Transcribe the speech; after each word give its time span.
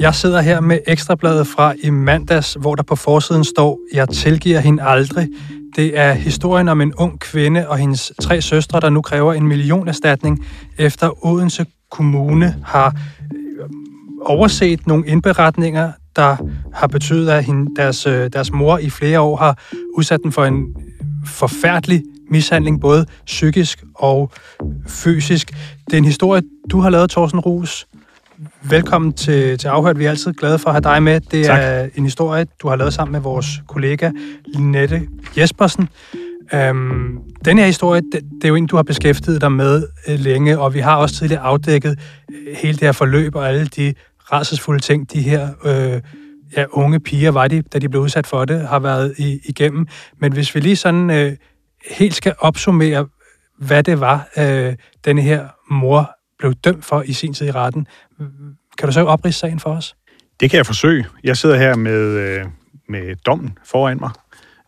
Jeg 0.00 0.14
sidder 0.14 0.40
her 0.40 0.60
med 0.60 0.78
ekstrabladet 0.86 1.46
fra 1.46 1.74
i 1.82 1.90
mandags, 1.90 2.56
hvor 2.60 2.74
der 2.74 2.82
på 2.82 2.96
forsiden 2.96 3.44
står, 3.44 3.78
jeg 3.92 4.08
tilgiver 4.08 4.60
hende 4.60 4.82
aldrig. 4.82 5.28
Det 5.76 5.98
er 5.98 6.12
historien 6.12 6.68
om 6.68 6.80
en 6.80 6.94
ung 6.94 7.20
kvinde 7.20 7.68
og 7.68 7.78
hendes 7.78 8.12
tre 8.22 8.42
søstre, 8.42 8.80
der 8.80 8.90
nu 8.90 9.02
kræver 9.02 9.32
en 9.32 9.46
millionerstatning, 9.46 10.46
efter 10.78 11.26
Odense 11.26 11.66
Kommune 11.90 12.56
har 12.64 12.96
øh, 13.34 13.68
overset 14.20 14.86
nogle 14.86 15.06
indberetninger, 15.06 15.92
der 16.16 16.36
har 16.74 16.86
betydet, 16.86 17.30
at 17.30 17.44
hende, 17.44 17.76
deres, 17.76 18.06
øh, 18.06 18.30
deres 18.32 18.52
mor 18.52 18.78
i 18.78 18.90
flere 18.90 19.20
år 19.20 19.36
har 19.36 19.58
udsat 19.94 20.20
den 20.22 20.32
for 20.32 20.44
en 20.44 20.60
øh, 20.60 21.06
forfærdelig 21.26 22.02
mishandling, 22.30 22.80
både 22.80 23.06
psykisk 23.26 23.84
og 23.94 24.30
fysisk. 24.88 25.52
Det 25.86 25.92
er 25.92 25.98
en 25.98 26.04
historie, 26.04 26.42
du 26.70 26.80
har 26.80 26.90
lavet, 26.90 27.10
Thorsten 27.10 27.40
Rus. 27.40 27.86
Velkommen 28.62 29.12
til, 29.12 29.58
til 29.58 29.68
Afhørt. 29.68 29.98
Vi 29.98 30.04
er 30.04 30.10
altid 30.10 30.32
glade 30.32 30.58
for 30.58 30.70
at 30.70 30.74
have 30.74 30.94
dig 30.94 31.02
med. 31.02 31.20
Det 31.20 31.44
tak. 31.44 31.60
er 31.62 31.88
en 31.94 32.04
historie, 32.04 32.46
du 32.62 32.68
har 32.68 32.76
lavet 32.76 32.94
sammen 32.94 33.12
med 33.12 33.20
vores 33.20 33.46
kollega 33.66 34.10
Linette 34.46 35.08
Jespersen. 35.36 35.88
Øhm, 36.54 37.18
den 37.44 37.58
her 37.58 37.66
historie, 37.66 38.00
det, 38.12 38.22
det 38.22 38.44
er 38.44 38.48
jo 38.48 38.54
en, 38.54 38.66
du 38.66 38.76
har 38.76 38.82
beskæftiget 38.82 39.40
dig 39.40 39.52
med 39.52 39.86
øh, 40.08 40.18
længe, 40.18 40.58
og 40.58 40.74
vi 40.74 40.78
har 40.78 40.96
også 40.96 41.14
tidligere 41.14 41.42
afdækket 41.42 41.98
øh, 42.30 42.56
hele 42.56 42.72
det 42.72 42.82
her 42.82 42.92
forløb 42.92 43.34
og 43.34 43.48
alle 43.48 43.66
de 43.66 43.94
rædselsfulde 44.18 44.80
ting, 44.80 45.12
de 45.12 45.22
her 45.22 45.48
øh, 45.64 46.00
ja, 46.56 46.64
unge 46.70 47.00
piger, 47.00 47.30
var 47.30 47.48
de, 47.48 47.62
da 47.62 47.78
de 47.78 47.88
blev 47.88 48.02
udsat 48.02 48.26
for 48.26 48.44
det, 48.44 48.68
har 48.68 48.78
været 48.78 49.14
i, 49.18 49.40
igennem. 49.44 49.86
Men 50.20 50.32
hvis 50.32 50.54
vi 50.54 50.60
lige 50.60 50.76
sådan 50.76 51.10
øh, 51.10 51.32
helt 51.90 52.14
skal 52.14 52.34
opsummere, 52.38 53.06
hvad 53.58 53.82
det 53.82 54.00
var, 54.00 54.28
øh, 54.38 54.74
denne 55.04 55.22
her 55.22 55.48
mor 55.70 56.10
blev 56.38 56.54
dømt 56.54 56.84
for 56.84 57.02
i 57.02 57.12
sin 57.12 57.34
tid 57.34 57.46
i 57.46 57.50
retten, 57.50 57.86
kan 58.78 58.88
du 58.88 58.92
så 58.92 59.04
oprise 59.04 59.38
sagen 59.38 59.60
for 59.60 59.70
os? 59.70 59.96
Det 60.40 60.50
kan 60.50 60.56
jeg 60.56 60.66
forsøge. 60.66 61.06
Jeg 61.24 61.36
sidder 61.36 61.56
her 61.56 61.76
med, 61.76 62.02
øh, 62.18 62.44
med 62.88 63.16
dommen 63.26 63.58
foran 63.64 63.98
mig, 64.00 64.10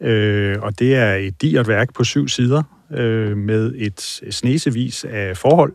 øh, 0.00 0.56
og 0.62 0.78
det 0.78 0.94
er 0.94 1.14
et 1.14 1.42
digert 1.42 1.68
værk 1.68 1.94
på 1.94 2.04
syv 2.04 2.28
sider 2.28 2.62
øh, 2.92 3.36
med 3.36 3.72
et 3.76 4.00
snesevis 4.30 5.04
af 5.04 5.36
forhold. 5.36 5.72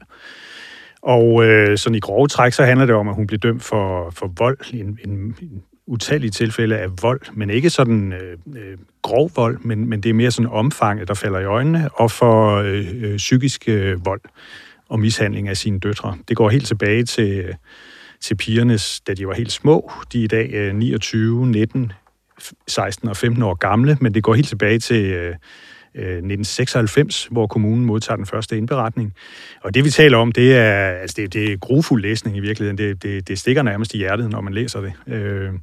Og 1.02 1.46
øh, 1.46 1.78
sådan 1.78 1.96
i 1.96 2.00
grove 2.00 2.28
træk, 2.28 2.54
så 2.54 2.64
handler 2.66 2.86
det 2.86 2.96
om, 2.96 3.08
at 3.08 3.16
hun 3.16 3.28
blev 3.28 3.40
dømt 3.40 3.64
for, 3.64 4.10
for 4.10 4.34
vold, 4.38 4.74
en, 4.74 5.00
en, 5.06 5.36
en 5.42 5.64
utallige 5.88 6.32
tilfælde 6.32 6.78
af 6.78 6.88
vold, 7.02 7.22
men 7.34 7.50
ikke 7.50 7.70
sådan 7.70 8.14
øh, 8.14 8.38
øh, 8.56 8.78
grov 9.02 9.32
vold, 9.36 9.60
men, 9.62 9.90
men 9.90 10.04
det 10.04 10.10
er 10.10 10.14
mere 10.14 10.32
sådan 10.32 10.52
omfanget, 10.52 11.08
der 11.08 11.14
falder 11.14 11.40
i 11.40 11.46
øjnene, 11.46 11.90
og 11.94 12.12
for 12.12 12.58
øh, 12.58 12.86
øh, 12.96 13.18
psykisk 13.18 13.64
øh, 13.68 14.06
vold 14.06 14.22
og 14.90 15.00
mishandling 15.00 15.48
af 15.48 15.58
sine 15.58 15.80
døtre. 15.80 16.18
Det 16.28 16.38
går 16.38 16.50
helt 16.50 16.68
tilbage 16.68 17.04
til, 17.04 17.56
til 18.22 18.36
pigernes, 18.36 19.02
da 19.08 19.14
de 19.14 19.28
var 19.28 19.34
helt 19.34 19.52
små. 19.52 19.92
De 20.14 20.20
er 20.20 20.24
i 20.24 20.28
dag 20.28 20.74
29, 20.74 21.48
19, 21.48 21.92
16 22.68 23.10
og 23.10 23.18
15 23.18 23.44
år 23.44 23.54
gamle, 23.54 23.98
men 24.02 24.14
det 24.14 24.24
går 24.24 24.34
helt 24.34 24.48
tilbage 24.48 24.80
til 24.80 25.06
øh, 25.06 25.36
øh, 25.96 26.04
1996, 26.04 27.28
hvor 27.32 27.48
kommunen 27.48 27.86
modtager 27.86 28.16
den 28.16 28.26
første 28.26 28.58
indberetning. 28.58 29.14
Og 29.64 29.74
det, 29.74 29.86
vi 29.86 29.90
taler 29.90 30.18
om, 30.18 30.32
det 30.32 30.56
er, 30.56 30.90
altså 30.90 31.16
det, 31.18 31.34
det 31.34 31.52
er 31.52 31.58
grufuld 31.58 32.02
læsning 32.02 32.38
i 32.38 32.40
virkeligheden. 32.40 32.78
Det, 32.78 33.04
det, 33.04 33.28
det 33.28 33.40
stikker 33.40 33.64
nærmest 33.64 33.94
i 33.94 33.98
hjertet, 33.98 34.30
når 34.30 34.42
man 34.42 34.54
læser 34.54 34.82
det. 34.82 34.94
Øh, 35.08 35.54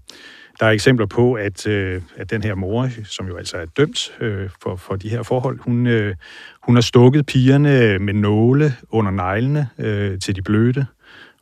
der 0.61 0.67
er 0.67 0.71
eksempler 0.71 1.07
på, 1.07 1.35
at, 1.35 1.67
øh, 1.67 2.03
at 2.17 2.31
den 2.31 2.43
her 2.43 2.55
mor, 2.55 2.89
som 3.05 3.29
jo 3.29 3.37
altså 3.37 3.57
er 3.57 3.65
dømt 3.65 4.13
øh, 4.21 4.51
for, 4.63 4.77
for 4.77 4.97
de 4.97 5.09
her 5.09 5.23
forhold, 5.23 5.59
hun, 5.61 5.87
øh, 5.87 6.15
hun 6.63 6.75
har 6.75 6.83
stukket 6.83 7.27
pigerne 7.27 7.99
med 7.99 8.15
nåle 8.15 8.75
under 8.91 9.11
neglene 9.11 9.69
øh, 9.79 10.19
til 10.19 10.37
de 10.37 10.43
bløde, 10.43 10.87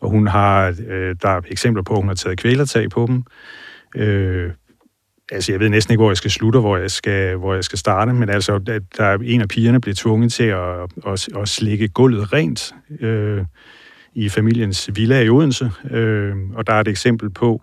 og 0.01 0.11
hun 0.11 0.27
har, 0.27 0.75
øh, 0.89 1.17
der 1.23 1.29
er 1.29 1.41
eksempler 1.49 1.83
på, 1.83 1.95
at 1.95 2.01
hun 2.01 2.09
har 2.09 2.15
taget 2.15 2.39
kvælertag 2.39 2.91
på 2.91 3.07
dem. 3.07 3.23
Øh, 3.97 4.51
altså, 5.33 5.53
jeg 5.53 5.61
ved 5.61 5.69
næsten 5.69 5.93
ikke, 5.93 6.01
hvor 6.01 6.11
jeg 6.11 6.17
skal 6.17 6.31
slutte, 6.31 6.61
hvor 6.61 6.77
jeg 6.77 6.91
skal, 6.91 7.37
hvor 7.37 7.55
jeg 7.55 7.65
skal 7.65 7.79
starte, 7.79 8.13
men 8.13 8.29
altså, 8.29 8.59
der 8.97 9.05
er 9.05 9.19
en 9.23 9.41
af 9.41 9.49
pigerne 9.49 9.81
blev 9.81 9.95
tvunget 9.95 10.33
til 10.33 10.45
at, 10.45 10.81
at, 11.07 11.29
at 11.37 11.49
slikke 11.49 11.89
gulvet 11.89 12.33
rent 12.33 12.75
øh, 13.01 13.45
i 14.15 14.29
familiens 14.29 14.91
villa 14.95 15.21
i 15.21 15.29
Odense, 15.29 15.71
øh, 15.91 16.37
og 16.55 16.67
der 16.67 16.73
er 16.73 16.81
et 16.81 16.89
eksempel 16.89 17.31
på, 17.31 17.63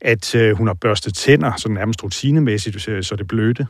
at 0.00 0.34
øh, 0.34 0.56
hun 0.56 0.66
har 0.66 0.74
børstet 0.74 1.14
tænder, 1.14 1.52
så 1.56 1.68
nærmest 1.68 2.04
rutinemæssigt, 2.04 2.88
øh, 2.88 3.02
så 3.02 3.16
det 3.16 3.28
blødte. 3.28 3.66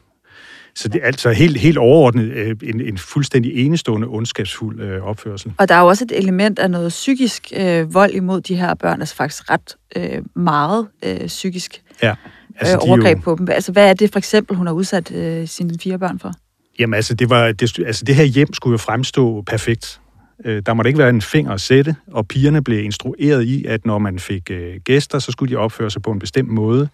Så 0.75 0.88
det 0.88 1.00
er 1.03 1.06
altså 1.06 1.31
helt, 1.31 1.56
helt 1.56 1.78
overordnet 1.78 2.25
øh, 2.25 2.56
en, 2.62 2.81
en 2.81 2.98
fuldstændig 2.98 3.66
enestående 3.66 4.06
ondskabsfuld 4.06 4.81
øh, 4.81 5.03
opførsel. 5.03 5.53
Og 5.58 5.69
der 5.69 5.75
er 5.75 5.81
jo 5.81 5.86
også 5.86 6.04
et 6.04 6.19
element 6.19 6.58
af 6.58 6.70
noget 6.70 6.88
psykisk 6.88 7.53
øh, 7.56 7.94
vold 7.94 8.14
imod 8.14 8.41
de 8.41 8.54
her 8.54 8.75
børn, 8.75 9.00
altså 9.00 9.16
faktisk 9.16 9.50
ret 9.50 9.76
øh, 9.97 10.22
meget 10.36 10.88
øh, 11.04 11.26
psykisk 11.26 11.82
ja, 12.03 12.14
altså, 12.56 12.76
øh, 12.76 12.88
overgreb 12.88 13.16
jo... 13.19 13.22
på 13.22 13.36
dem. 13.38 13.48
Altså 13.50 13.72
hvad 13.72 13.91
er 13.91 13.94
det 13.94 14.12
for 14.12 14.19
eksempel, 14.19 14.56
hun 14.56 14.66
har 14.66 14.75
udsat 14.75 15.12
øh, 15.12 15.48
sine 15.48 15.75
fire 15.82 15.98
børn 15.98 16.19
for? 16.19 16.32
Jamen 16.78 16.94
altså 16.94 17.14
det, 17.14 17.30
var, 17.30 17.53
det, 17.53 17.78
altså, 17.86 18.04
det 18.04 18.14
her 18.14 18.25
hjem 18.25 18.53
skulle 18.53 18.72
jo 18.72 18.78
fremstå 18.78 19.42
perfekt. 19.42 20.00
Øh, 20.44 20.62
der 20.66 20.75
måtte 20.75 20.88
ikke 20.88 20.98
være 20.98 21.09
en 21.09 21.22
finger 21.22 21.53
at 21.53 21.60
sætte, 21.60 21.97
og 22.06 22.28
pigerne 22.28 22.64
blev 22.64 22.84
instrueret 22.84 23.42
i, 23.42 23.64
at 23.64 23.86
når 23.86 23.98
man 23.98 24.19
fik 24.19 24.50
øh, 24.50 24.76
gæster, 24.84 25.19
så 25.19 25.32
skulle 25.32 25.54
de 25.54 25.56
opføre 25.56 25.91
sig 25.91 26.03
på 26.03 26.10
en 26.10 26.19
bestemt 26.19 26.48
måde. 26.48 26.88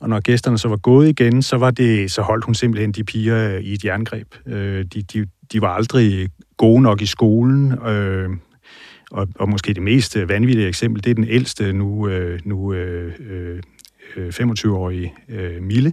Og 0.00 0.08
når 0.08 0.20
gæsterne 0.20 0.58
så 0.58 0.68
var 0.68 0.76
gået 0.76 1.08
igen, 1.08 1.42
så, 1.42 1.56
var 1.56 1.70
det, 1.70 2.10
så 2.10 2.22
holdt 2.22 2.44
hun 2.44 2.54
simpelthen 2.54 2.92
de 2.92 3.04
piger 3.04 3.54
øh, 3.54 3.60
i 3.60 3.72
et 3.72 3.84
jerngreb. 3.84 4.34
Øh, 4.46 4.84
de, 4.84 5.02
de, 5.02 5.26
de 5.52 5.60
var 5.60 5.68
aldrig 5.68 6.28
gode 6.56 6.82
nok 6.82 7.02
i 7.02 7.06
skolen, 7.06 7.72
øh, 7.72 8.30
og, 9.10 9.28
og 9.34 9.48
måske 9.48 9.74
det 9.74 9.82
mest 9.82 10.16
vanvittige 10.28 10.68
eksempel, 10.68 11.04
det 11.04 11.10
er 11.10 11.14
den 11.14 11.28
ældste, 11.28 11.72
nu, 11.72 12.08
øh, 12.08 12.40
nu 12.44 12.72
øh, 12.72 13.12
øh, 13.20 13.60
25-årige 14.16 15.14
øh, 15.28 15.62
Mille. 15.62 15.92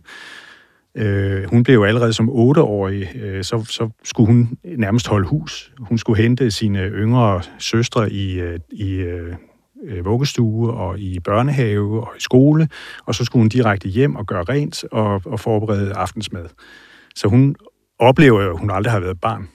Øh, 0.97 1.43
hun 1.49 1.63
blev 1.63 1.75
jo 1.75 1.83
allerede 1.83 2.13
som 2.13 2.29
8-årig, 2.29 3.15
øh, 3.15 3.43
så, 3.43 3.65
så 3.69 3.89
skulle 4.03 4.27
hun 4.27 4.57
nærmest 4.63 5.07
holde 5.07 5.27
hus. 5.27 5.71
Hun 5.79 5.97
skulle 5.97 6.21
hente 6.21 6.51
sine 6.51 6.79
yngre 6.79 7.41
søstre 7.59 8.11
i, 8.11 8.39
øh, 8.39 8.59
i 8.71 8.93
øh, 8.93 9.33
øh, 9.85 10.05
vuggestue 10.05 10.73
og 10.73 10.99
i 10.99 11.19
børnehave 11.19 12.01
og 12.07 12.13
i 12.17 12.21
skole, 12.21 12.69
og 13.05 13.15
så 13.15 13.25
skulle 13.25 13.41
hun 13.41 13.49
direkte 13.49 13.89
hjem 13.89 14.15
og 14.15 14.25
gøre 14.25 14.43
rent 14.43 14.83
og, 14.91 15.21
og 15.25 15.39
forberede 15.39 15.93
aftensmad. 15.93 16.45
Så 17.15 17.27
hun 17.27 17.55
oplever, 17.99 18.49
at 18.51 18.59
hun 18.59 18.71
aldrig 18.71 18.91
har 18.91 18.99
været 18.99 19.21
barn. 19.21 19.49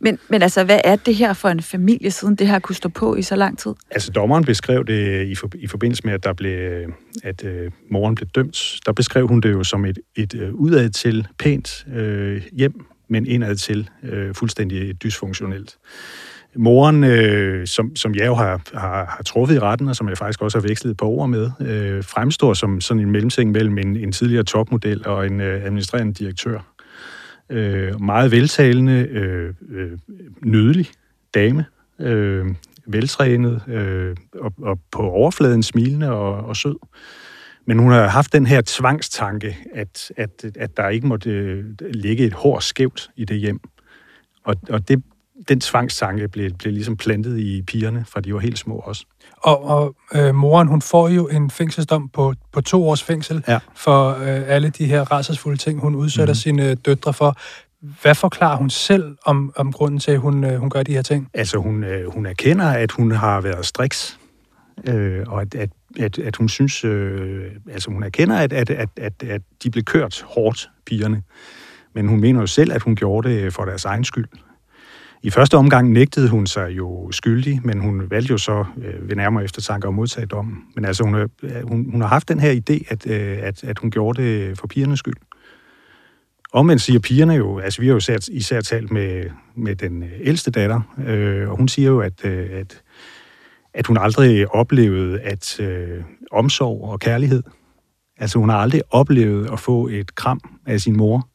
Men, 0.00 0.18
men 0.28 0.42
altså, 0.42 0.64
hvad 0.64 0.80
er 0.84 0.96
det 0.96 1.14
her 1.14 1.32
for 1.32 1.48
en 1.48 1.62
familie, 1.62 2.10
siden 2.10 2.36
det 2.36 2.46
her 2.46 2.58
kunne 2.58 2.76
stå 2.76 2.88
på 2.88 3.16
i 3.16 3.22
så 3.22 3.36
lang 3.36 3.58
tid? 3.58 3.74
Altså, 3.90 4.10
dommeren 4.10 4.44
beskrev 4.44 4.84
det 4.84 5.26
i, 5.26 5.34
for, 5.34 5.50
i 5.54 5.66
forbindelse 5.66 6.02
med, 6.04 6.12
at, 6.12 6.24
der 6.24 6.32
blev, 6.32 6.90
at 7.22 7.44
øh, 7.44 7.70
moren 7.90 8.14
blev 8.14 8.28
dømt. 8.28 8.80
Der 8.86 8.92
beskrev 8.92 9.28
hun 9.28 9.40
det 9.40 9.52
jo 9.52 9.64
som 9.64 9.84
et, 9.84 9.98
et 10.16 10.34
øh, 10.34 10.54
udad 10.54 10.90
til 10.90 11.26
pænt 11.38 11.86
øh, 11.94 12.42
hjem, 12.52 12.86
men 13.08 13.26
indad 13.26 13.56
til 13.56 13.90
øh, 14.02 14.34
fuldstændig 14.34 15.02
dysfunktionelt. 15.02 15.76
Moren, 16.56 17.04
øh, 17.04 17.66
som, 17.66 17.96
som 17.96 18.14
jeg 18.14 18.26
jo 18.26 18.34
har, 18.34 18.60
har, 18.74 19.04
har 19.04 19.22
truffet 19.26 19.56
i 19.56 19.58
retten, 19.58 19.88
og 19.88 19.96
som 19.96 20.08
jeg 20.08 20.18
faktisk 20.18 20.42
også 20.42 20.58
har 20.58 20.68
vekslet 20.68 20.96
på 20.96 21.04
ord 21.04 21.28
med, 21.28 21.50
øh, 21.60 22.04
fremstår 22.04 22.54
som 22.54 22.80
sådan 22.80 23.02
en 23.02 23.10
mellemting 23.10 23.50
mellem 23.50 23.78
en, 23.78 23.96
en 23.96 24.12
tidligere 24.12 24.44
topmodel 24.44 25.06
og 25.06 25.26
en 25.26 25.40
øh, 25.40 25.64
administrerende 25.64 26.12
direktør. 26.12 26.74
Øh, 27.50 28.00
meget 28.00 28.30
veltalende, 28.30 28.92
øh, 28.92 29.54
øh, 29.70 29.98
nydelig 30.44 30.86
dame, 31.34 31.64
øh, 32.00 32.46
veltrænet 32.86 33.62
øh, 33.68 34.16
og, 34.34 34.52
og 34.62 34.80
på 34.92 35.02
overfladen 35.02 35.62
smilende 35.62 36.12
og, 36.12 36.32
og 36.32 36.56
sød. 36.56 36.76
Men 37.66 37.78
hun 37.78 37.92
har 37.92 38.06
haft 38.06 38.32
den 38.32 38.46
her 38.46 38.62
tvangstanke, 38.66 39.56
at, 39.74 40.12
at, 40.16 40.44
at 40.56 40.76
der 40.76 40.88
ikke 40.88 41.06
måtte 41.06 41.30
øh, 41.30 41.64
ligge 41.80 42.24
et 42.24 42.32
hår 42.32 42.58
skævt 42.58 43.10
i 43.16 43.24
det 43.24 43.38
hjem. 43.38 43.60
Og, 44.44 44.56
og 44.70 44.88
det 44.88 45.02
den 45.48 45.60
tvangstanke 45.60 46.28
blev, 46.28 46.50
blev 46.52 46.72
ligesom 46.72 46.96
plantet 46.96 47.38
i 47.38 47.62
pigerne, 47.62 48.04
fra 48.08 48.20
de 48.20 48.34
var 48.34 48.40
helt 48.40 48.58
små 48.58 48.74
også. 48.74 49.04
Og, 49.36 49.64
og 49.64 49.96
øh, 50.14 50.34
moren, 50.34 50.68
hun 50.68 50.82
får 50.82 51.08
jo 51.08 51.28
en 51.28 51.50
fængselsdom 51.50 52.08
på, 52.08 52.34
på 52.52 52.60
to 52.60 52.88
års 52.88 53.02
fængsel 53.02 53.44
ja. 53.48 53.58
for 53.74 54.10
øh, 54.10 54.42
alle 54.46 54.70
de 54.70 54.86
her 54.86 55.02
rædselsfulde 55.12 55.56
ting, 55.56 55.80
hun 55.80 55.94
udsætter 55.94 56.34
mm. 56.34 56.38
sine 56.38 56.74
døtre 56.74 57.12
for. 57.12 57.36
Hvad 58.02 58.14
forklarer 58.14 58.56
hun 58.56 58.70
selv 58.70 59.16
om, 59.26 59.52
om 59.56 59.72
grunden 59.72 60.00
til, 60.00 60.12
at 60.12 60.18
hun, 60.18 60.44
øh, 60.44 60.60
hun 60.60 60.70
gør 60.70 60.82
de 60.82 60.92
her 60.92 61.02
ting? 61.02 61.30
Altså, 61.34 61.58
hun, 61.58 61.84
øh, 61.84 62.12
hun 62.12 62.26
erkender, 62.26 62.66
at 62.66 62.92
hun 62.92 63.10
har 63.10 63.40
været 63.40 63.66
striks, 63.66 64.18
øh, 64.88 65.24
og 65.26 65.40
at, 65.40 65.54
at, 65.54 65.70
at, 65.98 66.18
at 66.18 66.36
hun 66.36 66.48
synes, 66.48 66.84
øh, 66.84 67.50
altså 67.72 67.90
hun 67.90 68.02
erkender, 68.02 68.36
at, 68.36 68.52
at, 68.52 68.70
at, 68.70 68.88
at, 68.96 69.22
at 69.22 69.42
de 69.62 69.70
blev 69.70 69.84
kørt 69.84 70.24
hårdt, 70.26 70.70
pigerne. 70.86 71.22
Men 71.94 72.08
hun 72.08 72.20
mener 72.20 72.40
jo 72.40 72.46
selv, 72.46 72.72
at 72.72 72.82
hun 72.82 72.96
gjorde 72.96 73.28
det 73.28 73.54
for 73.54 73.64
deres 73.64 73.84
egen 73.84 74.04
skyld. 74.04 74.26
I 75.22 75.30
første 75.30 75.56
omgang 75.56 75.92
nægtede 75.92 76.28
hun 76.28 76.46
sig 76.46 76.70
jo 76.70 77.10
skyldig, 77.12 77.60
men 77.64 77.80
hun 77.80 78.10
valgte 78.10 78.30
jo 78.30 78.38
så 78.38 78.64
øh, 78.82 79.08
ved 79.08 79.16
nærmere 79.16 79.44
eftertanke 79.44 79.88
at 79.88 79.94
modtage 79.94 80.26
dommen. 80.26 80.64
Men 80.74 80.84
altså, 80.84 81.04
hun, 81.04 81.14
øh, 81.14 81.28
hun, 81.68 81.90
hun 81.90 82.00
har 82.00 82.08
haft 82.08 82.28
den 82.28 82.40
her 82.40 82.52
idé, 82.52 82.84
at, 82.88 83.06
øh, 83.06 83.38
at, 83.42 83.64
at 83.64 83.78
hun 83.78 83.90
gjorde 83.90 84.22
det 84.22 84.58
for 84.58 84.66
pigernes 84.66 84.98
skyld. 84.98 85.16
Omvendt 86.52 86.82
siger 86.82 86.98
pigerne 87.00 87.34
jo, 87.34 87.58
altså 87.58 87.80
vi 87.80 87.86
har 87.86 87.92
jo 87.92 87.98
især, 87.98 88.18
især 88.30 88.60
talt 88.60 88.90
med, 88.90 89.24
med 89.54 89.76
den 89.76 90.02
øh, 90.02 90.10
ældste 90.20 90.50
datter, 90.50 90.80
øh, 91.06 91.50
og 91.50 91.56
hun 91.56 91.68
siger 91.68 91.88
jo, 91.88 92.00
at, 92.00 92.24
øh, 92.24 92.48
at, 92.52 92.82
at 93.74 93.86
hun 93.86 93.96
aldrig 93.96 94.54
oplevede 94.54 95.20
at 95.20 95.60
øh, 95.60 96.04
omsorg 96.30 96.82
og 96.82 97.00
kærlighed. 97.00 97.42
Altså 98.18 98.38
hun 98.38 98.48
har 98.48 98.56
aldrig 98.56 98.82
oplevet 98.90 99.50
at 99.52 99.60
få 99.60 99.88
et 99.88 100.14
kram 100.14 100.40
af 100.66 100.80
sin 100.80 100.96
mor. 100.96 101.28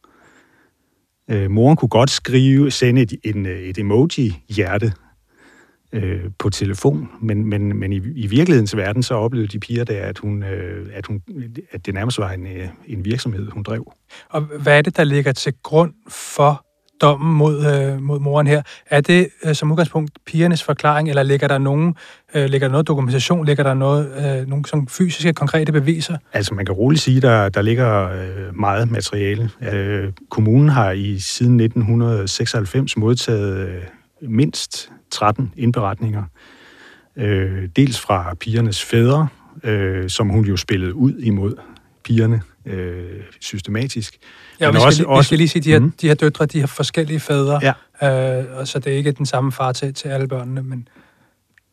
Øh, 1.34 1.52
moren 1.52 1.76
kunne 1.76 1.90
godt 1.90 2.10
skrive, 2.10 2.72
sende 2.72 3.02
et, 3.02 3.14
en, 3.24 3.46
øh, 3.46 3.60
et 3.60 3.78
emoji-hjerte 3.78 4.94
øh, 5.94 6.22
på 6.40 6.50
telefon, 6.50 7.10
men, 7.22 7.46
men, 7.46 7.78
men 7.80 7.94
i, 7.94 7.96
i 7.96 8.28
virkelighedens 8.28 8.76
verden, 8.76 9.04
så 9.04 9.14
oplevede 9.14 9.48
de 9.48 9.60
piger 9.60 9.84
der, 9.84 10.06
at, 10.06 10.18
hun, 10.18 10.44
øh, 10.44 10.90
at, 10.94 11.06
hun, 11.06 11.22
at 11.72 11.86
det 11.86 11.94
nærmest 11.94 12.18
var 12.18 12.32
en, 12.32 12.48
øh, 12.48 12.68
en 12.88 13.06
virksomhed, 13.06 13.52
hun 13.52 13.64
drev. 13.64 13.92
Og 14.30 14.42
hvad 14.42 14.78
er 14.78 14.82
det, 14.82 14.98
der 14.98 15.04
ligger 15.04 15.32
til 15.32 15.54
grund 15.64 15.94
for 16.08 16.66
dommen 17.04 17.38
mod, 17.38 17.66
øh, 17.66 18.02
mod 18.02 18.20
moren 18.20 18.48
her. 18.48 18.62
Er 18.90 19.02
det 19.02 19.30
øh, 19.46 19.56
som 19.56 19.72
udgangspunkt 19.72 20.12
pigernes 20.26 20.64
forklaring, 20.64 21.10
eller 21.10 21.24
ligger 21.24 21.48
der 21.48 21.58
nogen, 21.58 21.96
øh, 22.36 22.46
ligger 22.46 22.68
der 22.68 22.72
noget 22.72 22.88
dokumentation, 22.88 23.46
ligger 23.46 23.64
der 23.64 23.74
noget, 23.74 24.08
øh, 24.18 24.48
nogle 24.48 24.66
sådan 24.66 24.88
fysiske, 24.88 25.34
konkrete 25.34 25.72
beviser? 25.72 26.18
Altså 26.34 26.54
man 26.54 26.66
kan 26.66 26.76
roligt 26.76 27.02
sige, 27.02 27.22
der 27.22 27.50
der 27.50 27.62
ligger 27.62 28.10
øh, 28.10 28.60
meget 28.60 28.92
materiale. 28.92 29.50
Øh, 29.74 30.12
kommunen 30.30 30.70
har 30.70 30.92
i 30.92 31.20
siden 31.20 31.60
1996 31.60 32.98
modtaget 32.98 33.68
øh, 33.68 33.82
mindst 34.22 34.90
13 35.12 35.54
indberetninger. 35.58 36.24
Øh, 37.18 37.70
dels 37.76 38.00
fra 38.00 38.36
pigernes 38.40 38.84
fædre, 38.84 39.28
øh, 39.64 40.10
som 40.10 40.30
hun 40.30 40.46
jo 40.46 40.58
spillede 40.58 40.94
ud 40.94 41.14
imod 41.14 41.56
pigerne 42.04 42.42
øh, 42.66 43.22
systematisk. 43.40 44.18
Ja, 44.60 44.68
og 44.68 44.74
vi, 44.74 44.80
skal, 44.80 44.86
også, 44.86 45.04
lige, 45.04 45.18
vi 45.18 45.24
skal 45.24 45.38
lige 45.38 45.48
sige, 45.48 45.60
at 45.60 45.66
de 45.66 45.72
her, 45.72 45.80
mm. 45.80 45.92
de 46.02 46.08
her 46.08 46.16
døtre, 46.16 46.46
de 46.46 46.60
har 46.60 46.68
forskellige 46.68 47.20
fædre, 47.20 47.74
ja. 48.02 48.40
øh, 48.40 48.58
og 48.58 48.68
så 48.68 48.80
det 48.80 48.94
er 48.94 48.98
ikke 48.98 49.12
den 49.12 49.26
samme 49.26 49.52
far 49.52 49.72
til, 49.72 49.94
til 49.94 50.08
alle 50.08 50.28
børnene, 50.28 50.64
men... 50.64 50.88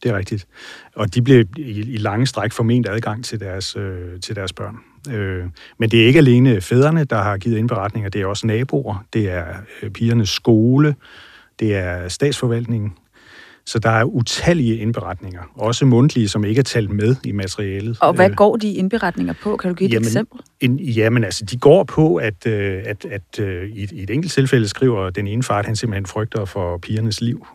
Det 0.02 0.10
er 0.10 0.19
rigtigt. 0.19 0.46
Og 0.96 1.14
de 1.14 1.22
blev 1.22 1.44
i, 1.56 1.81
i 1.81 1.96
lange 1.96 2.26
stræk 2.26 2.52
forment 2.52 2.88
adgang 2.88 3.25
til 3.25 3.40
deres, 3.40 3.76
øh, 3.76 4.20
til 4.20 4.37
deres 4.37 4.52
børn. 4.52 4.76
Øh, 5.14 5.44
men 5.78 5.90
det 5.90 6.02
er 6.02 6.06
ikke 6.06 6.19
alene 6.19 6.60
fædrene, 6.60 7.04
der 7.04 7.22
har 7.22 7.37
givet 7.37 7.56
indberetninger, 7.56 8.10
det 8.10 8.20
er 8.20 8.26
også 8.26 8.46
naboer, 8.46 9.04
det 9.12 9.31
er 9.31 9.46
øh, 9.82 9.90
pigernes 9.90 10.28
skole, 10.28 10.94
det 11.60 11.75
er 11.75 12.08
statsforvaltningen, 12.08 12.92
så 13.67 13.79
der 13.79 13.91
er 13.91 14.05
utallige 14.05 14.77
indberetninger, 14.77 15.41
også 15.55 15.87
mundtlige, 15.87 16.29
som 16.29 16.45
ikke 16.45 16.59
er 16.59 16.62
talt 16.62 16.91
med 16.91 17.17
i 17.25 17.33
materialet. 17.33 17.99
Og 18.01 18.15
hvad 18.15 18.31
øh, 18.31 18.37
går 18.37 18.57
de 18.57 18.73
indberetninger 18.73 19.35
på? 19.43 19.57
Kan 19.57 19.71
du 19.71 19.75
give 19.75 19.89
et 19.89 19.93
jamen, 19.93 20.07
eksempel? 20.07 20.41
En, 20.61 20.81
jamen 20.81 21.25
altså, 21.25 21.45
de 21.45 21.59
går 21.59 21.85
på, 21.85 22.17
at, 22.17 22.47
øh, 22.47 22.83
at, 22.87 23.05
at 23.05 23.39
uh, 23.39 23.47
i, 23.47 23.83
et, 23.83 23.93
i 23.93 24.03
et 24.03 24.11
enkelt 24.11 24.33
tilfælde 24.33 24.69
skriver 24.69 25.11
den 25.11 25.27
ene 25.27 25.43
far, 25.43 25.59
at 25.59 25.67
han 25.67 25.77
simpelthen 25.77 26.07
frygter 26.07 26.45
for 26.45 26.79
pigernes 26.79 27.21
liv. 27.21 27.47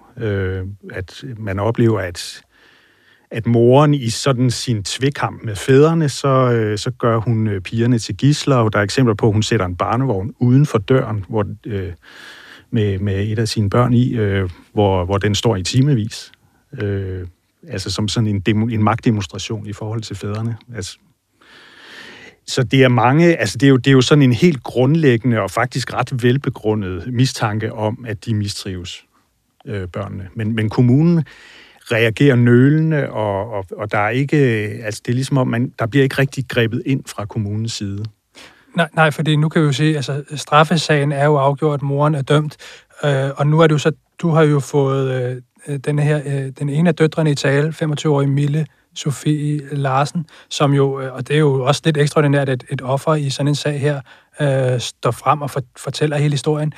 At 0.92 1.24
man 1.38 1.60
oplever, 1.60 2.00
at 2.00 2.42
at 3.32 3.46
moren 3.46 3.94
i 3.94 4.10
sådan 4.10 4.52
sin 4.52 4.84
tvekamp 4.84 5.44
med 5.44 5.56
fædrene, 5.56 6.10
så, 6.10 6.74
så 6.78 6.92
gør 6.92 7.18
hun 7.18 7.50
pigerne 7.64 8.00
til 8.00 8.18
gisler, 8.18 8.56
og 8.56 8.74
der 8.74 8.80
er 8.80 8.84
eksempler 8.84 9.16
på, 9.16 9.28
at 9.28 9.34
hun 9.34 9.44
sætter 9.44 9.66
en 9.66 9.76
barnevogn 9.76 10.34
uden 10.40 10.66
for 10.66 10.78
døren, 10.78 11.26
hvor 11.30 11.46
uh, 11.68 11.74
med, 12.76 13.00
med 13.00 13.28
et 13.28 13.40
af 13.40 13.48
sine 13.48 13.70
børn 13.70 13.94
i, 13.94 14.14
øh, 14.14 14.50
hvor, 14.74 15.06
hvor 15.06 15.18
den 15.18 15.36
står 15.36 15.56
i 15.56 15.64
timevis. 15.64 16.32
Øh, 16.82 17.28
altså 17.68 17.92
som 17.92 18.08
sådan 18.08 18.28
en, 18.28 18.40
demo, 18.40 18.68
en 18.68 18.84
magtdemonstration 18.84 19.68
i 19.68 19.74
forhold 19.74 20.02
til 20.02 20.16
fædrene. 20.16 20.58
Altså, 20.76 20.98
så 22.48 22.64
det 22.64 22.84
er 22.84 22.88
mange, 22.88 23.36
altså 23.36 23.58
det 23.58 23.66
er, 23.66 23.70
jo, 23.70 23.78
det 23.78 23.88
er 23.88 23.92
jo 23.92 24.02
sådan 24.02 24.22
en 24.22 24.34
helt 24.34 24.64
grundlæggende 24.64 25.42
og 25.42 25.52
faktisk 25.52 25.94
ret 25.94 26.24
velbegrundet 26.24 27.14
mistanke 27.14 27.74
om, 27.74 28.06
at 28.08 28.26
de 28.26 28.34
mistrives, 28.36 29.06
øh, 29.68 29.88
børnene. 29.88 30.28
Men, 30.36 30.56
men 30.56 30.70
kommunen 30.70 31.24
reagerer 31.92 32.36
nølende, 32.36 33.10
og, 33.10 33.52
og, 33.52 33.66
og 33.78 33.92
der 33.92 33.98
er 33.98 34.10
ikke, 34.10 34.38
altså 34.84 35.02
det 35.06 35.12
er 35.12 35.16
ligesom 35.16 35.38
om, 35.38 35.48
man, 35.48 35.74
der 35.80 35.86
bliver 35.86 36.04
ikke 36.04 36.16
rigtig 36.20 36.46
grebet 36.48 36.84
ind 36.86 37.04
fra 37.08 37.26
kommunens 37.26 37.74
side. 37.74 38.06
Nej, 38.76 38.90
nej, 38.94 39.12
fordi 39.12 39.36
nu 39.36 39.50
kan 39.50 39.62
vi 39.62 39.66
jo 39.66 39.74
se, 39.74 39.84
altså 39.84 40.24
straffesagen 40.36 41.12
er 41.12 41.26
jo 41.26 41.36
afgjort, 41.36 41.82
moren 41.82 42.16
er 42.16 42.22
dømt, 42.22 42.58
øh, 43.04 43.30
og 43.36 43.48
nu 43.48 43.60
er 43.60 43.68
det 43.68 43.74
jo 43.74 43.78
så, 43.78 43.92
du 44.22 44.30
har 44.30 44.44
jo 44.44 44.60
fået 44.60 45.42
øh, 45.68 45.80
den 45.80 46.00
her, 46.00 46.22
øh, 46.26 46.52
den 46.60 46.70
ene 46.70 46.90
af 46.90 46.96
døtrene 46.96 47.32
i 47.32 47.36
tale, 47.36 47.74
25-årige 47.84 48.30
Mille 48.30 48.66
Sofie 48.96 49.62
Larsen, 49.72 50.26
som 50.50 50.74
jo, 50.74 51.00
øh, 51.00 51.14
og 51.14 51.28
det 51.28 51.36
er 51.36 51.40
jo 51.40 51.64
også 51.64 51.82
lidt 51.86 51.98
ekstraordinært, 51.98 52.50
at 52.50 52.64
et 52.70 52.82
offer 52.82 53.16
i 53.16 53.30
sådan 53.30 53.48
en 53.48 53.56
sag 53.56 53.80
her 53.80 54.02
øh, 54.42 54.80
står 54.80 55.12
frem 55.12 55.42
og 55.42 55.52
for, 55.52 55.62
fortæller 55.78 56.18
hele 56.18 56.34
historien. 56.34 56.74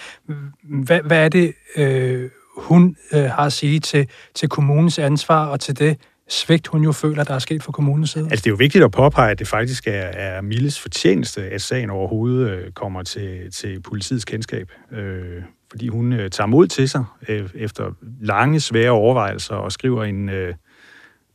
Hvad, 0.64 1.00
hvad 1.02 1.26
er 1.26 1.30
det, 1.30 1.54
øh, 1.78 2.30
hun 2.58 2.96
øh, 3.14 3.24
har 3.24 3.46
at 3.46 3.54
sige 3.54 3.80
til, 3.80 4.08
til 4.36 4.50
kommunens 4.50 5.00
ansvar 5.00 5.46
og 5.46 5.60
til 5.60 5.80
det, 5.80 5.98
svigt, 6.30 6.68
hun 6.68 6.84
jo 6.84 6.92
føler, 6.92 7.24
der 7.24 7.34
er 7.34 7.40
sket 7.40 7.64
fra 7.64 7.72
kommunens 7.72 8.10
side? 8.10 8.24
Altså, 8.24 8.44
det 8.44 8.48
er 8.48 8.52
jo 8.52 8.58
vigtigt 8.60 8.84
at 8.84 8.92
påpege, 8.92 9.32
at 9.32 9.40
det 9.40 9.48
faktisk 9.48 9.88
er, 9.88 9.92
er 9.92 10.42
Milles 10.42 10.80
fortjeneste, 10.80 11.42
at 11.42 11.62
sagen 11.62 11.90
overhovedet 11.90 12.50
øh, 12.50 12.72
kommer 12.72 13.04
til, 13.04 13.52
til 13.52 13.82
politiets 13.82 14.26
kendskab. 14.26 14.72
Øh, 14.92 15.42
fordi 15.70 15.88
hun 15.88 16.14
øh, 16.14 16.30
tager 16.30 16.48
mod 16.48 16.68
til 16.68 16.90
sig 16.90 17.04
øh, 17.28 17.50
efter 17.56 17.92
lange, 18.22 18.60
svære 18.60 18.92
overvejelser 18.92 19.56
og 19.56 19.72
skriver 19.72 20.04
en, 20.04 20.30
øh, 20.30 20.54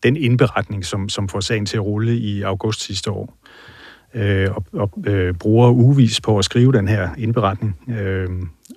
den 0.02 0.16
indberetning, 0.16 0.84
som, 0.84 1.08
som 1.08 1.28
får 1.28 1.40
sagen 1.40 1.66
til 1.66 1.76
at 1.76 1.84
rulle 1.84 2.16
i 2.16 2.42
august 2.42 2.80
sidste 2.82 3.10
år. 3.10 3.38
Øh, 4.14 4.48
og 4.54 4.64
og 4.72 4.90
øh, 5.06 5.34
bruger 5.34 5.70
uvis 5.70 6.20
på 6.20 6.38
at 6.38 6.44
skrive 6.44 6.72
den 6.72 6.88
her 6.88 7.08
indberetning. 7.18 7.76
Øh, 7.88 8.28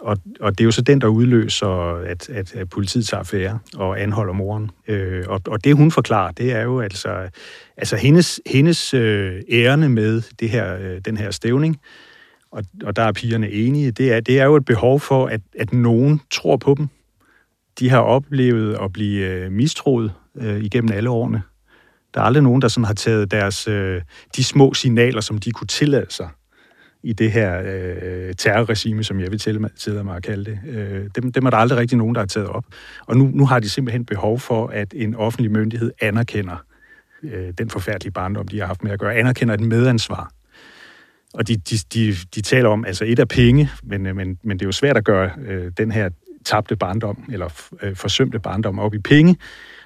og, 0.01 0.17
og 0.39 0.51
det 0.51 0.59
er 0.59 0.65
jo 0.65 0.71
så 0.71 0.81
den, 0.81 1.01
der 1.01 1.07
udløser, 1.07 1.95
at, 2.03 2.29
at, 2.29 2.55
at 2.55 2.69
politiet 2.69 3.05
tager 3.05 3.19
affære 3.19 3.59
og 3.75 4.01
anholder 4.01 4.33
moren. 4.33 4.71
Øh, 4.87 5.23
og, 5.27 5.41
og 5.47 5.63
det, 5.63 5.75
hun 5.75 5.91
forklarer, 5.91 6.31
det 6.31 6.51
er 6.51 6.61
jo 6.61 6.79
altså, 6.79 7.29
altså 7.77 7.95
hendes, 7.95 8.41
hendes 8.45 8.93
øh, 8.93 9.41
ærende 9.49 9.89
med 9.89 10.21
det 10.39 10.49
her, 10.49 10.77
øh, 10.77 11.01
den 11.05 11.17
her 11.17 11.31
stævning, 11.31 11.79
og, 12.51 12.63
og 12.83 12.95
der 12.95 13.01
er 13.01 13.11
pigerne 13.11 13.51
enige, 13.51 13.91
det 13.91 14.13
er, 14.13 14.19
det 14.19 14.39
er 14.39 14.45
jo 14.45 14.55
et 14.55 14.65
behov 14.65 14.99
for, 14.99 15.25
at, 15.25 15.41
at 15.59 15.73
nogen 15.73 16.21
tror 16.31 16.57
på 16.57 16.75
dem. 16.77 16.87
De 17.79 17.89
har 17.89 17.99
oplevet 17.99 18.77
at 18.81 18.93
blive 18.93 19.25
øh, 19.25 19.51
mistroet 19.51 20.13
øh, 20.35 20.63
igennem 20.63 20.91
alle 20.91 21.09
årene. 21.09 21.41
Der 22.15 22.21
er 22.21 22.25
aldrig 22.25 22.43
nogen, 22.43 22.61
der 22.61 22.67
sådan 22.67 22.85
har 22.85 22.93
taget 22.93 23.31
deres, 23.31 23.67
øh, 23.67 24.01
de 24.35 24.43
små 24.43 24.73
signaler, 24.73 25.21
som 25.21 25.37
de 25.37 25.51
kunne 25.51 25.67
tillade 25.67 26.05
sig, 26.09 26.29
i 27.03 27.13
det 27.13 27.31
her 27.31 27.61
øh, 27.65 28.33
terrorregime, 28.37 29.03
som 29.03 29.19
jeg 29.19 29.31
vil 29.31 29.39
tillade 29.39 30.03
mig 30.03 30.15
at 30.15 30.23
kalde 30.23 30.51
det. 30.51 30.59
Øh, 30.67 31.09
dem, 31.15 31.31
dem 31.31 31.45
er 31.45 31.49
der 31.49 31.57
aldrig 31.57 31.79
rigtig 31.79 31.97
nogen, 31.97 32.15
der 32.15 32.21
har 32.21 32.25
taget 32.25 32.47
op. 32.47 32.65
Og 33.07 33.17
nu, 33.17 33.31
nu 33.33 33.45
har 33.45 33.59
de 33.59 33.69
simpelthen 33.69 34.05
behov 34.05 34.39
for, 34.39 34.67
at 34.67 34.93
en 34.95 35.15
offentlig 35.15 35.51
myndighed 35.51 35.91
anerkender 36.01 36.63
øh, 37.23 37.53
den 37.57 37.69
forfærdelige 37.69 38.11
barndom, 38.11 38.47
de 38.47 38.59
har 38.59 38.65
haft 38.65 38.83
med 38.83 38.91
at 38.91 38.99
gøre, 38.99 39.15
anerkender 39.15 39.53
et 39.53 39.61
medansvar. 39.61 40.31
Og 41.33 41.47
de, 41.47 41.55
de, 41.55 41.77
de, 41.93 42.15
de 42.35 42.41
taler 42.41 42.69
om, 42.69 42.85
altså 42.85 43.05
et 43.05 43.19
af 43.19 43.27
penge, 43.27 43.69
men, 43.83 44.05
øh, 44.05 44.15
men, 44.15 44.39
men 44.43 44.59
det 44.59 44.65
er 44.65 44.67
jo 44.67 44.71
svært 44.71 44.97
at 44.97 45.05
gøre 45.05 45.31
øh, 45.47 45.71
den 45.77 45.91
her 45.91 46.09
tabte 46.45 46.75
barndom, 46.75 47.23
eller 47.31 47.69
øh, 47.81 47.95
forsømte 47.95 48.39
barndom 48.39 48.79
op 48.79 48.93
i 48.93 48.99
penge, 48.99 49.37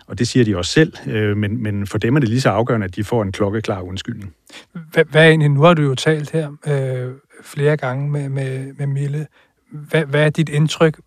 og 0.09 0.19
det 0.19 0.27
siger 0.27 0.45
de 0.45 0.57
også 0.57 0.71
selv, 0.71 0.93
øh, 1.07 1.37
men, 1.37 1.63
men 1.63 1.87
for 1.87 1.97
dem 1.97 2.15
er 2.15 2.19
det 2.19 2.29
lige 2.29 2.41
så 2.41 2.49
afgørende, 2.49 2.85
at 2.85 2.95
de 2.95 3.03
får 3.03 3.23
en 3.23 3.31
klokkeklar 3.31 3.81
undskyldning. 3.81 4.33
Hvad, 4.91 5.03
hvad 5.05 5.23
er 5.23 5.27
egentlig, 5.27 5.49
nu 5.49 5.61
har 5.61 5.73
du 5.73 5.81
jo 5.81 5.95
talt 5.95 6.31
her 6.31 6.51
øh, 6.67 7.13
flere 7.43 7.77
gange 7.77 8.09
med, 8.09 8.29
med, 8.29 8.73
med 8.77 8.87
Mille. 8.87 9.27
Hvad, 9.71 10.05
hvad 10.05 10.25
er 10.25 10.29
dit 10.29 10.49
indtryk? 10.49 10.99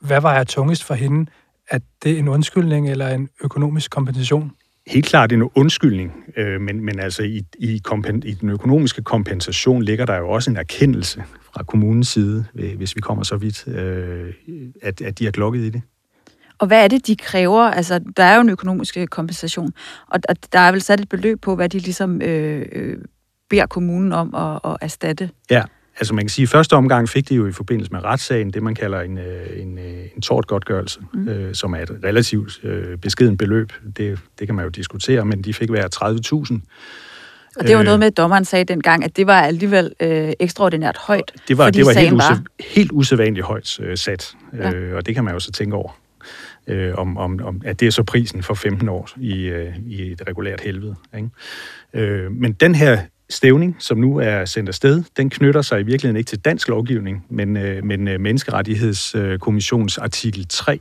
Hvad 0.00 0.20
var 0.20 0.36
jeg 0.36 0.46
tungest 0.46 0.84
for 0.84 0.94
hende? 0.94 1.30
Er 1.70 1.78
det 2.02 2.18
en 2.18 2.28
undskyldning 2.28 2.90
eller 2.90 3.08
en 3.08 3.28
økonomisk 3.44 3.90
kompensation? 3.90 4.52
Helt 4.86 5.06
klart 5.06 5.32
en 5.32 5.42
undskyldning, 5.54 6.12
øh, 6.36 6.60
men, 6.60 6.84
men 6.84 7.00
altså 7.00 7.22
i, 7.22 7.42
i, 7.58 7.80
kompen, 7.84 8.22
i 8.26 8.34
den 8.34 8.50
økonomiske 8.50 9.02
kompensation 9.02 9.82
ligger 9.82 10.06
der 10.06 10.16
jo 10.16 10.28
også 10.28 10.50
en 10.50 10.56
erkendelse 10.56 11.24
fra 11.54 11.62
kommunens 11.62 12.08
side, 12.08 12.44
hvis 12.76 12.96
vi 12.96 13.00
kommer 13.00 13.24
så 13.24 13.36
vidt, 13.36 13.68
øh, 13.68 14.34
at, 14.82 15.00
at 15.00 15.18
de 15.18 15.24
har 15.24 15.32
glokket 15.32 15.60
i 15.60 15.70
det. 15.70 15.82
Og 16.58 16.66
hvad 16.66 16.84
er 16.84 16.88
det, 16.88 17.06
de 17.06 17.16
kræver? 17.16 17.62
Altså, 17.62 18.00
der 18.16 18.24
er 18.24 18.34
jo 18.34 18.40
en 18.40 18.48
økonomisk 18.48 18.96
øh, 18.96 19.06
kompensation, 19.06 19.72
og 20.06 20.20
der 20.52 20.58
er 20.58 20.72
vel 20.72 20.82
sat 20.82 21.00
et 21.00 21.08
beløb 21.08 21.40
på, 21.40 21.56
hvad 21.56 21.68
de 21.68 21.78
ligesom 21.78 22.22
øh, 22.22 22.66
øh, 22.72 22.96
beder 23.50 23.66
kommunen 23.66 24.12
om 24.12 24.34
at, 24.34 24.70
at 24.72 24.76
erstatte. 24.80 25.30
Ja, 25.50 25.62
altså 25.98 26.14
man 26.14 26.24
kan 26.24 26.28
sige, 26.28 26.42
at 26.42 26.48
første 26.48 26.76
omgang 26.76 27.08
fik 27.08 27.28
de 27.28 27.34
jo 27.34 27.46
i 27.46 27.52
forbindelse 27.52 27.92
med 27.92 28.04
retssagen 28.04 28.50
det, 28.50 28.62
man 28.62 28.74
kalder 28.74 29.00
en, 29.00 29.18
øh, 29.18 29.62
en, 29.62 29.78
en 30.16 30.22
tortgodtgørelse, 30.22 31.00
mm. 31.12 31.28
øh, 31.28 31.54
som 31.54 31.74
er 31.74 31.78
et 31.78 31.90
relativt 32.04 32.64
øh, 32.64 32.98
beskeden 32.98 33.36
beløb. 33.36 33.72
Det, 33.96 34.18
det 34.38 34.48
kan 34.48 34.54
man 34.54 34.64
jo 34.64 34.68
diskutere, 34.68 35.24
men 35.24 35.42
de 35.42 35.54
fik 35.54 35.70
hver 35.70 35.88
30.000. 36.52 36.60
Og 37.56 37.66
det 37.66 37.76
var 37.76 37.82
noget 37.82 37.98
med, 37.98 38.06
at 38.06 38.16
dommeren 38.16 38.44
sagde 38.44 38.64
dengang, 38.64 39.04
at 39.04 39.16
det 39.16 39.26
var 39.26 39.40
alligevel 39.40 39.92
øh, 40.00 40.32
ekstraordinært 40.40 40.96
højt, 40.96 41.32
Det 41.48 41.58
var, 41.58 41.70
det 41.70 41.86
var 41.86 41.92
helt, 41.92 42.12
var... 42.12 42.42
helt 42.60 42.92
usædvanligt 42.92 43.46
højt 43.46 43.80
øh, 43.80 43.96
sat, 43.96 44.36
ja. 44.52 44.70
øh, 44.70 44.96
og 44.96 45.06
det 45.06 45.14
kan 45.14 45.24
man 45.24 45.34
jo 45.34 45.40
så 45.40 45.52
tænke 45.52 45.76
over 45.76 45.90
øh, 46.66 46.94
om, 46.94 47.16
om, 47.16 47.40
om, 47.44 47.62
at 47.64 47.80
det 47.80 47.86
er 47.86 47.90
så 47.90 48.02
prisen 48.02 48.42
for 48.42 48.54
15 48.54 48.88
år 48.88 49.08
i, 49.16 49.42
øh, 49.42 49.74
i 49.86 50.12
et 50.12 50.22
regulært 50.28 50.60
helvede. 50.60 50.94
Ikke? 51.16 51.28
Øh, 51.94 52.32
men 52.32 52.52
den 52.52 52.74
her 52.74 52.98
stævning, 53.30 53.76
som 53.78 53.98
nu 53.98 54.18
er 54.18 54.44
sendt 54.44 54.68
afsted, 54.68 55.02
den 55.16 55.30
knytter 55.30 55.62
sig 55.62 55.80
i 55.80 55.82
virkeligheden 55.82 56.16
ikke 56.16 56.28
til 56.28 56.38
dansk 56.38 56.68
lovgivning, 56.68 57.26
men, 57.30 57.56
øh, 57.56 57.84
men 57.84 58.08
øh, 58.08 58.20
artikel 59.98 60.46
3, 60.48 60.80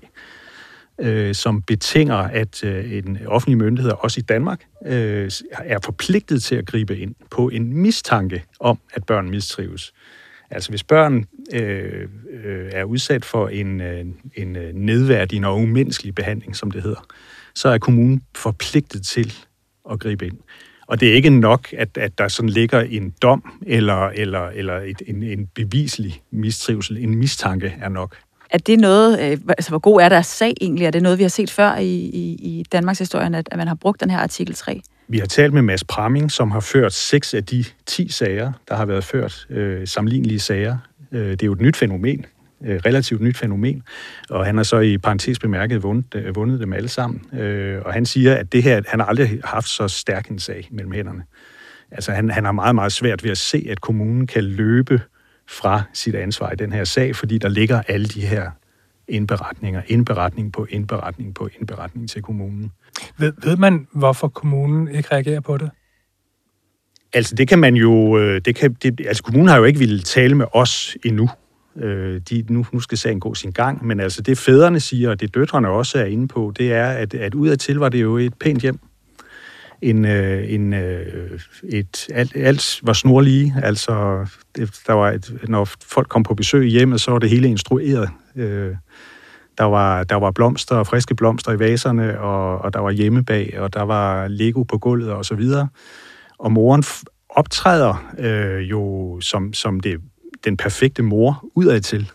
øh, 1.01 1.35
som 1.35 1.61
betinger, 1.61 2.15
at 2.15 2.63
øh, 2.63 2.91
en 2.93 3.19
offentlig 3.27 3.57
myndighed, 3.57 3.91
også 3.99 4.19
i 4.19 4.23
Danmark, 4.23 4.61
øh, 4.85 5.31
er 5.51 5.79
forpligtet 5.83 6.43
til 6.43 6.55
at 6.55 6.65
gribe 6.65 6.97
ind 6.97 7.15
på 7.31 7.49
en 7.49 7.73
mistanke 7.73 8.43
om, 8.59 8.79
at 8.93 9.05
børn 9.05 9.29
mistrives. 9.29 9.93
Altså 10.51 10.69
hvis 10.69 10.83
børn 10.83 11.25
øh, 11.53 12.07
øh, 12.43 12.69
er 12.71 12.83
udsat 12.83 13.25
for 13.25 13.47
en, 13.47 13.81
øh, 13.81 14.05
en 14.35 14.55
øh, 14.55 14.73
nedværdigende 14.73 15.47
og 15.47 15.57
umenneskelig 15.57 16.15
behandling, 16.15 16.55
som 16.55 16.71
det 16.71 16.83
hedder, 16.83 17.05
så 17.55 17.69
er 17.69 17.77
kommunen 17.77 18.21
forpligtet 18.35 19.05
til 19.05 19.33
at 19.91 19.99
gribe 19.99 20.25
ind. 20.25 20.37
Og 20.87 20.99
det 20.99 21.09
er 21.09 21.13
ikke 21.13 21.29
nok, 21.29 21.73
at, 21.77 21.97
at 21.97 22.17
der 22.17 22.27
sådan 22.27 22.49
ligger 22.49 22.81
en 22.81 23.13
dom 23.21 23.43
eller, 23.67 24.09
eller, 24.09 24.47
eller 24.47 24.73
et, 24.73 25.01
en, 25.07 25.23
en 25.23 25.47
beviselig 25.47 26.21
mistrivsel. 26.31 26.97
En 26.97 27.15
mistanke 27.15 27.75
er 27.81 27.89
nok. 27.89 28.15
Er 28.49 28.57
det 28.57 28.79
noget, 28.79 29.19
øh, 29.19 29.37
altså 29.47 29.71
hvor 29.71 29.79
god 29.79 30.01
er 30.01 30.09
deres 30.09 30.27
sag 30.27 30.53
egentlig? 30.61 30.85
Er 30.85 30.91
det 30.91 31.03
noget, 31.03 31.17
vi 31.17 31.23
har 31.23 31.29
set 31.29 31.51
før 31.51 31.75
i, 31.75 31.95
i, 31.95 32.35
i 32.41 32.65
Danmarks 32.71 32.99
historie, 32.99 33.37
at, 33.37 33.49
at 33.51 33.57
man 33.57 33.67
har 33.67 33.75
brugt 33.75 34.01
den 34.01 34.09
her 34.09 34.19
artikel 34.19 34.55
3? 34.55 34.81
Vi 35.07 35.19
har 35.19 35.25
talt 35.25 35.53
med 35.53 35.61
Mads 35.61 35.83
Pramming, 35.83 36.31
som 36.31 36.51
har 36.51 36.59
ført 36.59 36.93
seks 36.93 37.33
af 37.33 37.45
de 37.45 37.63
ti 37.85 38.09
sager, 38.09 38.51
der 38.69 38.75
har 38.75 38.85
været 38.85 39.03
ført, 39.03 39.47
øh, 39.49 39.87
sammenlignelige 39.87 40.39
sager. 40.39 40.77
Øh, 41.11 41.31
det 41.31 41.41
er 41.41 41.45
jo 41.45 41.53
et 41.53 41.61
nyt 41.61 41.77
fænomen, 41.77 42.25
øh, 42.65 42.79
relativt 42.85 43.21
nyt 43.21 43.37
fænomen, 43.37 43.83
og 44.29 44.45
han 44.45 44.57
har 44.57 44.63
så 44.63 44.79
i 44.79 44.97
parentes 44.97 45.39
bemærket 45.39 45.83
vundet, 45.83 46.15
øh, 46.15 46.35
vundet 46.35 46.59
dem 46.59 46.73
alle 46.73 46.89
sammen. 46.89 47.39
Øh, 47.39 47.81
og 47.85 47.93
han 47.93 48.05
siger, 48.05 48.35
at 48.35 48.53
det 48.53 48.63
her, 48.63 48.81
han 48.87 48.99
har 48.99 49.07
aldrig 49.07 49.39
haft 49.43 49.67
så 49.67 49.87
stærk 49.87 50.27
en 50.27 50.39
sag 50.39 50.67
mellem 50.71 50.91
hænderne. 50.91 51.23
Altså 51.91 52.11
han, 52.11 52.29
han 52.29 52.45
har 52.45 52.51
meget, 52.51 52.75
meget 52.75 52.91
svært 52.91 53.23
ved 53.23 53.31
at 53.31 53.37
se, 53.37 53.67
at 53.69 53.81
kommunen 53.81 54.27
kan 54.27 54.43
løbe 54.43 55.01
fra 55.47 55.83
sit 55.93 56.15
ansvar 56.15 56.51
i 56.51 56.55
den 56.55 56.73
her 56.73 56.83
sag, 56.83 57.15
fordi 57.15 57.37
der 57.37 57.49
ligger 57.49 57.81
alle 57.87 58.05
de 58.05 58.21
her 58.21 58.51
indberetninger, 59.07 59.81
indberetning 59.87 60.53
på 60.53 60.67
indberetning 60.69 61.33
på 61.35 61.49
indberetning 61.59 62.09
til 62.09 62.21
kommunen. 62.21 62.71
Ved, 63.17 63.33
ved 63.43 63.57
man, 63.57 63.87
hvorfor 63.91 64.27
kommunen 64.27 64.87
ikke 64.87 65.09
reagerer 65.11 65.39
på 65.39 65.57
det? 65.57 65.69
Altså, 67.13 67.35
det 67.35 67.47
kan 67.47 67.59
man 67.59 67.75
jo... 67.75 68.17
øh, 68.17 68.41
Det 68.45 68.55
kan, 68.55 68.73
det, 68.73 69.01
altså, 69.07 69.23
kommunen 69.23 69.47
har 69.47 69.57
jo 69.57 69.63
ikke 69.63 69.79
ville 69.79 69.99
tale 69.99 70.35
med 70.35 70.45
os 70.53 70.97
endnu. 71.05 71.29
Øh, 71.75 72.21
De, 72.29 72.43
nu, 72.49 72.65
nu 72.73 72.79
skal 72.79 72.97
sagen 72.97 73.19
gå 73.19 73.33
sin 73.33 73.51
gang, 73.51 73.85
men 73.85 73.99
altså 73.99 74.21
det 74.21 74.37
fædrene 74.37 74.79
siger, 74.79 75.09
og 75.09 75.19
det 75.19 75.35
døtrene 75.35 75.69
også 75.69 75.99
er 75.99 76.05
inde 76.05 76.27
på, 76.27 76.53
det 76.57 76.73
er, 76.73 76.87
at, 76.87 77.13
at 77.13 77.33
udadtil 77.33 77.75
var 77.75 77.89
det 77.89 78.01
jo 78.01 78.17
et 78.17 78.33
pænt 78.33 78.61
hjem. 78.61 78.79
En, 79.85 80.05
øh, 80.05 80.53
en, 80.53 80.73
øh, 80.73 81.39
et, 81.63 82.07
alt, 82.13 82.35
alt 82.35 82.79
var 82.83 82.93
snorlige, 82.93 83.55
altså 83.63 84.25
det, 84.55 84.81
der 84.87 84.93
var 84.93 85.11
et, 85.11 85.39
når 85.47 85.69
folk 85.81 86.07
kom 86.07 86.23
på 86.23 86.33
besøg 86.33 86.67
i 86.67 86.69
hjemmet, 86.69 87.01
så 87.01 87.11
var 87.11 87.19
det 87.19 87.29
hele 87.29 87.47
instrueret. 87.47 88.09
Øh, 88.35 88.75
der 89.57 89.63
var, 89.63 90.03
der 90.03 90.15
var 90.15 90.31
blomster, 90.31 90.83
friske 90.83 91.15
blomster 91.15 91.51
i 91.51 91.59
vaserne, 91.59 92.19
og, 92.19 92.57
og 92.57 92.73
der 92.73 92.79
var 92.79 92.91
hjemmebag, 92.91 93.59
og 93.59 93.73
der 93.73 93.81
var 93.81 94.27
Lego 94.27 94.63
på 94.63 94.77
gulvet 94.77 95.11
og 95.11 95.25
så 95.25 95.35
videre. 95.35 95.67
Og 96.39 96.51
moren 96.51 96.83
optræder 97.29 98.13
øh, 98.17 98.69
jo 98.69 99.19
som, 99.21 99.53
som 99.53 99.79
det, 99.79 100.01
den 100.45 100.57
perfekte 100.57 101.03
mor 101.03 101.45
udadtil. 101.55 102.11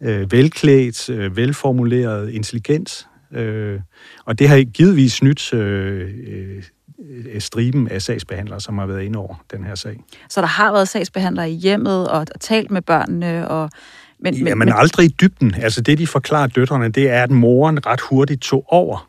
Øh, 0.00 0.32
velklædt, 0.32 1.10
øh, 1.10 1.36
velformuleret, 1.36 2.30
intelligent. 2.30 3.07
Øh, 3.32 3.80
og 4.24 4.38
det 4.38 4.48
har 4.48 4.64
givetvis 4.64 5.12
snydt 5.12 5.54
øh, 5.54 6.08
øh, 6.28 7.40
striben 7.40 7.88
af 7.88 8.02
sagsbehandlere, 8.02 8.60
som 8.60 8.78
har 8.78 8.86
været 8.86 9.02
inde 9.02 9.18
over 9.18 9.44
den 9.50 9.64
her 9.64 9.74
sag. 9.74 10.00
Så 10.28 10.40
der 10.40 10.46
har 10.46 10.72
været 10.72 10.88
sagsbehandlere 10.88 11.50
i 11.50 11.54
hjemmet 11.54 12.08
og, 12.08 12.26
og 12.34 12.40
talt 12.40 12.70
med 12.70 12.82
børnene, 12.82 13.48
og, 13.48 13.70
men, 14.20 14.34
Men, 14.34 14.46
Jamen 14.46 14.68
aldrig 14.68 15.06
i 15.06 15.14
dybden. 15.20 15.54
Altså 15.54 15.80
det, 15.80 15.98
de 15.98 16.06
forklarer 16.06 16.46
døtrene, 16.46 16.88
det 16.88 17.10
er, 17.10 17.22
at 17.22 17.30
moren 17.30 17.86
ret 17.86 18.00
hurtigt 18.00 18.42
tog 18.42 18.64
over. 18.68 19.08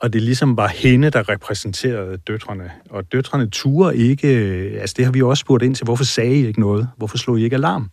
Og 0.00 0.12
det 0.12 0.22
ligesom 0.22 0.56
var 0.56 0.68
hende, 0.68 1.10
der 1.10 1.28
repræsenterede 1.28 2.16
døtrene. 2.16 2.70
Og 2.90 3.12
døtrene 3.12 3.50
turer 3.50 3.90
ikke... 3.90 4.28
Altså 4.80 4.94
det 4.96 5.04
har 5.04 5.12
vi 5.12 5.22
også 5.22 5.40
spurgt 5.40 5.62
ind 5.62 5.74
til. 5.74 5.84
Hvorfor 5.84 6.04
sagde 6.04 6.34
I 6.34 6.46
ikke 6.46 6.60
noget? 6.60 6.88
Hvorfor 6.96 7.18
slog 7.18 7.40
I 7.40 7.44
ikke 7.44 7.56
alarm? 7.56 7.90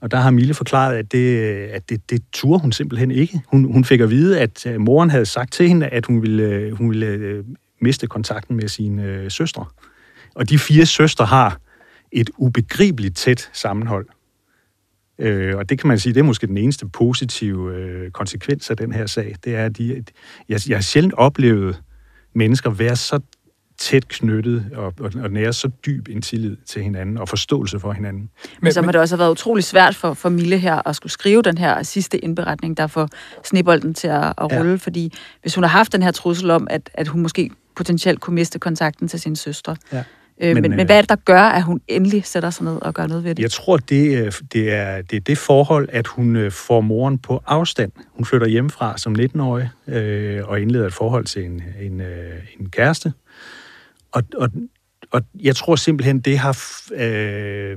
Og 0.00 0.10
der 0.10 0.16
har 0.16 0.30
Mille 0.30 0.54
forklaret, 0.54 0.96
at 0.96 1.12
det, 1.12 1.38
at 1.46 1.90
det, 1.90 2.10
det 2.10 2.22
turde 2.32 2.60
hun 2.60 2.72
simpelthen 2.72 3.10
ikke. 3.10 3.40
Hun, 3.46 3.72
hun 3.72 3.84
fik 3.84 4.00
at 4.00 4.10
vide, 4.10 4.40
at 4.40 4.66
øh, 4.66 4.80
moren 4.80 5.10
havde 5.10 5.26
sagt 5.26 5.52
til 5.52 5.68
hende, 5.68 5.86
at 5.86 6.06
hun 6.06 6.22
ville, 6.22 6.42
øh, 6.42 6.72
hun 6.72 6.90
ville 6.90 7.06
øh, 7.06 7.44
miste 7.80 8.06
kontakten 8.06 8.56
med 8.56 8.68
sine 8.68 9.04
øh, 9.04 9.30
søstre. 9.30 9.64
Og 10.34 10.48
de 10.48 10.58
fire 10.58 10.86
søstre 10.86 11.24
har 11.26 11.60
et 12.12 12.30
ubegribeligt 12.36 13.16
tæt 13.16 13.50
sammenhold. 13.52 14.06
Øh, 15.18 15.56
og 15.56 15.68
det 15.68 15.78
kan 15.80 15.88
man 15.88 15.98
sige, 15.98 16.14
det 16.14 16.20
er 16.20 16.24
måske 16.24 16.46
den 16.46 16.56
eneste 16.56 16.88
positive 16.88 17.74
øh, 17.76 18.10
konsekvens 18.10 18.70
af 18.70 18.76
den 18.76 18.92
her 18.92 19.06
sag. 19.06 19.34
Det 19.44 19.54
er, 19.54 19.64
at 19.64 19.78
de, 19.78 20.04
jeg, 20.48 20.60
jeg 20.68 20.76
har 20.76 20.82
sjældent 20.82 21.14
oplevet 21.14 21.82
mennesker 22.34 22.70
være 22.70 22.96
så 22.96 23.20
tæt 23.78 24.08
knyttet 24.08 24.70
og, 24.74 24.94
og, 25.00 25.12
og 25.22 25.30
nære 25.30 25.52
så 25.52 25.68
dyb 25.86 26.08
en 26.08 26.22
tillid 26.22 26.56
til 26.66 26.82
hinanden 26.82 27.18
og 27.18 27.28
forståelse 27.28 27.80
for 27.80 27.92
hinanden. 27.92 28.30
Men, 28.62 28.72
så 28.72 28.82
må 28.82 28.92
det 28.92 29.00
også 29.00 29.14
have 29.14 29.20
været 29.20 29.30
utrolig 29.30 29.64
svært 29.64 29.94
for, 29.94 30.14
for 30.14 30.28
Mille 30.28 30.58
her 30.58 30.88
at 30.88 30.96
skulle 30.96 31.12
skrive 31.12 31.42
den 31.42 31.58
her 31.58 31.82
sidste 31.82 32.18
indberetning, 32.18 32.76
der 32.76 32.86
får 32.86 33.08
snebolden 33.44 33.94
til 33.94 34.08
at, 34.08 34.24
at 34.38 34.58
rulle, 34.58 34.70
ja. 34.70 34.76
fordi 34.76 35.12
hvis 35.42 35.54
hun 35.54 35.64
har 35.64 35.68
haft 35.68 35.92
den 35.92 36.02
her 36.02 36.10
trussel 36.10 36.50
om, 36.50 36.66
at, 36.70 36.90
at 36.94 37.08
hun 37.08 37.22
måske 37.22 37.50
potentielt 37.76 38.20
kunne 38.20 38.34
miste 38.34 38.58
kontakten 38.58 39.08
til 39.08 39.20
sine 39.20 39.36
søstre. 39.36 39.76
Ja. 39.92 40.04
Øh, 40.40 40.48
men, 40.48 40.54
Men, 40.54 40.62
men, 40.62 40.70
men 40.70 40.80
øh, 40.80 40.86
hvad 40.86 40.96
er 40.96 41.00
det, 41.00 41.08
der 41.08 41.16
gør, 41.16 41.42
at 41.42 41.62
hun 41.62 41.80
endelig 41.88 42.24
sætter 42.24 42.50
sig 42.50 42.64
ned 42.64 42.82
og 42.82 42.94
gør 42.94 43.06
noget 43.06 43.24
ved 43.24 43.34
det? 43.34 43.42
Jeg 43.42 43.50
tror, 43.50 43.76
det, 43.76 44.18
øh, 44.18 44.32
det, 44.52 44.72
er, 44.72 45.02
det 45.02 45.16
er 45.16 45.20
det 45.20 45.38
forhold, 45.38 45.88
at 45.92 46.06
hun 46.06 46.36
øh, 46.36 46.52
får 46.52 46.80
moren 46.80 47.18
på 47.18 47.42
afstand. 47.46 47.92
Hun 48.12 48.24
flytter 48.24 48.46
hjemmefra 48.46 48.98
som 48.98 49.16
19-årig 49.18 49.70
øh, 49.86 50.40
og 50.44 50.60
indleder 50.60 50.86
et 50.86 50.92
forhold 50.92 51.24
til 51.24 51.44
en, 51.44 51.62
en, 51.80 52.02
en 52.60 52.70
kæreste. 52.70 53.12
Og, 54.18 54.24
og, 54.36 54.48
og 55.10 55.22
jeg 55.42 55.56
tror 55.56 55.76
simpelthen, 55.76 56.20
det 56.20 56.38
har, 56.38 56.58
øh, 56.94 57.76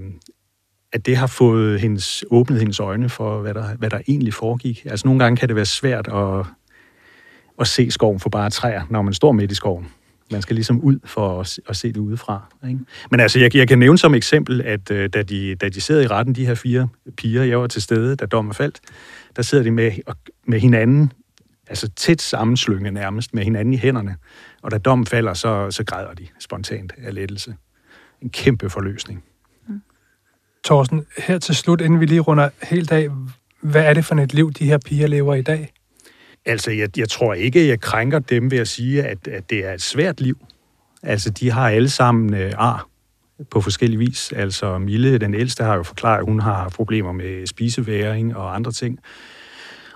at 0.94 1.06
det 1.06 1.18
har 1.18 1.28
fået 1.28 1.80
hendes, 1.82 2.24
åbnet 2.32 2.60
hendes 2.60 2.80
øjne 2.80 3.10
for, 3.10 3.42
hvad 3.42 3.54
der, 3.54 3.76
hvad 3.76 3.90
der 3.90 4.00
egentlig 4.08 4.34
foregik. 4.34 4.86
Altså 4.86 5.08
nogle 5.08 5.24
gange 5.24 5.38
kan 5.38 5.48
det 5.48 5.56
være 5.56 5.66
svært 5.66 6.08
at, 6.08 6.46
at 7.60 7.68
se 7.68 7.92
skoven 7.92 8.20
for 8.20 8.30
bare 8.30 8.50
træer, 8.50 8.82
når 8.90 9.02
man 9.02 9.14
står 9.14 9.32
midt 9.32 9.52
i 9.52 9.56
skoven. 9.56 9.88
Man 10.32 10.42
skal 10.42 10.56
ligesom 10.56 10.80
ud 10.82 11.00
for 11.06 11.40
at, 11.40 11.48
se- 11.48 11.62
at 11.70 11.76
se 11.76 11.88
det 11.88 11.98
udefra. 11.98 12.54
Ikke? 12.68 12.80
Men 13.12 13.20
altså, 13.20 13.40
jeg, 13.40 13.56
jeg 13.56 13.68
kan 13.68 13.80
nævne 13.80 13.98
som 13.98 14.16
eksempel, 14.16 14.62
at 14.62 14.92
øh, 14.92 15.10
da, 15.10 15.22
de, 15.24 15.56
da 15.56 15.70
de 15.70 15.82
sidder 15.82 16.02
i 16.02 16.08
retten, 16.08 16.36
de 16.36 16.46
her 16.46 16.56
fire 16.56 16.88
piger, 17.18 17.44
jeg 17.44 17.60
var 17.60 17.68
til 17.68 17.82
stede, 17.82 18.16
da 18.16 18.26
dommen 18.26 18.54
faldt, 18.54 18.80
der 19.36 19.42
sidder 19.42 19.64
de 19.64 19.72
med, 19.72 19.92
og- 20.08 20.16
med 20.48 20.60
hinanden, 20.60 21.12
altså 21.72 21.90
tæt 21.96 22.22
sammenslynget 22.22 22.94
nærmest, 22.94 23.34
med 23.34 23.44
hinanden 23.44 23.74
i 23.74 23.78
hænderne. 23.78 24.16
Og 24.62 24.72
da 24.72 24.78
dommen 24.78 25.06
falder, 25.06 25.34
så, 25.34 25.72
så 25.72 25.84
græder 25.84 26.14
de 26.14 26.28
spontant 26.40 26.94
af 26.98 27.14
lettelse. 27.14 27.56
En 28.22 28.30
kæmpe 28.30 28.70
forløsning. 28.70 29.24
Torsten, 30.64 31.06
her 31.18 31.40
til 31.40 31.56
slut, 31.56 31.82
inden 31.82 32.00
vi 32.00 32.06
lige 32.06 32.20
runder 32.20 32.50
helt 32.64 32.92
af, 32.92 33.08
hvad 33.62 33.84
er 33.84 33.94
det 33.94 34.06
for 34.06 34.16
et 34.16 34.34
liv, 34.34 34.52
de 34.52 34.66
her 34.66 34.78
piger 34.78 35.08
lever 35.08 35.36
i 35.36 35.42
dag? 35.42 35.74
Altså, 36.46 36.72
jeg, 36.72 36.98
jeg 36.98 37.10
tror 37.10 37.34
ikke, 37.34 37.68
jeg 37.68 37.80
krænker 37.80 38.20
dem 38.20 38.52
ved 38.52 38.58
at 38.58 38.68
sige, 38.68 39.04
at, 39.04 39.28
at 39.28 39.50
det 39.50 39.66
er 39.66 39.74
et 39.74 39.82
svært 39.82 40.22
liv. 40.22 40.46
Altså, 41.04 41.30
de 41.30 41.52
har 41.52 41.70
alle 41.70 41.90
sammen 41.90 42.34
øh, 42.34 42.52
ar 42.58 42.88
på 43.52 43.62
forskellige 43.62 44.00
vis. 44.00 44.32
Altså, 44.32 44.78
Mille, 44.78 45.18
den 45.18 45.34
ældste, 45.34 45.64
har 45.64 45.76
jo 45.76 45.84
forklaret, 45.84 46.20
at 46.20 46.26
hun 46.26 46.40
har 46.40 46.70
problemer 46.70 47.12
med 47.12 47.48
spiseværing 47.48 48.36
og 48.36 48.56
andre 48.56 48.72
ting. 48.72 49.00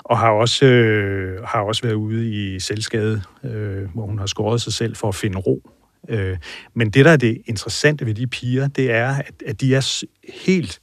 Og 0.05 0.17
har 0.17 0.29
også, 0.29 0.65
øh, 0.65 1.43
har 1.43 1.61
også 1.61 1.81
været 1.81 1.93
ude 1.93 2.29
i 2.29 2.59
selvskade, 2.59 3.21
øh, 3.43 3.93
hvor 3.93 4.05
hun 4.05 4.19
har 4.19 4.25
skåret 4.25 4.61
sig 4.61 4.73
selv 4.73 4.95
for 4.95 5.07
at 5.07 5.15
finde 5.15 5.37
ro. 5.37 5.69
Øh, 6.09 6.37
men 6.73 6.89
det, 6.89 7.05
der 7.05 7.11
er 7.11 7.17
det 7.17 7.41
interessante 7.45 8.05
ved 8.05 8.13
de 8.13 8.27
piger, 8.27 8.67
det 8.67 8.91
er, 8.91 9.09
at, 9.09 9.43
at 9.45 9.61
de 9.61 9.75
er 9.75 10.03
helt 10.43 10.81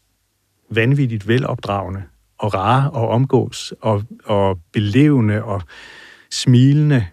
vanvittigt 0.71 1.29
velopdragende 1.29 2.03
og 2.39 2.55
rare 2.55 2.91
og 2.91 3.09
omgås 3.09 3.75
og, 3.81 4.05
og 4.25 4.59
belevende 4.73 5.45
og 5.45 5.63
smilende, 6.31 7.07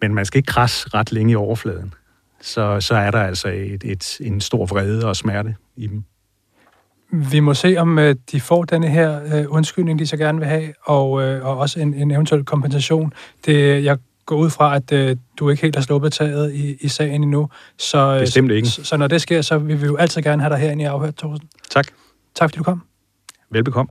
men 0.00 0.14
man 0.14 0.24
skal 0.24 0.38
ikke 0.38 0.46
krasse 0.46 0.88
ret 0.94 1.12
længe 1.12 1.32
i 1.32 1.34
overfladen. 1.34 1.94
Så, 2.40 2.80
så 2.80 2.94
er 2.94 3.10
der 3.10 3.22
altså 3.22 3.48
et, 3.48 3.84
et, 3.84 4.18
en 4.20 4.40
stor 4.40 4.66
vrede 4.66 5.06
og 5.06 5.16
smerte 5.16 5.56
i 5.76 5.86
dem. 5.86 6.04
Vi 7.14 7.40
må 7.40 7.54
se, 7.54 7.76
om 7.78 7.98
øh, 7.98 8.14
de 8.32 8.40
får 8.40 8.64
denne 8.64 8.88
her 8.88 9.20
øh, 9.34 9.44
undskyldning, 9.48 9.98
de 9.98 10.06
så 10.06 10.16
gerne 10.16 10.38
vil 10.38 10.48
have, 10.48 10.72
og, 10.84 11.22
øh, 11.22 11.46
og 11.46 11.58
også 11.58 11.80
en, 11.80 11.94
en 11.94 12.10
eventuel 12.10 12.44
kompensation. 12.44 13.12
Det, 13.46 13.84
jeg 13.84 13.98
går 14.26 14.36
ud 14.36 14.50
fra, 14.50 14.76
at 14.76 14.92
øh, 14.92 15.16
du 15.38 15.50
ikke 15.50 15.62
helt 15.62 15.76
har 15.76 15.82
sluppet 15.82 16.12
taget 16.12 16.52
i, 16.52 16.76
i 16.80 16.88
sagen 16.88 17.22
endnu. 17.22 17.48
Så, 17.78 18.18
Bestemt 18.20 18.50
ikke. 18.50 18.68
Så, 18.68 18.84
så 18.84 18.96
når 18.96 19.06
det 19.06 19.22
sker, 19.22 19.42
så 19.42 19.58
vil 19.58 19.80
vi 19.80 19.86
jo 19.86 19.96
altid 19.96 20.22
gerne 20.22 20.42
have 20.42 20.50
dig 20.54 20.58
herinde 20.58 20.82
i 20.82 20.86
afhørt, 20.86 21.16
Thorsten. 21.16 21.48
Tak. 21.70 21.86
Tak 22.34 22.50
fordi 22.50 22.58
du 22.58 22.62
kom. 22.62 22.82
Velbekomme. 23.50 23.88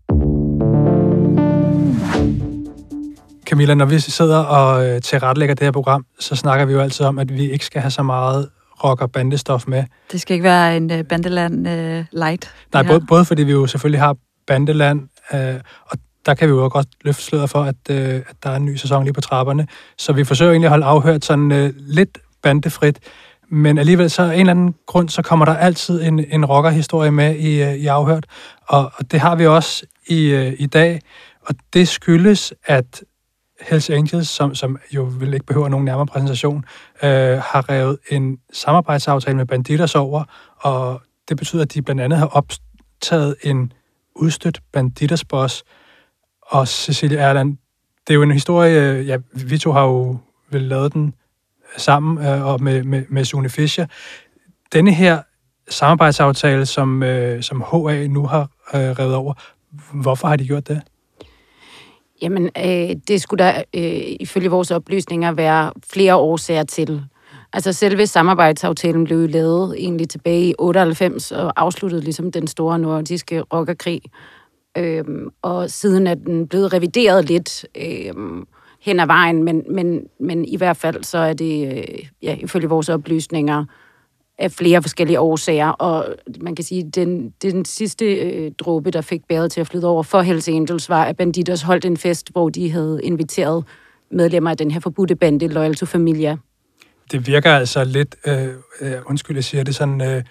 Camilla, 3.45 3.73
når 3.73 3.85
vi 3.85 3.99
sidder 3.99 4.37
og 4.37 4.87
øh, 4.87 5.01
tilrettelægger 5.01 5.55
det 5.55 5.65
her 5.65 5.71
program, 5.71 6.05
så 6.19 6.35
snakker 6.35 6.65
vi 6.65 6.73
jo 6.73 6.79
altid 6.79 7.05
om, 7.05 7.19
at 7.19 7.33
vi 7.33 7.51
ikke 7.51 7.65
skal 7.65 7.81
have 7.81 7.91
så 7.91 8.03
meget 8.03 8.49
rock- 8.83 9.01
og 9.01 9.11
bandestof 9.11 9.67
med. 9.67 9.83
Det 10.11 10.21
skal 10.21 10.33
ikke 10.33 10.43
være 10.43 10.77
en 10.77 10.91
uh, 10.91 11.01
bandeland 11.09 11.67
uh, 11.67 12.05
light. 12.11 12.53
Nej, 12.73 12.83
både, 12.83 13.05
både 13.07 13.25
fordi 13.25 13.43
vi 13.43 13.51
jo 13.51 13.67
selvfølgelig 13.67 14.01
har 14.01 14.15
bandeland, 14.47 15.01
øh, 15.33 15.55
og 15.85 15.97
der 16.25 16.33
kan 16.33 16.47
vi 16.47 16.53
jo 16.53 16.69
godt 16.71 16.87
løfte 17.01 17.23
sløret 17.23 17.49
for, 17.49 17.63
at, 17.63 17.75
øh, 17.89 18.15
at 18.15 18.35
der 18.43 18.49
er 18.49 18.55
en 18.55 18.65
ny 18.65 18.75
sæson 18.75 19.03
lige 19.03 19.13
på 19.13 19.21
trapperne. 19.21 19.67
Så 19.97 20.13
vi 20.13 20.23
forsøger 20.23 20.51
egentlig 20.51 20.67
at 20.67 20.69
holde 20.69 20.85
afhørt 20.85 21.25
sådan 21.25 21.51
øh, 21.51 21.73
lidt 21.77 22.17
bandefrit, 22.41 22.99
men 23.49 23.77
alligevel 23.77 24.09
så 24.09 24.21
af 24.21 24.33
en 24.33 24.39
eller 24.39 24.51
anden 24.51 24.75
grund, 24.87 25.09
så 25.09 25.21
kommer 25.21 25.45
der 25.45 25.55
altid 25.55 26.03
en, 26.03 26.19
en 26.19 26.45
rockerhistorie 26.45 27.11
med 27.11 27.35
i, 27.35 27.63
øh, 27.63 27.73
i 27.73 27.87
afhørt, 27.87 28.25
og, 28.67 28.91
og 28.95 29.11
det 29.11 29.19
har 29.19 29.35
vi 29.35 29.47
også 29.47 29.85
i, 30.07 30.25
øh, 30.25 30.53
i 30.59 30.65
dag, 30.65 31.01
og 31.41 31.55
det 31.73 31.87
skyldes, 31.87 32.53
at 32.65 33.03
Hells 33.69 33.89
Angels, 33.89 34.27
som, 34.27 34.55
som 34.55 34.77
jo 34.91 35.03
vil 35.03 35.33
ikke 35.33 35.45
behøver 35.45 35.69
nogen 35.69 35.85
nærmere 35.85 36.05
præsentation, 36.05 36.65
øh, 37.03 37.09
har 37.37 37.69
revet 37.69 37.97
en 38.11 38.37
samarbejdsaftale 38.53 39.37
med 39.37 39.45
Banditas 39.45 39.95
over, 39.95 40.23
og 40.57 41.01
det 41.29 41.37
betyder, 41.37 41.61
at 41.61 41.73
de 41.73 41.81
blandt 41.81 42.01
andet 42.01 42.19
har 42.19 42.25
optaget 42.27 43.35
en 43.43 43.73
udstødt 44.15 44.59
Banditas 44.73 45.25
boss, 45.25 45.63
og 46.41 46.67
Cecilie 46.67 47.17
Erland. 47.17 47.57
Det 48.07 48.13
er 48.13 48.15
jo 48.15 48.21
en 48.21 48.31
historie, 48.31 49.01
ja, 49.01 49.17
vi 49.33 49.57
to 49.57 49.71
har 49.71 49.83
jo 49.83 50.17
vel 50.51 50.61
lavet 50.61 50.93
den 50.93 51.13
sammen 51.77 52.25
øh, 52.25 52.45
og 52.45 52.63
med, 52.63 52.83
med, 52.83 53.03
med 53.09 53.25
Sune 53.25 53.49
Fischer. 53.49 53.85
Denne 54.73 54.93
her 54.93 55.21
samarbejdsaftale, 55.69 56.65
som, 56.65 57.03
øh, 57.03 57.43
som 57.43 57.61
HA 57.71 58.07
nu 58.07 58.25
har 58.25 58.41
øh, 58.73 58.81
revet 58.81 59.15
over, 59.15 59.33
hvorfor 59.93 60.27
har 60.27 60.35
de 60.35 60.47
gjort 60.47 60.67
det? 60.67 60.81
Jamen, 62.23 62.49
øh, 62.57 62.95
det 63.07 63.21
skulle 63.21 63.43
der 63.43 63.63
øh, 63.73 64.15
ifølge 64.19 64.49
vores 64.49 64.71
oplysninger 64.71 65.31
være 65.31 65.71
flere 65.93 66.15
årsager 66.15 66.63
til. 66.63 67.01
Altså 67.53 67.73
selve 67.73 68.07
samarbejdsaftalen 68.07 69.03
blev 69.03 69.29
lavet 69.29 69.75
egentlig 69.77 70.09
tilbage 70.09 70.43
i 70.43 70.53
98 70.59 71.31
og 71.31 71.53
afsluttede 71.55 72.01
ligesom 72.03 72.31
den 72.31 72.47
store 72.47 72.79
nordiske 72.79 73.41
rockerkrig. 73.41 74.01
Øhm, 74.77 75.29
og 75.41 75.69
siden 75.69 76.07
er 76.07 76.13
den 76.15 76.47
blevet 76.47 76.73
revideret 76.73 77.25
lidt 77.25 77.65
øhm, 77.75 78.47
hen 78.81 78.99
ad 78.99 79.05
vejen, 79.05 79.43
men, 79.43 79.63
men, 79.69 80.07
men 80.19 80.45
i 80.45 80.57
hvert 80.57 80.77
fald 80.77 81.03
så 81.03 81.17
er 81.17 81.33
det, 81.33 81.77
øh, 81.77 82.05
ja, 82.21 82.35
ifølge 82.35 82.69
vores 82.69 82.89
oplysninger, 82.89 83.65
af 84.37 84.51
flere 84.51 84.81
forskellige 84.81 85.19
årsager, 85.19 85.69
og 85.69 86.15
man 86.41 86.55
kan 86.55 86.65
sige, 86.65 86.85
at 86.87 86.95
den, 86.95 87.33
den 87.41 87.65
sidste 87.65 88.05
øh, 88.15 88.51
dråbe, 88.51 88.91
der 88.91 89.01
fik 89.01 89.21
bæret 89.29 89.51
til 89.51 89.61
at 89.61 89.67
flyde 89.67 89.87
over 89.87 90.03
for 90.03 90.21
Hells 90.21 90.47
Angels, 90.47 90.89
var, 90.89 91.03
at 91.03 91.17
Banditos 91.17 91.61
holdt 91.61 91.85
en 91.85 91.97
fest, 91.97 92.31
hvor 92.31 92.49
de 92.49 92.71
havde 92.71 92.99
inviteret 93.03 93.65
medlemmer 94.11 94.49
af 94.49 94.57
den 94.57 94.71
her 94.71 94.79
forbudte 94.79 95.15
bande, 95.15 95.47
Loyal 95.47 95.75
to 95.75 95.85
Familia. 95.85 96.37
Det 97.11 97.27
virker 97.27 97.51
altså 97.51 97.83
lidt, 97.83 98.15
øh, 98.27 98.47
øh 98.81 98.93
undskyld, 99.05 99.37
jeg 99.37 99.43
siger 99.43 99.63
det 99.63 99.75
sådan, 99.75 100.01
øh, 100.01 100.23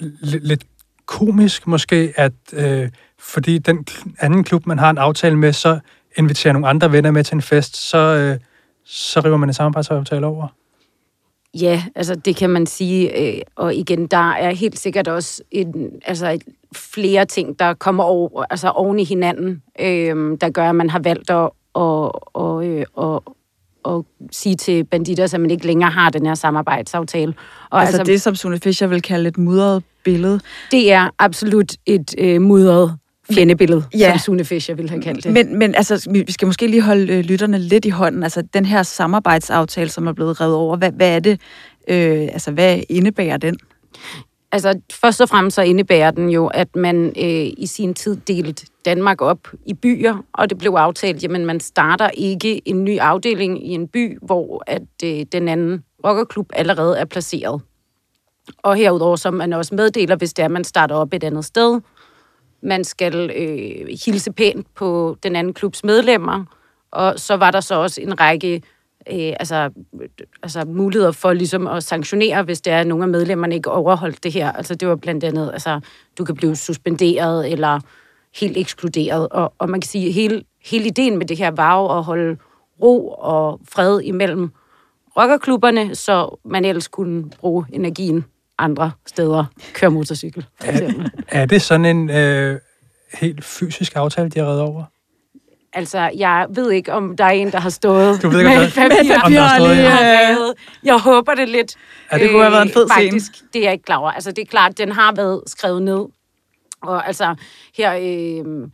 lidt, 0.00 0.46
lidt 0.46 0.66
komisk 1.06 1.66
måske, 1.66 2.12
at 2.16 2.32
øh, 2.52 2.88
fordi 3.18 3.58
den 3.58 3.86
anden 4.18 4.44
klub, 4.44 4.66
man 4.66 4.78
har 4.78 4.90
en 4.90 4.98
aftale 4.98 5.36
med, 5.36 5.52
så 5.52 5.78
inviterer 6.18 6.52
nogle 6.52 6.68
andre 6.68 6.92
venner 6.92 7.10
med 7.10 7.24
til 7.24 7.34
en 7.34 7.42
fest, 7.42 7.76
så, 7.76 7.98
øh, 7.98 8.38
så 8.84 9.20
river 9.20 9.36
man 9.36 9.48
en 9.48 9.52
samarbejdsaftale 9.52 10.26
over. 10.26 10.48
Ja, 11.60 11.82
altså 11.94 12.14
det 12.14 12.36
kan 12.36 12.50
man 12.50 12.66
sige. 12.66 13.20
Øh, 13.20 13.40
og 13.56 13.74
igen, 13.74 14.06
der 14.06 14.30
er 14.32 14.50
helt 14.50 14.78
sikkert 14.78 15.08
også 15.08 15.42
en, 15.50 15.90
altså 16.04 16.38
flere 16.76 17.24
ting, 17.24 17.58
der 17.58 17.74
kommer 17.74 18.04
over, 18.04 18.44
altså 18.50 18.68
oven 18.68 18.98
i 18.98 19.04
hinanden, 19.04 19.62
øh, 19.80 20.38
der 20.40 20.50
gør, 20.50 20.68
at 20.68 20.74
man 20.74 20.90
har 20.90 20.98
valgt 20.98 21.30
at, 21.30 21.50
og, 21.74 22.36
og, 22.36 22.66
øh, 22.66 22.84
og, 22.94 23.24
og 23.82 24.06
sige 24.30 24.56
til 24.56 24.84
banditter, 24.84 25.24
at 25.34 25.40
man 25.40 25.50
ikke 25.50 25.66
længere 25.66 25.90
har 25.90 26.10
den 26.10 26.26
her 26.26 26.34
samarbejdsaftale. 26.34 27.34
Og 27.70 27.80
altså, 27.80 27.96
altså 27.98 28.12
det, 28.12 28.22
som 28.22 28.34
Sune 28.34 28.58
Fischer 28.58 28.86
vil 28.86 29.02
kalde 29.02 29.28
et 29.28 29.38
mudret 29.38 29.82
billede? 30.04 30.40
Det 30.70 30.92
er 30.92 31.10
absolut 31.18 31.72
et 31.86 32.14
øh, 32.18 32.42
mudret 32.42 32.98
fjendebillede, 33.34 33.84
ja. 33.98 34.10
som 34.10 34.18
Sune 34.18 34.44
Fischer 34.44 34.74
ville 34.74 34.90
have 34.90 35.02
kaldt 35.02 35.24
det. 35.24 35.32
Men, 35.32 35.58
men 35.58 35.74
altså, 35.74 36.10
vi 36.10 36.32
skal 36.32 36.46
måske 36.46 36.66
lige 36.66 36.82
holde 36.82 37.12
øh, 37.12 37.24
lytterne 37.24 37.58
lidt 37.58 37.84
i 37.84 37.88
hånden. 37.88 38.22
Altså, 38.22 38.42
den 38.54 38.64
her 38.64 38.82
samarbejdsaftale, 38.82 39.88
som 39.88 40.06
er 40.06 40.12
blevet 40.12 40.40
revet 40.40 40.54
over, 40.54 40.76
hvad, 40.76 40.92
hvad 40.92 41.16
er 41.16 41.20
det, 41.20 41.40
øh, 41.88 42.22
altså, 42.22 42.50
hvad 42.50 42.80
indebærer 42.88 43.36
den? 43.36 43.56
Altså, 44.52 44.80
først 44.92 45.20
og 45.20 45.28
fremmest 45.28 45.54
så 45.54 45.62
indebærer 45.62 46.10
den 46.10 46.28
jo, 46.28 46.46
at 46.46 46.76
man 46.76 47.06
øh, 47.06 47.52
i 47.56 47.66
sin 47.66 47.94
tid 47.94 48.16
delte 48.16 48.66
Danmark 48.84 49.22
op 49.22 49.48
i 49.66 49.74
byer, 49.74 50.24
og 50.32 50.50
det 50.50 50.58
blev 50.58 50.72
aftalt, 50.72 51.22
jamen 51.22 51.46
man 51.46 51.60
starter 51.60 52.08
ikke 52.08 52.68
en 52.68 52.84
ny 52.84 52.98
afdeling 52.98 53.66
i 53.66 53.70
en 53.70 53.88
by, 53.88 54.18
hvor 54.22 54.62
at 54.66 54.82
øh, 55.04 55.26
den 55.32 55.48
anden 55.48 55.84
rockerklub 56.04 56.50
allerede 56.52 56.98
er 56.98 57.04
placeret. 57.04 57.62
Og 58.58 58.76
herudover 58.76 59.16
så 59.16 59.30
man 59.30 59.52
også 59.52 59.74
meddeler, 59.74 60.16
hvis 60.16 60.32
det 60.32 60.42
er, 60.42 60.46
at 60.46 60.50
man 60.50 60.64
starter 60.64 60.94
op 60.94 61.14
et 61.14 61.24
andet 61.24 61.44
sted, 61.44 61.80
man 62.62 62.84
skal 62.84 63.30
øh, 63.36 63.88
hilse 64.04 64.32
pænt 64.32 64.66
på 64.74 65.16
den 65.22 65.36
anden 65.36 65.54
klubs 65.54 65.84
medlemmer, 65.84 66.44
og 66.90 67.20
så 67.20 67.36
var 67.36 67.50
der 67.50 67.60
så 67.60 67.74
også 67.74 68.00
en 68.00 68.20
række 68.20 68.62
øh, 69.10 69.32
altså, 69.40 69.70
altså 70.42 70.64
muligheder 70.64 71.12
for 71.12 71.32
ligesom 71.32 71.66
at 71.66 71.82
sanktionere, 71.84 72.42
hvis 72.42 72.60
det 72.60 72.72
er, 72.72 72.80
at 72.80 72.86
nogle 72.86 73.04
af 73.04 73.08
medlemmerne 73.08 73.54
ikke 73.54 73.70
overholdt 73.70 74.24
det 74.24 74.32
her. 74.32 74.52
Altså 74.52 74.74
det 74.74 74.88
var 74.88 74.96
blandt 74.96 75.24
andet, 75.24 75.50
altså 75.52 75.80
du 76.18 76.24
kan 76.24 76.34
blive 76.34 76.56
suspenderet 76.56 77.52
eller 77.52 77.80
helt 78.40 78.56
ekskluderet. 78.56 79.28
Og, 79.28 79.54
og 79.58 79.70
man 79.70 79.80
kan 79.80 79.88
sige, 79.88 80.06
at 80.06 80.12
hele, 80.12 80.42
hele 80.64 80.86
ideen 80.86 81.18
med 81.18 81.26
det 81.26 81.38
her 81.38 81.50
var 81.50 81.80
jo 81.80 81.98
at 81.98 82.04
holde 82.04 82.36
ro 82.82 83.08
og 83.08 83.60
fred 83.72 84.00
imellem 84.00 84.50
rockerklubberne, 85.16 85.94
så 85.94 86.38
man 86.44 86.64
ellers 86.64 86.88
kunne 86.88 87.30
bruge 87.30 87.66
energien 87.72 88.24
andre 88.58 88.92
steder 89.06 89.44
køre 89.74 89.90
motorcykel. 89.90 90.46
Er, 90.60 90.90
er 91.28 91.46
det 91.46 91.62
sådan 91.62 91.84
en 91.86 92.10
øh, 92.10 92.60
helt 93.14 93.44
fysisk 93.44 93.96
aftale, 93.96 94.28
de 94.28 94.38
har 94.38 94.46
reddet 94.46 94.62
over? 94.62 94.84
Altså, 95.72 96.10
jeg 96.16 96.46
ved 96.50 96.70
ikke, 96.70 96.92
om 96.92 97.16
der 97.16 97.24
er 97.24 97.30
en, 97.30 97.52
der 97.52 97.60
har 97.60 97.70
stået 97.70 98.22
du 98.22 98.28
ved 98.28 98.38
ikke, 98.38 98.50
med. 98.50 98.58
Med 98.58 98.70
papir 98.70 99.20
om 99.24 99.32
stået, 99.32 99.76
ja. 99.76 100.36
Jeg 100.84 100.98
håber 100.98 101.34
det 101.34 101.48
lidt. 101.48 101.76
Ja, 102.12 102.18
det 102.18 102.30
kunne 102.30 102.42
have 102.42 102.52
været 102.52 102.66
en 102.66 102.72
fed 102.72 102.88
scene. 102.88 103.10
Faktisk, 103.10 103.32
det 103.52 103.58
er 103.58 103.64
jeg 103.64 103.72
ikke 103.72 103.84
klar 103.84 103.96
over. 103.96 104.10
Altså, 104.10 104.32
det 104.32 104.42
er 104.42 104.46
klart, 104.46 104.78
den 104.78 104.92
har 104.92 105.12
været 105.14 105.42
skrevet 105.46 105.82
ned. 105.82 106.06
Og 106.82 107.06
altså, 107.06 107.34
her... 107.76 107.94
Øh, 108.00 108.68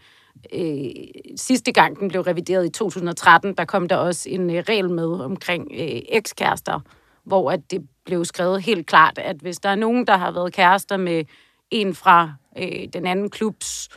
øh, 0.53 0.91
sidste 1.37 1.73
gang 1.73 2.01
den 2.01 2.09
blev 2.09 2.23
revideret 2.23 2.67
i 2.67 2.71
2013, 2.71 3.55
der 3.55 3.65
kom 3.65 3.89
der 3.89 3.97
også 3.97 4.29
en 4.31 4.51
øh, 4.51 4.65
regel 4.69 4.91
med 4.91 5.07
omkring 5.07 5.69
øh, 5.73 6.01
ekskærester, 6.09 6.81
hvor 7.25 7.51
at 7.51 7.61
det 7.71 7.83
blev 8.09 8.25
skrevet 8.25 8.63
helt 8.63 8.87
klart, 8.87 9.19
at 9.19 9.37
hvis 9.37 9.59
der 9.59 9.69
er 9.69 9.75
nogen, 9.75 10.07
der 10.07 10.17
har 10.17 10.31
været 10.31 10.53
kærester 10.53 10.97
med 10.97 11.25
en 11.71 11.95
fra 11.95 12.33
øh, 12.59 12.89
den 12.93 13.07
anden 13.07 13.31
klubs, 13.31 13.89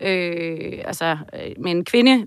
øh, 0.00 0.78
altså 0.84 1.16
øh, 1.34 1.50
med 1.58 1.70
en 1.70 1.84
kvinde 1.84 2.26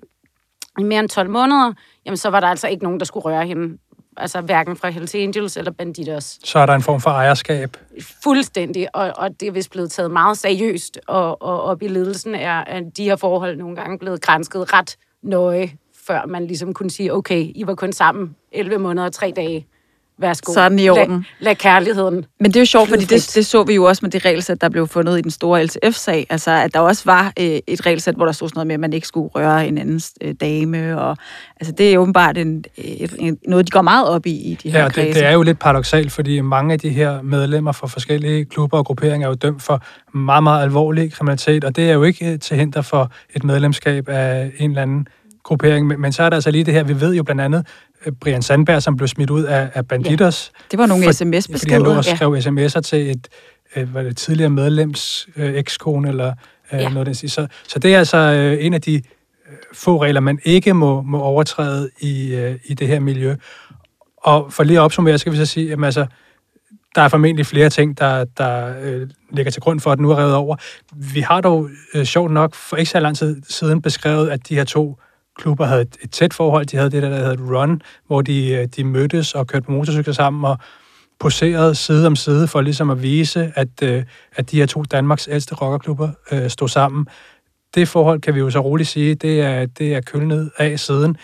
i 0.80 0.84
mere 0.84 1.00
end 1.00 1.10
12 1.10 1.30
måneder, 1.30 1.74
jamen 2.06 2.17
så 2.17 2.30
var 2.30 2.39
der 2.39 2.48
altså 2.48 2.67
ikke 2.67 2.84
nogen, 2.84 3.00
der 3.00 3.06
skulle 3.06 3.26
røre 3.26 3.45
hende. 3.45 3.78
Altså 4.17 4.41
hverken 4.41 4.76
fra 4.76 4.89
Hells 4.89 5.15
Angels 5.15 5.58
eller 5.58 5.71
Banditos. 5.71 6.39
Så 6.43 6.60
er 6.60 6.65
der 6.65 6.74
en 6.74 6.82
form 6.82 7.02
for 7.02 7.10
ejerskab? 7.10 7.78
Fuldstændig, 8.24 8.95
og, 8.95 9.13
og 9.17 9.39
det 9.39 9.48
er 9.48 9.52
vist 9.52 9.71
blevet 9.71 9.91
taget 9.91 10.12
meget 10.12 10.38
seriøst, 10.38 11.00
og, 11.08 11.41
og 11.41 11.62
op 11.62 11.82
i 11.82 11.88
ledelsen 11.88 12.36
er 12.36 12.54
at 12.54 12.84
de 12.98 13.04
her 13.04 13.15
forhold 13.15 13.58
nogle 13.58 13.76
gange 13.76 14.00
blevet 14.00 14.21
grænsket 14.21 14.74
ret 14.74 14.98
nøje, 15.21 15.71
før 16.08 16.26
man 16.26 16.48
ligesom 16.48 16.74
kunne 16.74 16.89
sige, 16.89 17.13
okay, 17.13 17.52
I 17.56 17.63
var 17.67 17.76
kun 17.76 17.93
sammen 17.93 18.36
11 18.52 18.78
måneder 18.78 19.06
og 19.06 19.13
3 19.13 19.34
dage 19.36 19.67
værsgo. 20.17 20.54
Så 20.54 20.62
er 20.62 20.69
den 20.69 20.80
i 20.80 20.89
orden. 20.89 21.12
Lad, 21.12 21.23
lad 21.39 21.56
kærligheden 21.56 22.25
Men 22.39 22.51
det 22.51 22.56
er 22.56 22.62
jo 22.62 22.65
sjovt, 22.65 22.89
fordi 22.89 23.06
det, 23.06 23.32
det 23.36 23.45
så 23.45 23.63
vi 23.63 23.73
jo 23.73 23.84
også 23.84 23.99
med 24.04 24.12
det 24.12 24.25
regelsæt, 24.25 24.62
der 24.62 24.69
blev 24.69 24.88
fundet 24.88 25.19
i 25.19 25.21
den 25.21 25.32
store 25.32 25.63
LTF-sag. 25.63 26.28
Altså, 26.30 26.51
at 26.51 26.73
der 26.73 26.80
også 26.80 27.01
var 27.06 27.34
øh, 27.39 27.60
et 27.67 27.86
regelsæt, 27.86 28.15
hvor 28.15 28.25
der 28.25 28.32
stod 28.32 28.49
sådan 28.49 28.58
noget 28.58 28.67
med, 28.67 28.73
at 28.73 28.80
man 28.80 28.93
ikke 28.93 29.08
skulle 29.08 29.30
røre 29.36 29.67
en 29.67 29.78
anden 29.78 30.01
øh, 30.21 30.34
dame. 30.41 31.01
Og, 31.01 31.17
altså, 31.60 31.71
det 31.71 31.93
er 31.93 31.97
åbenbart 31.97 32.38
en, 32.38 32.65
en, 33.19 33.38
noget, 33.47 33.65
de 33.67 33.71
går 33.71 33.82
meget 33.82 34.10
op 34.10 34.25
i, 34.25 34.32
i 34.32 34.58
de 34.63 34.71
her 34.71 34.80
ja, 34.82 34.88
det, 34.88 34.95
det 34.95 35.25
er 35.25 35.32
jo 35.32 35.41
lidt 35.41 35.60
paradoxalt, 35.60 36.12
fordi 36.12 36.41
mange 36.41 36.73
af 36.73 36.80
de 36.80 36.89
her 36.89 37.21
medlemmer 37.21 37.71
fra 37.71 37.88
forskellige 37.88 38.45
klubber 38.45 38.78
og 38.78 38.86
grupperinger 38.86 39.28
er 39.28 39.32
jo 39.32 39.36
dømt 39.36 39.62
for 39.62 39.84
meget, 40.17 40.43
meget 40.43 40.63
alvorlig 40.63 41.12
kriminalitet, 41.12 41.63
og 41.63 41.75
det 41.75 41.89
er 41.89 41.93
jo 41.93 42.04
ikke 42.04 42.32
øh, 42.32 42.39
til 42.39 42.58
hinder 42.58 42.82
for 42.82 43.12
et 43.36 43.43
medlemskab 43.43 44.10
af 44.10 44.51
en 44.58 44.69
eller 44.69 44.82
anden 44.82 45.08
gruppering. 45.45 45.88
Men, 45.88 46.01
men 46.01 46.12
så 46.12 46.23
er 46.23 46.30
der 46.30 46.38
altså 46.38 46.51
lige 46.51 46.63
det 46.63 46.73
her, 46.73 46.84
vi 46.84 47.01
ved 47.01 47.13
jo 47.15 47.23
blandt 47.23 47.41
andet, 47.41 47.67
Brian 48.22 48.41
Sandberg, 48.41 48.84
som 48.84 48.98
blev 48.98 49.08
smidt 49.08 49.30
ud 49.30 49.44
af, 49.44 49.70
af 49.74 49.88
Banditos. 49.88 50.52
Ja, 50.54 50.65
det 50.72 50.80
var 50.80 50.86
nogle 50.86 51.13
sms-beskeder. 51.13 51.60
Fordi 51.60 51.72
han 51.72 51.82
lå 51.82 51.94
og 51.94 52.06
skrev 52.06 52.34
ja. 52.34 52.39
sms'er 52.39 52.82
til 52.82 53.12
et 53.12 53.28
øh, 53.76 53.94
var 53.94 54.04
det 54.04 54.18
tidligere 54.18 54.50
medlems 54.50 55.28
øh, 55.36 55.54
ekskone, 55.54 56.10
eller 56.10 56.34
øh, 56.74 56.80
ja. 56.80 56.89
noget 56.89 57.06
den 57.06 57.15
så, 57.15 57.48
så 57.68 57.80
det 57.80 57.94
er 57.94 58.00
altså 58.00 58.18
øh, 58.18 58.65
en 58.65 58.74
af 58.74 58.82
de 58.82 58.96
øh, 58.96 59.02
få 59.74 60.02
regler, 60.02 60.22
man 60.22 60.39
ikke 60.44 60.74
må, 60.74 61.02
må 61.02 61.22
overtræde 61.22 61.89
i, 62.00 62.36
øh, 62.36 62.56
i 62.65 62.74
det 62.74 62.88
her 62.88 63.00
miljø. 63.00 63.36
Og 64.18 64.54
for 64.54 64.63
lige 64.63 64.78
at 64.78 64.82
opsummere, 64.82 65.18
skal 65.18 65.32
vi 65.32 65.38
så 65.38 65.46
sige, 65.46 65.74
at 65.74 65.84
altså, 65.84 66.06
der 66.96 67.02
er 67.02 67.08
formentlig 67.08 67.46
flere 67.46 67.70
ting, 67.70 68.00
der, 68.00 68.26
der 68.38 68.74
øh, 68.82 69.10
ligger 69.32 69.52
til 69.52 69.62
grund 69.62 69.80
for, 69.80 69.91
at 69.91 69.98
den 69.98 70.04
nu 70.04 70.12
er 70.12 70.18
revet 70.18 70.36
over. 70.36 70.56
Vi 71.13 71.20
har 71.20 71.41
dog 71.41 71.70
øh, 71.94 72.06
sjovt 72.06 72.32
nok 72.32 72.56
for 72.56 72.78
ikke 72.78 72.91
så 72.91 73.00
lang 73.00 73.18
tid 73.18 73.41
siden 73.50 73.82
beskrevet, 73.82 74.30
at 74.30 74.50
de 74.50 74.56
her 74.56 74.63
to 74.63 74.98
klubber 75.38 75.65
havde 75.65 75.82
et, 75.82 75.98
et 76.02 76.12
tæt 76.12 76.34
forhold. 76.34 76.65
De 76.65 76.78
havde 76.78 76.91
det, 76.91 77.04
der, 77.04 77.10
der 77.10 77.17
hedder 77.17 77.60
Run, 77.60 77.82
hvor 78.08 78.21
de, 78.21 78.52
øh, 78.52 78.67
de 78.76 78.84
mødtes 78.84 79.36
og 79.36 79.48
kørte 79.48 79.65
på 79.65 79.71
motorcykler 79.71 80.13
sammen 80.13 80.45
og 80.45 80.58
poserede 81.19 81.76
side 81.76 82.08
om 82.08 82.15
side 82.15 82.48
for 82.48 82.62
ligesom 82.62 82.89
at 82.89 83.02
vise, 83.02 83.52
at, 83.56 83.84
øh, 83.84 84.04
at 84.36 84.52
de 84.52 84.58
her 84.58 84.65
to 84.65 84.84
Danmarks 84.84 85.28
ældste 85.32 85.56
rockerklubber 85.56 86.10
øh, 86.32 86.50
stod 86.50 86.67
sammen. 86.67 87.08
det 87.76 87.88
forhold 87.88 88.21
kan 88.21 88.36
vi 88.36 88.39
jo 88.39 88.50
så 88.50 88.60
roligt 88.60 88.89
sige, 88.89 89.15
det 89.15 89.41
er, 89.41 89.65
det 89.65 89.95
er 89.95 90.02
kølnet 90.02 90.52
af 90.58 90.80
siden. 90.80 91.17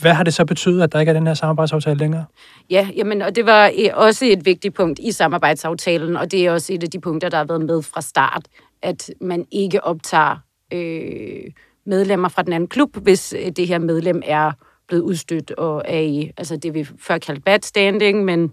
Hvad 0.00 0.14
har 0.14 0.24
det 0.24 0.34
så 0.34 0.44
betydet, 0.44 0.82
at 0.82 0.92
der 0.92 1.00
ikke 1.00 1.10
er 1.10 1.14
den 1.14 1.26
her 1.26 1.34
samarbejdsaftale 1.34 1.98
længere? 1.98 2.24
Ja, 2.70 2.88
jamen, 2.96 3.22
og 3.22 3.36
det 3.36 3.46
var 3.46 3.66
øh, 3.66 3.90
også 3.94 4.24
et 4.24 4.44
vigtigt 4.44 4.74
punkt 4.74 4.98
i 4.98 5.12
samarbejdsaftalen, 5.12 6.16
og 6.16 6.30
det 6.30 6.46
er 6.46 6.52
også 6.52 6.72
et 6.72 6.82
af 6.82 6.90
de 6.90 7.00
punkter, 7.00 7.28
der 7.28 7.36
har 7.36 7.44
været 7.44 7.64
med 7.64 7.82
fra 7.82 8.00
start, 8.00 8.42
at 8.82 9.10
man 9.20 9.46
ikke 9.52 9.84
optager 9.84 10.36
øh, 10.72 11.50
medlemmer 11.86 12.28
fra 12.28 12.42
den 12.42 12.52
anden 12.52 12.68
klub, 12.68 12.96
hvis 12.96 13.32
øh, 13.32 13.50
det 13.50 13.66
her 13.66 13.78
medlem 13.78 14.22
er 14.24 14.52
blevet 14.88 15.02
udstødt 15.02 15.50
og 15.50 15.82
er 15.84 16.00
i, 16.00 16.30
altså 16.36 16.56
det 16.56 16.74
vi 16.74 16.88
før 16.98 17.18
kaldte 17.18 17.42
bad 17.42 17.58
standing, 17.62 18.24
men 18.24 18.52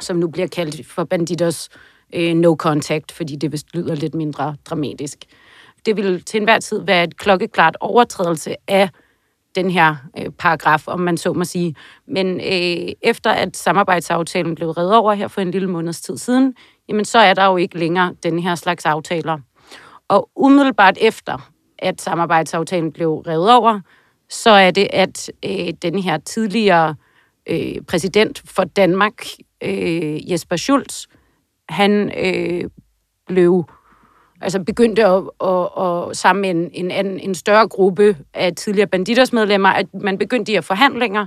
som 0.00 0.16
nu 0.16 0.28
bliver 0.28 0.48
kaldt 0.48 0.86
for 0.86 1.04
banditers 1.04 1.68
øh, 2.14 2.34
no 2.34 2.56
contact, 2.58 3.12
fordi 3.12 3.36
det 3.36 3.52
vist 3.52 3.74
lyder 3.74 3.94
lidt 3.94 4.14
mindre 4.14 4.56
dramatisk. 4.64 5.18
Det 5.86 5.96
vil 5.96 6.22
til 6.22 6.38
enhver 6.38 6.58
tid 6.58 6.80
være 6.80 7.04
et 7.04 7.16
klokkeklart 7.16 7.76
overtrædelse 7.80 8.56
af 8.68 8.88
den 9.54 9.70
her 9.70 9.96
øh, 10.18 10.30
paragraf, 10.30 10.88
om 10.88 11.00
man 11.00 11.16
så 11.16 11.32
må 11.32 11.44
sige. 11.44 11.74
Men 12.06 12.40
øh, 12.40 12.92
efter 13.02 13.30
at 13.30 13.56
samarbejdsaftalen 13.56 14.54
blev 14.54 14.70
reddet 14.70 14.94
over 14.94 15.12
her 15.12 15.28
for 15.28 15.40
en 15.40 15.50
lille 15.50 15.70
måneds 15.70 16.00
tid 16.00 16.16
siden, 16.16 16.54
jamen 16.88 17.04
så 17.04 17.18
er 17.18 17.34
der 17.34 17.46
jo 17.46 17.56
ikke 17.56 17.78
længere 17.78 18.14
den 18.22 18.38
her 18.38 18.54
slags 18.54 18.86
aftaler. 18.86 19.38
Og 20.08 20.30
umiddelbart 20.36 20.98
efter, 21.00 21.51
at 21.82 22.00
samarbejdsaftalen 22.00 22.92
blev 22.92 23.14
revet 23.14 23.52
over, 23.52 23.80
så 24.28 24.50
er 24.50 24.70
det, 24.70 24.86
at 24.92 25.32
øh, 25.44 25.72
den 25.82 25.98
her 25.98 26.18
tidligere 26.18 26.94
øh, 27.46 27.80
præsident 27.88 28.42
for 28.46 28.64
Danmark, 28.64 29.24
øh, 29.64 30.30
Jesper 30.32 30.56
Schulz, 30.56 31.06
han 31.68 32.12
øh, 32.18 32.70
blev 33.26 33.64
altså 34.40 34.60
begyndte 34.60 35.04
at, 35.04 35.22
at, 35.44 35.68
at 35.82 36.16
sammen 36.16 36.40
med 36.40 36.70
en, 36.72 36.90
en, 36.90 37.20
en 37.20 37.34
større 37.34 37.68
gruppe 37.68 38.16
af 38.34 38.54
tidligere 38.54 38.88
banditersmedlemmer, 38.88 39.68
at 39.68 39.86
man 39.94 40.18
begyndte 40.18 40.52
de 40.52 40.56
her 40.56 40.60
forhandlinger, 40.60 41.26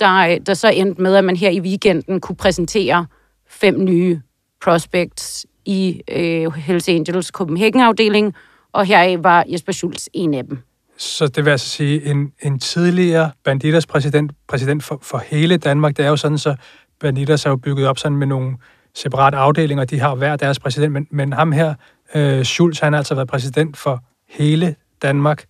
der, 0.00 0.16
øh, 0.16 0.40
der 0.46 0.54
så 0.54 0.68
endte 0.68 1.02
med, 1.02 1.16
at 1.16 1.24
man 1.24 1.36
her 1.36 1.50
i 1.50 1.60
weekenden 1.60 2.20
kunne 2.20 2.36
præsentere 2.36 3.06
fem 3.48 3.84
nye 3.84 4.20
prospects 4.64 5.46
i 5.64 6.02
øh, 6.10 6.52
Hells 6.52 6.88
Angels 6.88 7.26
Copenhagen-afdeling, 7.26 8.34
og 8.72 8.86
her 8.86 9.18
var 9.18 9.44
Jesper 9.48 9.72
Schulz 9.72 10.06
en 10.12 10.34
af 10.34 10.44
dem. 10.44 10.58
Så 10.96 11.26
det 11.26 11.44
vil 11.44 11.50
altså 11.50 11.68
sige, 11.68 12.04
en, 12.04 12.32
en 12.42 12.58
tidligere 12.58 13.30
banditers 13.44 13.86
præsident, 13.86 14.32
præsident 14.48 14.84
for, 14.84 14.98
for 15.02 15.18
hele 15.18 15.56
Danmark, 15.56 15.96
det 15.96 16.04
er 16.04 16.08
jo 16.08 16.16
sådan, 16.16 16.38
så 16.38 16.56
banditers 17.00 17.46
er 17.46 17.50
jo 17.50 17.56
bygget 17.56 17.86
op 17.86 17.98
sådan 17.98 18.18
med 18.18 18.26
nogle 18.26 18.56
separate 18.94 19.36
afdelinger, 19.36 19.84
de 19.84 20.00
har 20.00 20.14
hver 20.14 20.36
deres 20.36 20.58
præsident, 20.58 20.92
men, 20.92 21.06
men 21.10 21.32
ham 21.32 21.52
her, 21.52 21.74
øh, 22.14 22.44
Schulz, 22.44 22.80
han 22.80 22.92
har 22.92 22.98
altså 22.98 23.14
været 23.14 23.28
præsident 23.28 23.76
for 23.76 24.04
hele 24.28 24.74
Danmark, 25.02 25.44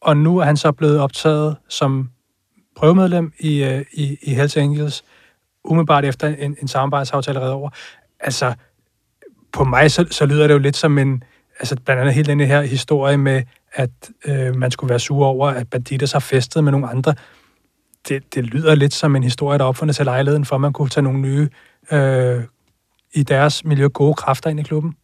og 0.00 0.16
nu 0.16 0.38
er 0.38 0.44
han 0.44 0.56
så 0.56 0.72
blevet 0.72 1.00
optaget 1.00 1.56
som 1.68 2.10
prøvemedlem 2.76 3.32
i, 3.38 3.64
øh, 3.64 3.84
i, 3.92 4.16
i 4.22 4.34
Hells 4.34 4.56
Angels, 4.56 5.04
umiddelbart 5.64 6.04
efter 6.04 6.28
en, 6.28 6.56
en 6.62 6.68
samarbejdsaftale 6.68 7.40
reddet 7.40 7.52
over. 7.52 7.70
Altså, 8.20 8.54
på 9.52 9.64
mig 9.64 9.90
så, 9.90 10.06
så 10.10 10.26
lyder 10.26 10.46
det 10.46 10.54
jo 10.54 10.58
lidt 10.58 10.76
som 10.76 10.98
en, 10.98 11.22
altså 11.58 11.76
blandt 11.84 12.00
andet 12.00 12.14
hele 12.14 12.26
den 12.26 12.40
her 12.40 12.62
historie 12.62 13.16
med, 13.16 13.42
at 13.72 13.90
øh, 14.26 14.56
man 14.56 14.70
skulle 14.70 14.90
være 14.90 14.98
sur 14.98 15.26
over, 15.26 15.48
at 15.48 15.70
banditter 15.70 16.08
har 16.12 16.20
festet 16.20 16.64
med 16.64 16.72
nogle 16.72 16.88
andre. 16.88 17.14
Det, 18.08 18.34
det 18.34 18.44
lyder 18.44 18.74
lidt 18.74 18.94
som 18.94 19.16
en 19.16 19.22
historie, 19.22 19.58
der 19.58 19.64
opfundet 19.64 19.96
til 19.96 20.04
lejligheden, 20.04 20.44
for 20.44 20.54
at 20.54 20.60
man 20.60 20.72
kunne 20.72 20.88
tage 20.88 21.04
nogle 21.04 21.18
nye, 21.18 21.48
øh, 21.92 22.42
i 23.14 23.22
deres 23.22 23.64
miljø, 23.64 23.88
gode 23.88 24.14
kræfter 24.14 24.50
ind 24.50 24.60
i 24.60 24.62
klubben. 24.62 24.94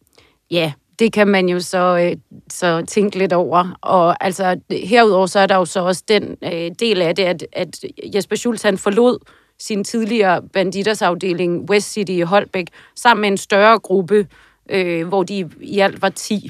Ja, 0.51 0.73
det 0.99 1.13
kan 1.13 1.27
man 1.27 1.49
jo 1.49 1.59
så, 1.59 1.97
øh, 1.97 2.17
så 2.49 2.85
tænke 2.87 3.17
lidt 3.17 3.33
over. 3.33 3.77
Og 3.81 4.23
altså, 4.23 4.59
herudover 4.71 5.25
så 5.25 5.39
er 5.39 5.47
der 5.47 5.55
jo 5.55 5.65
så 5.65 5.79
også 5.79 6.03
den 6.07 6.37
øh, 6.43 6.71
del 6.79 7.01
af 7.01 7.15
det, 7.15 7.23
at, 7.23 7.45
at 7.53 7.85
Jesper 8.15 8.35
Schultz 8.35 8.63
han 8.63 8.77
forlod 8.77 9.19
sin 9.59 9.83
tidligere 9.83 10.41
banditersafdeling 10.53 11.69
West 11.69 11.91
City 11.91 12.11
i 12.11 12.21
Holbæk 12.21 12.67
sammen 12.95 13.21
med 13.21 13.29
en 13.29 13.37
større 13.37 13.79
gruppe, 13.79 14.27
øh, 14.69 15.07
hvor 15.07 15.23
de 15.23 15.49
i 15.61 15.79
alt 15.79 16.01
var 16.01 16.09
10. 16.09 16.49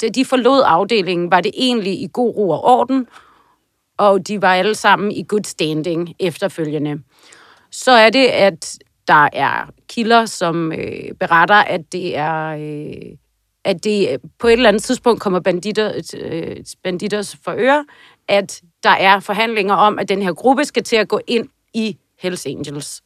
Da 0.00 0.08
de 0.08 0.24
forlod 0.24 0.62
afdelingen, 0.66 1.30
var 1.30 1.40
det 1.40 1.52
egentlig 1.54 1.92
i 2.02 2.08
god 2.12 2.36
ro 2.36 2.50
og 2.50 2.64
orden, 2.64 3.06
og 3.98 4.28
de 4.28 4.42
var 4.42 4.54
alle 4.54 4.74
sammen 4.74 5.12
i 5.12 5.24
good 5.28 5.44
standing 5.44 6.14
efterfølgende. 6.18 7.02
Så 7.70 7.90
er 7.90 8.10
det, 8.10 8.26
at 8.26 8.78
der 9.08 9.28
er 9.32 9.70
kilder, 9.88 10.26
som 10.26 10.72
øh, 10.72 11.12
beretter, 11.20 11.54
at 11.54 11.92
det 11.92 12.16
er... 12.16 12.46
Øh, 12.46 13.16
at 13.64 13.84
det 13.84 14.20
på 14.38 14.46
et 14.46 14.52
eller 14.52 14.68
andet 14.68 14.82
tidspunkt 14.82 15.20
kommer 15.20 15.40
banditter, 15.40 15.92
øh, 16.16 16.56
banditters 16.84 17.36
for 17.44 17.54
øre, 17.58 17.84
at 18.28 18.62
der 18.82 18.90
er 18.90 19.20
forhandlinger 19.20 19.74
om, 19.74 19.98
at 19.98 20.08
den 20.08 20.22
her 20.22 20.32
gruppe 20.32 20.64
skal 20.64 20.82
til 20.84 20.96
at 20.96 21.08
gå 21.08 21.20
ind 21.26 21.48
i 21.74 21.96
Hells 22.18 22.46
Angels. 22.46 23.02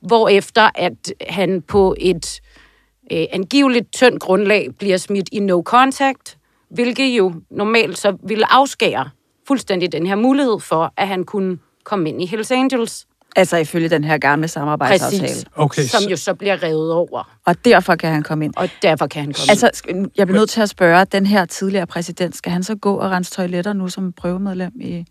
Hvorefter 0.00 0.70
at 0.74 1.12
han 1.28 1.62
på 1.62 1.94
et 1.98 2.40
øh, 2.40 2.67
angiveligt 3.10 3.92
tyndt 3.92 4.20
grundlag 4.22 4.68
bliver 4.78 4.96
smidt 4.96 5.28
i 5.32 5.38
no 5.40 5.62
contact, 5.62 6.38
hvilket 6.70 7.18
jo 7.18 7.34
normalt 7.50 7.98
så 7.98 8.16
ville 8.22 8.52
afskære 8.52 9.10
fuldstændig 9.48 9.92
den 9.92 10.06
her 10.06 10.14
mulighed 10.14 10.60
for, 10.60 10.92
at 10.96 11.08
han 11.08 11.24
kunne 11.24 11.58
komme 11.84 12.08
ind 12.08 12.22
i 12.22 12.26
Hells 12.26 12.50
Angels. 12.50 13.06
Altså 13.36 13.56
ifølge 13.56 13.88
den 13.88 14.04
her 14.04 14.18
gamle 14.18 14.48
samarbejdsaftale. 14.48 15.22
Præcis. 15.22 15.44
Okay, 15.56 15.82
Som 15.82 16.02
så- 16.02 16.08
jo 16.10 16.16
så 16.16 16.34
bliver 16.34 16.62
revet 16.62 16.92
over. 16.92 17.36
Og 17.46 17.64
derfor 17.64 17.94
kan 17.96 18.10
han 18.12 18.22
komme 18.22 18.44
ind. 18.44 18.54
Og 18.56 18.68
derfor 18.82 19.06
kan 19.06 19.20
han 19.22 19.32
komme 19.32 19.50
Altså, 19.50 19.70
sk- 19.76 20.10
jeg 20.16 20.26
bliver 20.26 20.38
nødt 20.40 20.50
til 20.50 20.60
at 20.60 20.68
spørge, 20.68 21.04
den 21.04 21.26
her 21.26 21.44
tidligere 21.44 21.86
præsident, 21.86 22.36
skal 22.36 22.52
han 22.52 22.62
så 22.62 22.74
gå 22.74 22.94
og 22.96 23.10
rense 23.10 23.30
toiletter 23.32 23.72
nu 23.72 23.88
som 23.88 24.12
prøvemedlem 24.12 24.72
i... 24.80 25.04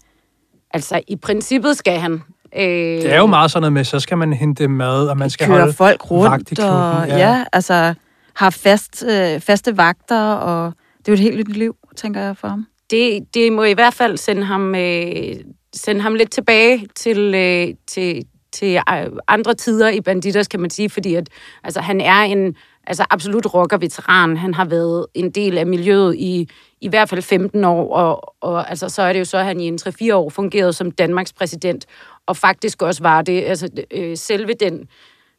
Altså, 0.73 1.01
i 1.07 1.15
princippet 1.15 1.77
skal 1.77 1.99
han. 1.99 2.21
Øh, 2.55 2.63
Det 2.63 3.13
er 3.13 3.17
jo 3.17 3.25
meget 3.25 3.51
sådan 3.51 3.61
noget 3.61 3.73
med, 3.73 3.83
så 3.83 3.99
skal 3.99 4.17
man 4.17 4.33
hente 4.33 4.67
mad, 4.67 5.07
og 5.07 5.17
man 5.17 5.29
skal 5.29 5.47
holde 5.47 5.73
folk 5.73 6.01
vagt 6.01 6.11
i 6.11 6.13
rundt, 6.13 6.47
klubben, 6.47 6.73
og 6.75 7.07
ja. 7.07 7.17
ja. 7.17 7.43
altså 7.53 7.93
har 8.35 8.49
fast, 8.49 9.03
øh, 9.09 9.39
faste 9.39 9.77
vagter, 9.77 10.31
og 10.31 10.73
det 10.99 11.07
er 11.07 11.11
jo 11.11 11.13
et 11.13 11.19
helt 11.19 11.37
nyt 11.37 11.57
liv, 11.57 11.75
tænker 11.95 12.21
jeg 12.21 12.37
for 12.37 12.47
ham. 12.47 12.65
det, 12.91 13.33
det 13.33 13.53
må 13.53 13.63
i 13.63 13.73
hvert 13.73 13.93
fald 13.93 14.17
sende 14.17 14.43
ham, 14.43 14.75
øh, 14.75 15.35
sende 15.75 16.01
ham 16.01 16.15
lidt 16.15 16.31
tilbage 16.31 16.87
til, 16.95 17.35
øh, 17.35 17.67
til, 17.87 18.23
til 18.51 18.75
øh, 18.75 19.07
andre 19.27 19.53
tider 19.53 19.89
i 19.89 20.01
Banditers, 20.01 20.47
kan 20.47 20.59
man 20.59 20.69
sige, 20.69 20.89
fordi 20.89 21.15
at, 21.15 21.29
altså, 21.63 21.81
han 21.81 22.01
er 22.01 22.21
en 22.21 22.55
altså, 22.87 23.05
absolut 23.09 23.53
rocker-veteran. 23.53 24.37
Han 24.37 24.53
har 24.53 24.65
været 24.65 25.05
en 25.13 25.29
del 25.29 25.57
af 25.57 25.67
miljøet 25.67 26.15
i 26.15 26.49
i 26.81 26.87
hvert 26.87 27.09
fald 27.09 27.21
15 27.21 27.63
år, 27.63 27.95
og, 27.95 28.33
og 28.41 28.69
altså, 28.69 28.89
så 28.89 29.01
er 29.01 29.13
det 29.13 29.19
jo 29.19 29.25
så, 29.25 29.37
at 29.37 29.45
han 29.45 29.59
i 29.59 29.67
en 29.67 29.79
3-4 29.87 30.13
år 30.13 30.29
fungerede 30.29 30.73
som 30.73 30.91
Danmarks 30.91 31.33
præsident, 31.33 31.85
og 32.27 32.37
faktisk 32.37 32.81
også 32.81 33.03
var 33.03 33.21
det, 33.21 33.43
altså 33.43 33.69
øh, 33.91 34.17
selve 34.17 34.53
den 34.53 34.87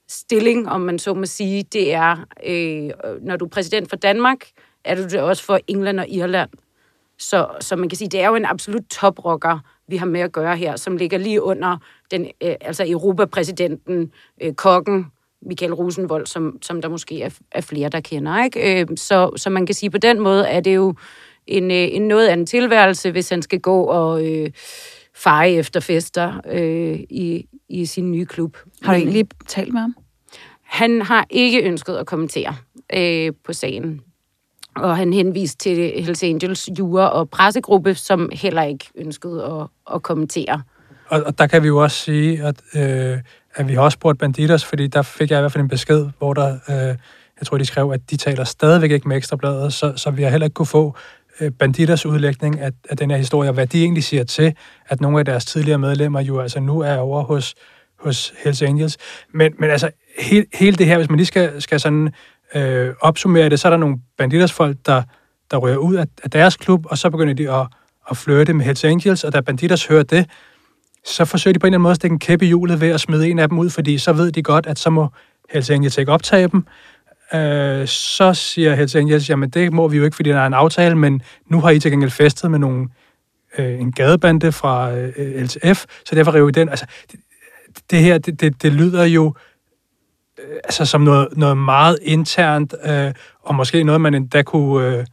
stilling, 0.09 0.69
om 0.69 0.81
man 0.81 0.99
så 0.99 1.15
må 1.15 1.27
sige, 1.27 1.63
det 1.63 1.95
er, 1.95 2.17
øh, 2.47 2.91
når 3.21 3.37
du 3.37 3.45
er 3.45 3.49
præsident 3.49 3.89
for 3.89 3.97
Danmark, 3.97 4.39
er 4.85 4.95
du 4.95 5.03
det 5.03 5.21
også 5.21 5.45
for 5.45 5.61
England 5.67 6.01
og 6.01 6.09
Irland. 6.09 6.51
Så, 7.19 7.47
så 7.61 7.77
man 7.77 7.89
kan 7.89 7.99
sige, 7.99 8.09
det 8.09 8.21
er 8.21 8.29
jo 8.29 8.35
en 8.35 8.45
absolut 8.45 8.85
toprocker, 8.91 9.59
vi 9.89 9.97
har 9.97 10.07
med 10.07 10.21
at 10.21 10.33
gøre 10.33 10.57
her, 10.57 10.77
som 10.77 10.97
ligger 10.97 11.19
lige 11.19 11.43
under 11.43 11.77
den, 12.11 12.27
øh, 12.43 12.55
altså 12.61 12.85
Europapræsidenten, 12.89 14.13
øh, 14.43 14.55
kokken, 14.55 15.07
Michael 15.43 15.75
Rosenvold, 15.75 16.27
som, 16.27 16.59
som 16.63 16.83
der 16.83 16.89
måske 16.89 17.23
er, 17.23 17.31
er 17.53 17.61
flere, 17.61 17.89
der 17.89 18.01
kender. 18.01 18.45
Ikke? 18.45 18.81
Øh, 18.81 18.87
så, 18.97 19.31
så 19.37 19.51
man 19.51 19.67
kan 19.67 19.75
sige, 19.75 19.91
på 19.91 19.99
den 19.99 20.21
måde 20.21 20.49
er 20.49 20.61
det 20.61 20.75
jo 20.75 20.95
en, 21.47 21.71
øh, 21.71 21.77
en 21.77 22.09
noget 22.09 22.29
anden 22.29 22.47
tilværelse, 22.47 23.11
hvis 23.11 23.29
han 23.29 23.43
skal 23.43 23.61
gå 23.61 23.83
og 23.83 24.27
øh, 24.27 24.51
feje 25.19 25.53
efter 25.53 25.81
fester 25.81 26.41
øh, 26.51 27.01
i, 27.11 27.47
i 27.69 27.87
sin 27.87 28.13
nye 28.13 28.27
klub. 28.27 28.57
Har 28.83 28.93
du 28.93 28.99
egentlig 28.99 29.27
talt 29.49 29.73
med 29.73 29.81
ham? 29.81 29.97
Han 30.63 31.03
har 31.03 31.27
ikke 31.31 31.63
ønsket 31.63 31.97
at 31.97 32.07
kommentere 32.07 32.57
øh, 32.95 33.33
på 33.47 33.53
sagen. 33.53 34.01
Og 34.77 34.97
han 34.97 35.13
henviste 35.13 35.59
til 35.59 36.03
Hells 36.05 36.23
Angels 36.23 36.69
jura- 36.79 37.09
og 37.09 37.31
pressegruppe, 37.31 37.95
som 37.95 38.31
heller 38.33 38.63
ikke 38.63 38.85
ønskede 38.95 39.45
at, 39.45 39.95
at 39.95 40.03
kommentere. 40.03 40.63
Og, 41.09 41.23
og 41.23 41.39
der 41.39 41.47
kan 41.47 41.63
vi 41.63 41.67
jo 41.67 41.83
også 41.83 41.97
sige, 41.97 42.43
at, 42.43 42.61
øh, 42.75 43.19
at 43.55 43.69
vi 43.69 43.75
har 43.75 43.81
også 43.81 43.97
spurgt 43.97 44.19
Banditers, 44.19 44.65
fordi 44.65 44.87
der 44.87 45.03
fik 45.03 45.31
jeg 45.31 45.39
i 45.39 45.41
hvert 45.41 45.53
fald 45.53 45.63
en 45.63 45.69
besked, 45.69 46.09
hvor 46.19 46.35
der, 46.35 46.59
øh, 46.69 46.97
jeg 47.39 47.47
tror, 47.47 47.59
de 47.59 47.65
skrev, 47.65 47.91
at 47.91 48.11
de 48.11 48.17
taler 48.17 48.45
stadigvæk 48.45 48.91
ikke 48.91 49.09
med 49.09 49.17
Ekstrabladet, 49.17 49.73
så, 49.73 49.93
så 49.97 50.11
vi 50.11 50.23
har 50.23 50.31
heller 50.31 50.47
ikke 50.47 50.55
kunne 50.55 50.67
få 50.67 50.97
Øh, 51.41 51.51
banditters 51.51 52.07
udlægning 52.07 52.61
af, 52.61 52.71
af 52.91 52.97
den 52.97 53.11
her 53.11 53.19
historie, 53.19 53.51
og 53.51 53.55
hvad 53.55 53.67
de 53.67 53.83
egentlig 53.83 54.05
siger 54.05 54.25
til, 54.25 54.55
at 54.87 55.01
nogle 55.01 55.19
af 55.19 55.25
deres 55.25 55.45
tidligere 55.45 55.79
medlemmer 55.79 56.21
jo 56.21 56.41
altså 56.41 56.61
nu 56.61 56.81
er 56.81 56.97
over 56.97 57.23
hos, 57.23 57.55
hos 57.99 58.35
Hells 58.45 58.63
Angels. 58.63 58.97
Men, 59.35 59.53
men 59.59 59.71
altså, 59.71 59.91
he, 60.19 60.45
hele 60.55 60.77
det 60.77 60.87
her, 60.87 60.97
hvis 60.97 61.09
man 61.09 61.17
lige 61.17 61.27
skal, 61.27 61.63
skal 61.63 61.81
sådan 61.81 62.13
øh, 62.55 62.95
opsummere 63.01 63.49
det, 63.49 63.61
så 63.61 63.69
er 63.69 63.71
der 63.71 63.77
nogle 63.77 63.97
banditters 64.19 64.53
folk, 64.53 64.77
der, 64.87 65.03
der 65.51 65.57
rører 65.57 65.77
ud 65.77 65.95
af, 65.95 66.07
af 66.25 66.31
deres 66.31 66.57
klub, 66.57 66.87
og 66.91 66.99
så 66.99 67.11
begynder 67.11 67.35
de 67.35 67.51
at, 67.51 67.67
at 68.11 68.17
flirte 68.17 68.53
med 68.53 68.65
Hells 68.65 68.85
Angels, 68.85 69.25
og 69.25 69.33
da 69.33 69.41
banditters 69.41 69.87
hører 69.87 70.03
det, 70.03 70.27
så 71.05 71.25
forsøger 71.25 71.53
de 71.53 71.59
på 71.59 71.67
en 71.67 71.69
eller 71.69 71.77
anden 71.77 71.83
måde 71.83 71.91
at 71.91 71.97
stikke 71.97 72.15
en 72.15 72.19
kæppe 72.19 72.45
i 72.45 72.49
hjulet 72.49 72.81
ved 72.81 72.89
at 72.89 73.01
smide 73.01 73.29
en 73.31 73.39
af 73.39 73.49
dem 73.49 73.59
ud, 73.59 73.71
fordi 73.71 73.99
så 73.99 74.13
ved 74.13 74.33
de 74.33 74.43
godt, 74.43 74.67
at 74.67 74.79
så 74.79 74.91
må 74.91 75.09
Hells 75.51 75.71
Angels 75.71 75.99
ikke 75.99 76.13
optage 76.13 76.49
dem 76.49 76.67
øh, 77.35 77.87
så 77.87 78.35
siger 78.35 78.75
Hells 78.75 78.95
Angels, 78.95 79.31
jamen 79.31 79.51
det 79.51 79.73
må 79.73 79.89
vi 79.89 79.97
jo 79.97 80.05
ikke, 80.05 80.17
fordi 80.17 80.31
der 80.31 80.41
er 80.41 80.47
en 80.47 80.55
aftale, 80.55 80.95
men 80.95 81.23
nu 81.47 81.61
har 81.61 81.71
I 81.71 81.81
til 81.81 81.91
gengæld 81.91 82.11
festet 82.11 82.51
med 82.51 82.59
nogle, 82.59 82.89
øh, 83.59 83.81
en 83.81 83.93
gadebande 83.93 84.53
fra 84.53 84.93
øh, 84.93 85.43
LTF, 85.43 85.85
så 86.05 86.15
derfor 86.15 86.35
river 86.35 86.47
vi 86.47 86.53
den. 86.53 86.69
Altså, 86.69 86.87
det, 87.13 87.21
det 87.91 87.99
her, 87.99 88.19
det, 88.19 88.41
det, 88.41 88.63
det 88.63 88.73
lyder 88.73 89.05
jo 89.05 89.35
øh, 90.39 90.57
altså 90.65 90.85
som 90.85 91.01
noget, 91.01 91.29
noget 91.37 91.57
meget 91.57 91.99
internt, 92.03 92.75
øh, 92.85 93.13
og 93.43 93.55
måske 93.55 93.85
noget, 93.85 94.01
man 94.01 94.15
endda 94.15 94.43
kunne, 94.43 94.87
øh, 94.87 95.07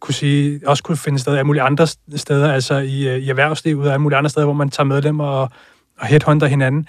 kunne 0.00 0.14
sige, 0.14 0.60
også 0.66 0.82
kunne 0.82 0.96
finde 0.96 1.18
sted 1.18 1.36
af 1.36 1.46
mulige 1.46 1.62
andre 1.62 1.86
steder, 2.16 2.52
altså 2.52 2.74
i, 2.74 3.08
øh, 3.08 3.18
i 3.18 3.28
erhvervslivet 3.28 3.92
og 3.92 4.00
mulige 4.00 4.18
andre 4.18 4.30
steder, 4.30 4.46
hvor 4.46 4.54
man 4.54 4.70
tager 4.70 4.86
medlemmer 4.86 5.24
og, 5.26 5.50
og 5.98 6.06
headhunter 6.06 6.46
hinanden. 6.46 6.86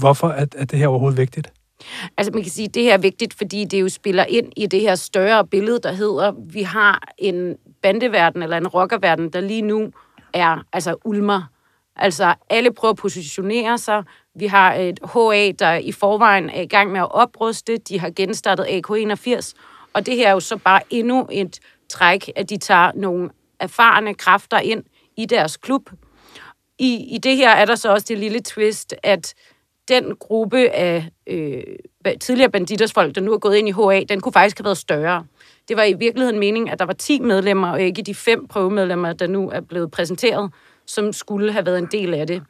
Hvorfor 0.00 0.28
er, 0.28 0.46
er 0.56 0.64
det 0.64 0.78
her 0.78 0.88
overhovedet 0.88 1.18
vigtigt? 1.18 1.52
Altså 2.16 2.32
man 2.32 2.42
kan 2.42 2.50
sige, 2.50 2.68
at 2.68 2.74
det 2.74 2.82
her 2.82 2.92
er 2.92 2.98
vigtigt, 2.98 3.34
fordi 3.34 3.64
det 3.64 3.80
jo 3.80 3.88
spiller 3.88 4.24
ind 4.24 4.52
i 4.56 4.66
det 4.66 4.80
her 4.80 4.94
større 4.94 5.46
billede, 5.46 5.78
der 5.82 5.92
hedder, 5.92 6.32
vi 6.52 6.62
har 6.62 7.02
en 7.18 7.56
bandeverden 7.82 8.42
eller 8.42 8.56
en 8.56 8.68
rockerverden, 8.68 9.30
der 9.30 9.40
lige 9.40 9.62
nu 9.62 9.92
er 10.32 10.64
altså 10.72 10.96
ulmer. 11.04 11.42
Altså 11.96 12.34
alle 12.50 12.72
prøver 12.72 12.92
at 12.92 12.98
positionere 12.98 13.78
sig. 13.78 14.04
Vi 14.34 14.46
har 14.46 14.74
et 14.74 15.00
HA, 15.14 15.50
der 15.50 15.74
i 15.74 15.92
forvejen 15.92 16.50
er 16.50 16.60
i 16.60 16.66
gang 16.66 16.92
med 16.92 17.00
at 17.00 17.12
opruste. 17.14 17.76
De 17.76 18.00
har 18.00 18.10
genstartet 18.16 18.64
AK81. 18.64 19.52
Og 19.92 20.06
det 20.06 20.16
her 20.16 20.28
er 20.28 20.32
jo 20.32 20.40
så 20.40 20.56
bare 20.56 20.80
endnu 20.90 21.28
et 21.32 21.60
træk, 21.88 22.30
at 22.36 22.50
de 22.50 22.56
tager 22.56 22.92
nogle 22.94 23.30
erfarne 23.60 24.14
kræfter 24.14 24.58
ind 24.58 24.84
i 25.16 25.26
deres 25.26 25.56
klub. 25.56 25.90
I, 26.78 27.14
i 27.14 27.18
det 27.18 27.36
her 27.36 27.50
er 27.50 27.64
der 27.64 27.74
så 27.74 27.92
også 27.92 28.06
det 28.08 28.18
lille 28.18 28.40
twist, 28.40 28.94
at 29.02 29.34
den 29.88 30.16
gruppe 30.16 30.70
af 30.70 31.08
øh, 31.26 31.62
tidligere 32.20 32.50
banditersfolk, 32.50 33.14
der 33.14 33.20
nu 33.20 33.32
er 33.32 33.38
gået 33.38 33.56
ind 33.56 33.68
i 33.68 33.72
HA, 33.72 34.04
den 34.08 34.20
kunne 34.20 34.32
faktisk 34.32 34.58
have 34.58 34.64
været 34.64 34.78
større. 34.78 35.24
Det 35.68 35.76
var 35.76 35.84
i 35.84 35.92
virkeligheden 35.92 36.38
meningen, 36.38 36.68
at 36.68 36.78
der 36.78 36.84
var 36.84 36.92
10 36.92 37.20
medlemmer, 37.20 37.68
og 37.68 37.82
ikke 37.82 38.02
de 38.02 38.14
fem 38.14 38.46
prøvemedlemmer, 38.46 39.12
der 39.12 39.26
nu 39.26 39.50
er 39.50 39.60
blevet 39.60 39.90
præsenteret, 39.90 40.50
som 40.86 41.12
skulle 41.12 41.52
have 41.52 41.66
været 41.66 41.78
en 41.78 41.88
del 41.92 42.14
af 42.14 42.26
det. 42.26 42.42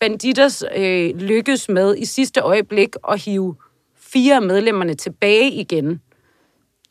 Banditers 0.00 0.62
øh, 0.76 1.16
lykkedes 1.16 1.68
med 1.68 1.96
i 1.96 2.04
sidste 2.04 2.40
øjeblik 2.40 2.88
at 3.08 3.24
hive 3.24 3.56
fire 3.96 4.34
af 4.34 4.42
medlemmerne 4.42 4.94
tilbage 4.94 5.50
igen, 5.50 6.00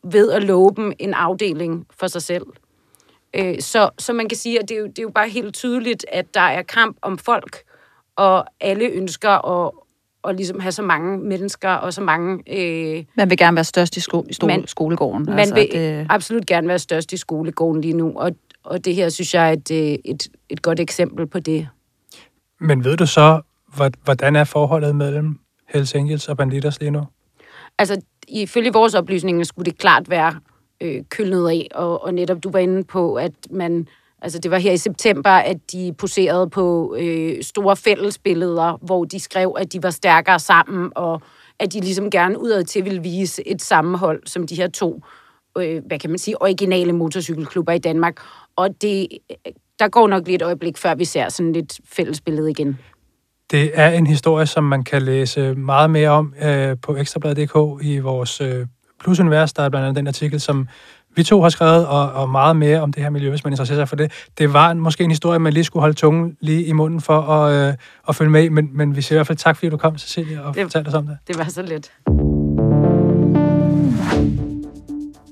ved 0.03 0.31
at 0.31 0.43
love 0.43 0.73
dem 0.75 0.93
en 0.99 1.13
afdeling 1.13 1.87
for 1.99 2.07
sig 2.07 2.21
selv. 2.21 2.45
Øh, 3.33 3.59
så, 3.59 3.89
så 3.97 4.13
man 4.13 4.29
kan 4.29 4.37
sige, 4.37 4.59
at 4.59 4.69
det 4.69 4.75
er, 4.75 4.79
jo, 4.79 4.87
det 4.87 4.99
er 4.99 5.03
jo 5.03 5.11
bare 5.15 5.29
helt 5.29 5.55
tydeligt, 5.55 6.05
at 6.11 6.33
der 6.33 6.41
er 6.41 6.61
kamp 6.61 6.97
om 7.01 7.17
folk, 7.17 7.63
og 8.19 8.45
alle 8.59 8.85
ønsker 8.85 9.29
at, 9.29 9.71
at 10.27 10.35
ligesom 10.35 10.59
have 10.59 10.71
så 10.71 10.81
mange 10.81 11.17
mennesker 11.17 11.69
og 11.69 11.93
så 11.93 12.01
mange... 12.01 12.43
Øh, 12.47 13.03
man 13.15 13.29
vil 13.29 13.37
gerne 13.37 13.55
være 13.55 13.63
størst 13.63 13.97
i, 13.97 13.99
sko- 13.99 14.25
i 14.29 14.33
stole- 14.33 14.47
man, 14.47 14.67
skolegården. 14.67 15.25
Man 15.25 15.39
altså, 15.39 15.55
vil 15.55 15.67
det... 15.71 16.07
absolut 16.09 16.45
gerne 16.45 16.67
være 16.67 16.79
størst 16.79 17.13
i 17.13 17.17
skolegården 17.17 17.81
lige 17.81 17.93
nu, 17.93 18.13
og, 18.15 18.31
og 18.63 18.85
det 18.85 18.95
her 18.95 19.09
synes 19.09 19.33
jeg 19.33 19.49
er 19.49 19.53
et, 19.53 19.71
øh, 19.71 19.97
et, 20.05 20.27
et 20.49 20.61
godt 20.61 20.79
eksempel 20.79 21.27
på 21.27 21.39
det. 21.39 21.67
Men 22.59 22.83
ved 22.83 22.97
du 22.97 23.05
så, 23.05 23.41
hvordan 24.03 24.35
er 24.35 24.43
forholdet 24.43 24.95
mellem 24.95 25.39
Hells 25.67 25.95
Angels 25.95 26.29
og 26.29 26.37
Banditers 26.37 26.79
lige 26.79 26.91
nu? 26.91 27.01
Altså, 27.77 28.01
ifølge 28.27 28.73
vores 28.73 28.93
oplysninger 28.93 29.43
skulle 29.43 29.65
det 29.65 29.79
klart 29.79 30.09
være 30.09 30.39
øh, 30.81 31.03
kølnet 31.09 31.49
af, 31.49 31.67
og, 31.75 32.03
og 32.03 32.13
netop 32.13 32.43
du 32.43 32.51
var 32.51 32.59
inde 32.59 32.83
på, 32.83 33.15
at 33.15 33.31
man 33.49 33.87
Altså 34.21 34.39
det 34.39 34.51
var 34.51 34.57
her 34.57 34.71
i 34.71 34.77
september, 34.77 35.29
at 35.29 35.57
de 35.71 35.93
poserede 35.97 36.49
på 36.49 36.95
øh, 36.99 37.43
store 37.43 37.75
fællesbilleder, 37.75 38.77
hvor 38.81 39.05
de 39.05 39.19
skrev, 39.19 39.55
at 39.59 39.73
de 39.73 39.83
var 39.83 39.89
stærkere 39.89 40.39
sammen, 40.39 40.91
og 40.95 41.21
at 41.59 41.73
de 41.73 41.79
ligesom 41.79 42.11
gerne 42.11 42.39
udad 42.39 42.63
til 42.63 42.85
ville 42.85 43.01
vise 43.01 43.47
et 43.47 43.61
sammenhold, 43.61 44.21
som 44.25 44.47
de 44.47 44.55
her 44.55 44.67
to, 44.67 45.03
øh, 45.57 45.81
hvad 45.87 45.99
kan 45.99 46.09
man 46.09 46.19
sige, 46.19 46.41
originale 46.41 46.93
motorcykelklubber 46.93 47.71
i 47.71 47.79
Danmark. 47.79 48.17
Og 48.55 48.81
det, 48.81 49.07
der 49.79 49.87
går 49.87 50.07
nok 50.07 50.25
lige 50.25 50.35
et 50.35 50.41
øjeblik, 50.41 50.77
før 50.77 50.95
vi 50.95 51.05
ser 51.05 51.29
sådan 51.29 51.55
et 51.55 51.79
fællesbillede 51.85 52.51
igen. 52.51 52.77
Det 53.51 53.71
er 53.73 53.89
en 53.89 54.07
historie, 54.07 54.45
som 54.45 54.63
man 54.63 54.83
kan 54.83 55.01
læse 55.01 55.53
meget 55.53 55.89
mere 55.89 56.09
om 56.09 56.33
øh, 56.43 56.77
på 56.81 56.95
ekstrabladet.dk 56.95 57.83
i 57.83 57.99
vores 57.99 58.41
øh, 58.41 58.65
plusunivers. 58.99 59.53
Der 59.53 59.63
er 59.63 59.69
blandt 59.69 59.85
andet 59.87 59.95
den 59.95 60.07
artikel, 60.07 60.41
som 60.41 60.67
vi 61.15 61.23
to 61.23 61.41
har 61.41 61.49
skrevet, 61.49 61.87
og, 61.87 62.11
og 62.11 62.29
meget 62.29 62.55
mere 62.55 62.81
om 62.81 62.93
det 62.93 63.03
her 63.03 63.09
miljø, 63.09 63.29
hvis 63.29 63.43
man 63.43 63.53
interesserer 63.53 63.79
sig 63.79 63.89
for 63.89 63.95
det. 63.95 64.11
Det 64.37 64.53
var 64.53 64.71
en, 64.71 64.79
måske 64.79 65.03
en 65.03 65.11
historie, 65.11 65.39
man 65.39 65.53
lige 65.53 65.63
skulle 65.63 65.81
holde 65.81 65.95
tungen 65.95 66.37
lige 66.41 66.65
i 66.65 66.71
munden 66.71 67.01
for 67.01 67.21
at, 67.21 67.69
øh, 67.69 67.73
at 68.09 68.15
følge 68.15 68.31
med 68.31 68.49
men, 68.49 68.69
men 68.73 68.95
vi 68.95 69.01
siger 69.01 69.15
i 69.15 69.17
hvert 69.17 69.27
fald 69.27 69.37
tak, 69.37 69.55
fordi 69.55 69.69
du 69.69 69.77
kom, 69.77 69.97
Cecilia, 69.97 70.41
og 70.41 70.55
det, 70.55 70.63
fortalte 70.63 70.87
os 70.87 70.93
om 70.93 71.07
det. 71.07 71.17
Det 71.27 71.37
var 71.37 71.43
så 71.43 71.61
lidt. 71.61 71.91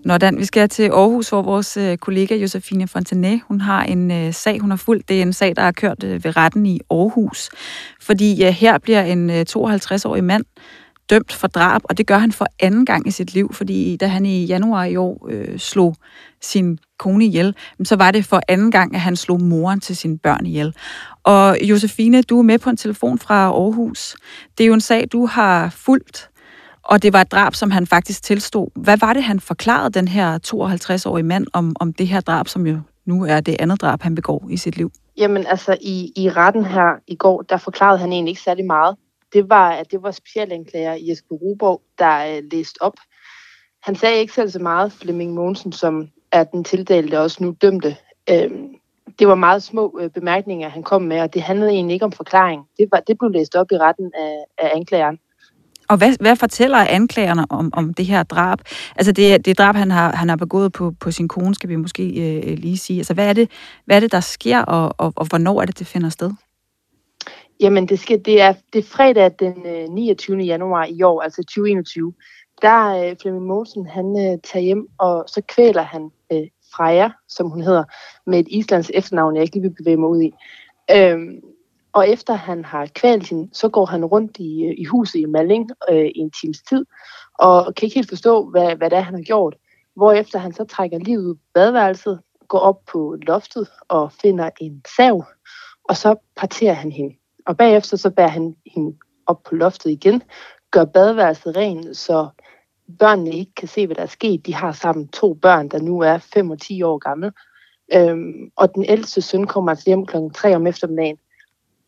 Nå, 0.08 0.18
Dan, 0.18 0.38
vi 0.38 0.46
skal 0.46 0.70
til 0.70 0.84
Aarhus, 0.84 1.30
hvor 1.30 1.42
vores 1.42 1.78
øh, 1.78 1.98
kollega 1.98 2.36
Josefine 2.36 2.88
Fontanet, 2.88 3.42
hun 3.48 3.62
har 3.62 3.84
en 3.84 4.12
øh, 4.12 4.34
sag, 4.34 4.60
hun 4.60 4.70
har 4.70 4.78
fulgt. 4.78 5.10
Det 5.10 5.18
er 5.18 5.22
en 5.22 5.34
sag, 5.34 5.56
der 5.56 5.62
er 5.62 5.72
kørt 5.72 6.04
øh, 6.04 6.24
ved 6.24 6.38
retten 6.38 6.66
i 6.66 6.80
Aarhus. 6.92 7.50
Fordi 8.02 8.46
øh, 8.46 8.50
her 8.50 8.78
bliver 8.78 9.04
en 9.04 9.30
øh, 9.30 9.46
52-årig 9.50 10.24
mand 10.24 10.44
dømt 11.10 11.34
for 11.34 11.48
drab, 11.48 11.82
og 11.84 11.98
det 11.98 12.08
gør 12.08 12.18
han 12.18 12.32
for 12.32 12.46
anden 12.60 12.86
gang 12.86 13.08
i 13.08 13.12
sit 13.12 13.34
liv, 13.34 13.54
fordi 13.54 13.98
da 13.98 14.08
han 14.08 14.26
i 14.26 14.46
januar 14.46 14.84
i 14.84 14.96
år 14.96 15.28
øh, 15.30 15.60
slog 15.60 15.96
sin 16.42 16.80
kone 17.00 17.26
ihjel, 17.26 17.56
så 17.84 17.96
var 17.96 18.12
det 18.12 18.26
for 18.26 18.42
anden 18.48 18.72
gang, 18.72 18.96
at 18.96 19.02
han 19.02 19.16
slog 19.16 19.42
moren 19.42 19.80
til 19.80 19.96
sine 19.96 20.18
børn 20.18 20.46
ihjel. 20.46 20.76
Og 21.24 21.58
Josefine, 21.62 22.22
du 22.22 22.40
er 22.40 22.44
med 22.44 22.60
på 22.60 22.70
en 22.70 22.78
telefon 22.78 23.20
fra 23.20 23.36
Aarhus. 23.36 24.16
Det 24.58 24.64
er 24.64 24.68
jo 24.68 24.74
en 24.74 24.82
sag, 24.82 25.08
du 25.12 25.26
har 25.26 25.70
fulgt, 25.70 26.30
og 26.84 27.04
det 27.04 27.14
var 27.14 27.22
et 27.22 27.32
drab, 27.32 27.56
som 27.56 27.72
han 27.72 27.88
faktisk 27.88 28.24
tilstod. 28.24 28.68
Hvad 28.76 28.98
var 28.98 29.14
det, 29.14 29.24
han 29.24 29.40
forklarede 29.40 29.90
den 29.90 30.08
her 30.08 30.40
52-årige 30.48 31.24
mand 31.24 31.48
om, 31.54 31.76
om 31.80 31.94
det 31.94 32.08
her 32.08 32.22
drab, 32.22 32.48
som 32.48 32.68
jo 32.68 32.80
nu 33.06 33.26
er 33.26 33.40
det 33.40 33.56
andet 33.60 33.82
drab, 33.82 34.02
han 34.02 34.16
begår 34.16 34.48
i 34.50 34.58
sit 34.58 34.78
liv? 34.78 34.92
Jamen 35.18 35.46
altså, 35.48 35.78
i, 35.82 36.12
i 36.16 36.30
retten 36.30 36.66
her 36.66 37.00
i 37.08 37.16
går, 37.16 37.42
der 37.42 37.58
forklarede 37.58 38.00
han 38.00 38.12
egentlig 38.12 38.32
ikke 38.32 38.42
særlig 38.42 38.66
meget 38.66 38.96
det 39.34 39.50
var, 39.50 39.72
at 39.72 39.92
det 39.92 40.04
var 40.04 40.12
specialanklager 40.12 40.98
Jesper 41.00 41.36
Ruborg, 41.36 41.82
der 42.00 42.38
øh, 42.38 42.44
læste 42.52 42.82
op. 42.82 42.94
Han 43.84 43.96
sagde 43.96 44.20
ikke 44.20 44.34
selv 44.34 44.50
så 44.50 44.60
meget, 44.60 44.92
Flemming 44.92 45.34
Mogensen, 45.34 45.72
som 45.72 46.08
er 46.32 46.44
den 46.44 46.64
tildelte 46.64 47.20
også 47.20 47.44
nu 47.44 47.56
dømte. 47.62 47.96
Øh, 48.30 48.52
det 49.20 49.28
var 49.28 49.36
meget 49.36 49.64
små 49.64 50.00
øh, 50.02 50.10
bemærkninger, 50.10 50.70
han 50.70 50.84
kom 50.84 51.02
med, 51.02 51.20
og 51.22 51.34
det 51.34 51.42
handlede 51.42 51.72
egentlig 51.72 51.94
ikke 51.94 52.06
om 52.06 52.12
forklaring. 52.12 52.62
Det, 52.78 52.88
var, 52.92 53.00
det 53.00 53.18
blev 53.18 53.32
læst 53.32 53.56
op 53.56 53.72
i 53.72 53.78
retten 53.78 54.12
af, 54.16 54.44
af 54.58 54.72
anklageren. 54.76 55.20
Og 55.90 55.98
hvad, 55.98 56.14
hvad 56.20 56.36
fortæller 56.36 56.78
anklagerne 56.78 57.46
om, 57.50 57.70
om 57.74 57.94
det 57.94 58.06
her 58.06 58.24
drab? 58.24 58.60
Altså 58.96 59.12
det, 59.12 59.46
det 59.46 59.58
drab, 59.58 59.76
han 59.76 59.92
har, 59.92 60.16
han 60.16 60.30
har 60.30 60.36
begået 60.36 60.72
på, 60.72 60.94
på 61.00 61.12
sin 61.12 61.28
kone, 61.28 61.56
skal 61.56 61.70
vi 61.70 61.76
måske 61.76 62.04
øh, 62.04 62.58
lige 62.58 62.78
sige. 62.78 63.00
Altså 63.00 63.14
hvad 63.14 63.30
er, 63.30 63.34
det, 63.34 63.52
hvad 63.86 63.96
er 63.96 64.00
det, 64.00 64.12
der 64.12 64.20
sker, 64.20 64.60
og, 64.60 64.96
og, 64.98 65.14
og 65.16 65.26
hvornår 65.26 65.62
er 65.62 65.66
det, 65.66 65.80
det 65.80 65.88
finder 65.88 66.10
sted? 66.10 66.32
Jamen, 67.60 67.88
det, 67.88 68.00
skal, 68.00 68.26
det, 68.26 68.42
er, 68.42 68.54
det 68.74 68.80
er 68.80 68.84
fredag 68.84 69.32
den 69.40 69.66
øh, 69.66 69.90
29. 69.90 70.38
Januar 70.38 70.86
i 70.86 71.04
år, 71.04 71.22
altså 71.22 71.42
2021. 71.42 72.14
Der 72.62 72.70
er 72.70 73.10
øh, 73.10 73.16
Flemming 73.22 73.46
Mogensen, 73.46 73.88
han 73.88 74.06
øh, 74.06 74.40
tager 74.44 74.64
hjem, 74.64 74.88
og 74.98 75.26
så 75.28 75.42
kvæler 75.48 75.82
han 75.82 76.12
øh, 76.32 76.48
Freja, 76.74 77.10
som 77.28 77.50
hun 77.50 77.62
hedder, 77.62 77.84
med 78.26 78.40
et 78.40 78.48
islands 78.50 78.92
efternavn, 78.94 79.36
jeg 79.36 79.44
ikke 79.44 79.56
lige 79.56 79.62
vil 79.62 79.76
bevæge 79.76 79.98
mig 79.98 80.10
ud 80.10 80.22
i. 80.22 80.32
Øhm, 80.96 81.42
og 81.94 82.10
efter 82.10 82.34
han 82.34 82.66
har 82.66 82.88
kvalt 82.96 83.30
hende, 83.30 83.50
så 83.54 83.70
går 83.70 83.86
han 83.86 84.06
rundt 84.06 84.38
i, 84.40 84.66
øh, 84.66 84.74
i 84.78 84.84
huset 84.84 85.20
i 85.20 85.26
Malling 85.26 85.70
øh, 85.90 86.06
i 86.06 86.20
en 86.20 86.32
times 86.32 86.62
tid, 86.70 86.86
og 87.40 87.76
kan 87.76 87.86
ikke 87.86 87.96
helt 87.96 88.10
forstå, 88.10 88.50
hvad, 88.50 88.76
hvad 88.76 88.90
det 88.90 88.98
er, 88.98 89.02
han 89.02 89.16
har 89.16 89.22
gjort. 89.22 89.56
Hvorefter 89.96 90.40
han 90.40 90.54
så 90.54 90.64
trækker 90.64 91.00
livet 91.00 91.26
ud 91.26 91.36
badeværelset, 91.54 92.20
går 92.48 92.60
op 92.60 92.86
på 92.92 93.16
loftet 93.22 93.68
og 93.88 94.12
finder 94.12 94.50
en 94.62 94.82
sav, 94.98 95.26
og 95.84 95.98
så 95.98 96.16
parterer 96.36 96.74
han 96.74 96.92
hende. 96.92 97.16
Og 97.48 97.58
bagefter 97.58 97.98
så 97.98 98.10
bærer 98.10 98.28
han 98.28 98.56
hende 98.66 98.98
op 99.26 99.44
på 99.44 99.56
loftet 99.56 99.90
igen, 99.90 100.24
gør 100.72 100.86
badeværelset 100.86 101.58
rent, 101.58 101.98
så 101.98 102.28
børnene 103.00 103.32
ikke 103.32 103.54
kan 103.56 103.68
se, 103.68 103.86
hvad 103.86 103.96
der 103.96 104.02
er 104.02 104.06
sket. 104.06 104.46
De 104.46 104.54
har 104.54 104.72
sammen 104.72 105.08
to 105.08 105.34
børn, 105.34 105.70
der 105.70 105.80
nu 105.80 106.00
er 106.00 106.18
5 106.18 106.50
og 106.50 106.62
10 106.62 106.82
år 106.82 106.98
gamle. 106.98 107.32
Øhm, 107.94 108.52
og 108.56 108.76
den 108.76 108.86
ældste 108.86 109.22
søn 109.22 109.48
kommer 109.48 109.72
altså 109.72 109.86
hjem 109.86 110.06
klokken 110.06 110.32
3 110.32 110.56
om 110.56 110.68
eftermiddagen 110.68 111.18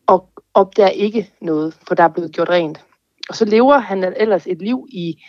og 0.06 0.28
opdager 0.54 0.88
ikke 0.88 1.30
noget, 1.40 1.78
for 1.88 1.94
der 1.94 2.04
er 2.04 2.08
blevet 2.08 2.32
gjort 2.32 2.48
rent. 2.48 2.84
Og 3.28 3.36
så 3.36 3.44
lever 3.44 3.78
han 3.78 4.14
ellers 4.16 4.46
et 4.46 4.62
liv 4.62 4.86
i 4.88 5.22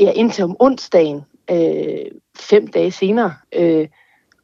ja, 0.00 0.12
indtil 0.12 0.44
om 0.44 0.56
onsdagen, 0.60 1.22
øh, 1.50 2.10
fem 2.38 2.66
dage 2.66 2.90
senere, 2.90 3.34
øh, 3.52 3.88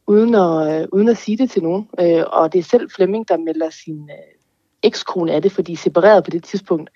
uden, 0.07 0.35
at, 0.35 0.83
øh, 0.83 0.89
uden 0.93 1.09
at 1.09 1.17
sige 1.17 1.37
det 1.37 1.51
til 1.51 1.63
nogen. 1.63 1.89
Øh, 2.01 2.25
og 2.27 2.53
det 2.53 2.59
er 2.59 2.63
selv 2.63 2.91
Flemming, 2.91 3.29
der 3.29 3.37
melder 3.37 3.71
sin, 3.71 4.11
øh, 4.11 4.40
ekskone 4.83 5.33
af 5.33 5.43
det, 5.43 5.53
fordi 5.53 5.67
de 5.67 5.73
er 5.73 5.77
separeret 5.77 6.25
på 6.25 6.31
det 6.31 6.45
tidspunkt. 6.45 6.91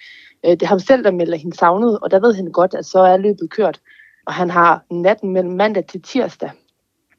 Øh, 0.47 0.51
det 0.51 0.63
er 0.63 0.67
ham 0.67 0.79
selv, 0.79 1.05
der 1.05 1.11
melder 1.11 1.37
hende 1.37 1.57
savnet, 1.57 1.99
og 1.99 2.11
der 2.11 2.21
ved 2.21 2.35
han 2.35 2.53
godt, 2.53 2.75
at 2.75 2.87
så 2.87 2.99
er 2.99 3.17
løbet 3.17 3.51
kørt. 3.51 3.81
Og 4.27 4.35
han 4.35 4.51
har 4.51 4.85
natten 4.91 5.33
mellem 5.33 5.53
mandag 5.53 5.87
til 5.87 6.03
tirsdag, 6.03 6.51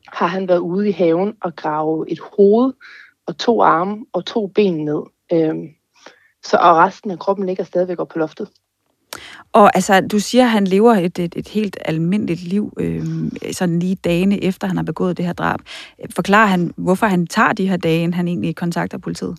har 0.08 0.28
han 0.28 0.47
været 0.47 0.60
ude 0.60 0.89
i 0.89 0.91
haven 0.91 1.34
og 1.41 1.56
grave 1.56 2.12
et 2.12 2.19
hoved 2.19 2.73
og 3.25 3.38
to 3.38 3.62
arme 3.62 4.06
og 4.13 4.25
to 4.25 4.47
ben 4.47 4.86
ned. 4.86 5.01
Øhm, 5.34 5.67
så 6.43 6.58
og 6.58 6.78
resten 6.78 7.12
af 7.12 7.19
kroppen 7.19 7.45
ligger 7.45 7.63
stadigvæk 7.63 7.99
op 7.99 8.08
på 8.08 8.19
loftet. 8.19 8.49
Og 9.54 9.75
altså, 9.75 10.01
du 10.01 10.19
siger, 10.19 10.43
at 10.43 10.49
han 10.49 10.67
lever 10.67 10.93
et, 10.93 11.19
et, 11.19 11.34
et 11.36 11.47
helt 11.47 11.78
almindeligt 11.86 12.43
liv, 12.43 12.73
øh, 12.80 13.06
sådan 13.51 13.80
lige 13.80 13.95
dagene 13.95 14.43
efter, 14.43 14.67
han 14.67 14.78
har 14.78 14.84
begået 14.84 15.17
det 15.17 15.25
her 15.25 15.34
drab. 15.34 15.60
Forklarer 16.15 16.47
han, 16.47 16.73
hvorfor 16.78 17.06
han 17.06 17.28
tager 17.28 17.54
de 17.54 17.69
her 17.69 17.78
dage, 17.78 17.97
inden 17.97 18.13
han 18.13 18.28
egentlig 18.28 18.56
kontakter 18.56 18.97
politiet? 18.97 19.38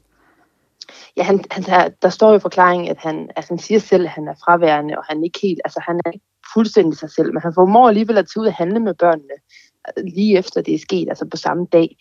Ja, 1.17 1.23
han, 1.23 1.45
han, 1.51 1.93
der 2.03 2.09
står 2.09 2.31
jo 2.31 2.37
i 2.37 2.41
forklaringen, 2.41 2.89
at 2.89 2.99
han, 2.99 3.31
altså, 3.37 3.53
han 3.53 3.59
siger 3.59 3.81
selv, 3.81 4.05
at 4.05 4.11
han 4.11 4.29
er 4.29 4.35
fraværende, 4.45 4.99
og 4.99 5.05
han 5.05 5.19
er 5.19 5.25
ikke 5.25 5.39
helt, 5.43 5.61
altså 5.65 5.81
han 5.87 6.01
er 6.05 6.11
ikke 6.11 6.25
fuldstændig 6.55 6.99
sig 6.99 7.11
selv, 7.11 7.33
men 7.33 7.43
han 7.43 7.55
formår 7.55 7.89
alligevel 7.89 8.19
at 8.19 8.27
tage 8.27 8.43
ud 8.43 8.47
og 8.47 8.55
handle 8.55 8.81
med 8.81 8.95
børnene 8.95 9.37
altså, 9.85 10.15
lige 10.17 10.39
efter 10.39 10.61
det 10.61 10.75
er 10.75 10.79
sket, 10.79 11.09
altså 11.09 11.27
på 11.31 11.37
samme 11.37 11.67
dag. 11.73 11.97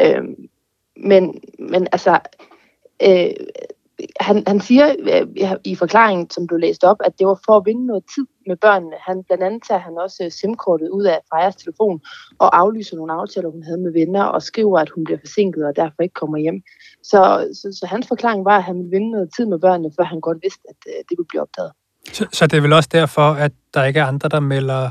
Øhm, 0.00 0.34
men, 0.96 1.40
men 1.58 1.88
altså, 1.92 2.20
øh, 3.02 3.30
han, 4.20 4.42
han 4.46 4.60
siger 4.60 4.94
øh, 5.12 5.50
i 5.64 5.74
forklaringen, 5.74 6.30
som 6.30 6.46
blev 6.46 6.58
læst 6.60 6.84
op, 6.84 6.96
at 7.04 7.12
det 7.18 7.26
var 7.26 7.38
for 7.46 7.56
at 7.56 7.66
vinde 7.66 7.86
noget 7.86 8.04
tid 8.14 8.26
med 8.46 8.56
børnene. 8.56 8.96
Han, 9.06 9.24
blandt 9.24 9.44
andet 9.44 9.62
tager 9.68 9.80
han 9.80 9.98
også 9.98 10.24
øh, 10.24 10.30
SIM-kortet 10.30 10.88
ud 10.88 11.04
af 11.04 11.18
Frejas 11.30 11.56
telefon 11.56 12.00
og 12.38 12.58
aflyser 12.58 12.96
nogle 12.96 13.12
aftaler, 13.12 13.48
hun 13.48 13.62
havde 13.62 13.80
med 13.80 13.92
venner, 13.92 14.24
og 14.24 14.42
skriver, 14.42 14.78
at 14.78 14.90
hun 14.94 15.04
bliver 15.04 15.18
forsinket 15.18 15.66
og 15.66 15.76
derfor 15.76 16.02
ikke 16.02 16.14
kommer 16.14 16.38
hjem. 16.38 16.62
Så, 17.02 17.20
så, 17.54 17.78
så 17.80 17.86
hans 17.86 18.06
forklaring 18.08 18.44
var, 18.44 18.56
at 18.56 18.64
han 18.64 18.76
ville 18.76 18.90
vinde 18.90 19.10
noget 19.10 19.28
tid 19.36 19.46
med 19.46 19.58
børnene, 19.58 19.90
før 19.98 20.04
han 20.04 20.20
godt 20.20 20.38
vidste, 20.42 20.62
at 20.68 20.80
øh, 20.86 20.98
det 21.08 21.14
ville 21.18 21.28
blive 21.28 21.42
opdaget. 21.42 21.72
Så, 22.12 22.26
så 22.32 22.46
det 22.46 22.56
er 22.56 22.60
vel 22.60 22.72
også 22.72 22.88
derfor, 22.92 23.28
at 23.46 23.52
der 23.74 23.84
ikke 23.84 24.00
er 24.00 24.06
andre, 24.06 24.28
der 24.28 24.40
melder 24.40 24.90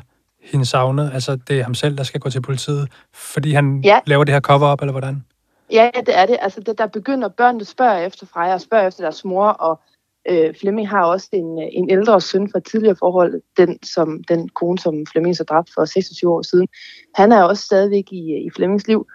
hende 0.51 0.65
savnet? 0.65 1.11
Altså, 1.13 1.35
det 1.47 1.59
er 1.59 1.63
ham 1.63 1.73
selv, 1.73 1.97
der 1.97 2.03
skal 2.03 2.19
gå 2.19 2.29
til 2.29 2.41
politiet, 2.41 2.89
fordi 3.13 3.51
han 3.51 3.81
ja. 3.83 3.99
laver 4.05 4.23
det 4.23 4.33
her 4.33 4.41
cover-up, 4.41 4.81
eller 4.81 4.91
hvordan? 4.91 5.23
Ja, 5.71 5.89
det 5.95 6.17
er 6.17 6.25
det. 6.25 6.37
Altså, 6.41 6.61
det, 6.61 6.77
der 6.77 6.87
begynder 6.87 7.27
børnene 7.27 7.65
spørger 7.65 7.97
efter 7.97 8.25
Freja 8.25 8.53
og 8.53 8.61
spørger 8.61 8.87
efter 8.87 9.03
deres 9.03 9.25
mor, 9.25 9.47
og 9.47 9.81
øh, 10.29 10.55
Flemming 10.55 10.89
har 10.89 11.05
også 11.05 11.29
en, 11.33 11.61
øh, 11.61 11.67
en 11.71 11.89
ældre 11.89 12.21
søn 12.21 12.51
fra 12.51 12.59
tidligere 12.59 12.95
forhold, 12.99 13.41
den, 13.57 13.83
som, 13.83 14.23
den 14.23 14.49
kone, 14.49 14.79
som 14.79 15.05
Flemming 15.11 15.35
så 15.35 15.43
dræbt 15.43 15.69
for 15.75 15.85
26 15.85 16.31
år 16.31 16.41
siden. 16.41 16.67
Han 17.15 17.31
er 17.31 17.43
også 17.43 17.63
stadigvæk 17.63 18.11
i, 18.11 18.33
øh, 18.33 18.41
i 18.41 18.49
Flemmings 18.55 18.87
liv, 18.87 19.07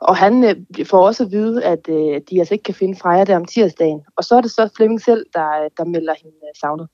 og 0.00 0.16
han 0.16 0.44
øh, 0.44 0.86
får 0.86 1.06
også 1.06 1.24
at 1.24 1.30
vide, 1.30 1.64
at 1.64 1.88
øh, 1.88 2.20
de 2.30 2.38
altså 2.38 2.54
ikke 2.54 2.64
kan 2.64 2.74
finde 2.74 2.98
Freja 2.98 3.24
der 3.24 3.36
om 3.36 3.44
tirsdagen. 3.44 4.00
Og 4.16 4.24
så 4.24 4.36
er 4.36 4.40
det 4.40 4.50
så 4.50 4.68
Flemming 4.76 5.00
selv, 5.00 5.26
der, 5.34 5.64
øh, 5.64 5.70
der 5.76 5.84
melder 5.84 6.14
hende 6.22 6.36
savnet. 6.60 6.88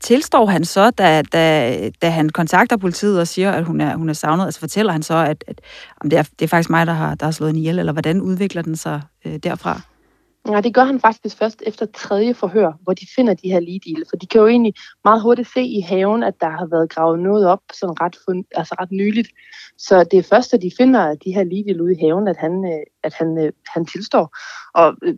Tilstår 0.00 0.46
han 0.46 0.64
så, 0.64 0.90
da, 0.90 1.22
da, 1.22 1.90
da 2.02 2.08
han 2.08 2.28
kontakter 2.28 2.76
politiet 2.76 3.20
og 3.20 3.28
siger, 3.28 3.52
at 3.52 3.64
hun 3.64 3.80
er, 3.80 3.96
hun 3.96 4.08
er 4.08 4.12
savnet, 4.12 4.44
altså 4.44 4.60
fortæller 4.60 4.92
han 4.92 5.02
så, 5.02 5.14
at, 5.14 5.44
at 5.46 5.60
om 6.00 6.10
det, 6.10 6.18
er, 6.18 6.22
det 6.22 6.42
er 6.42 6.48
faktisk 6.48 6.70
mig, 6.70 6.86
der 6.86 6.92
har, 6.92 7.14
der 7.14 7.26
har 7.26 7.30
slået 7.30 7.50
en 7.50 7.56
ihjel, 7.56 7.78
eller 7.78 7.92
hvordan 7.92 8.20
udvikler 8.20 8.62
den 8.62 8.76
sig 8.76 9.02
øh, 9.24 9.36
derfra? 9.36 9.80
Ja, 10.48 10.60
det 10.60 10.74
gør 10.74 10.84
han 10.84 11.00
faktisk 11.00 11.38
først 11.38 11.62
efter 11.66 11.86
tredje 11.86 12.34
forhør, 12.34 12.72
hvor 12.82 12.92
de 12.92 13.06
finder 13.16 13.34
de 13.34 13.50
her 13.50 13.60
ligedele. 13.60 14.04
For 14.10 14.16
de 14.16 14.26
kan 14.26 14.40
jo 14.40 14.46
egentlig 14.46 14.74
meget 15.04 15.22
hurtigt 15.22 15.48
se 15.54 15.62
i 15.62 15.80
haven, 15.80 16.22
at 16.22 16.34
der 16.40 16.50
har 16.50 16.66
været 16.66 16.90
gravet 16.90 17.18
noget 17.18 17.46
op 17.46 17.60
sådan 17.72 18.00
ret, 18.00 18.16
fund, 18.24 18.44
altså 18.54 18.74
ret 18.80 18.92
nyligt. 18.92 19.28
Så 19.78 20.04
det 20.10 20.18
er 20.18 20.22
først, 20.22 20.54
at 20.54 20.62
de 20.62 20.70
finder 20.78 21.14
de 21.14 21.32
her 21.34 21.44
ligedele 21.44 21.82
ude 21.82 21.92
i 21.92 22.00
haven, 22.00 22.28
at 22.28 22.36
han, 22.36 22.64
øh, 22.64 22.82
at 23.02 23.14
han, 23.14 23.38
øh, 23.38 23.52
han 23.74 23.86
tilstår. 23.86 24.36
Og 24.74 24.96
øh, 25.02 25.14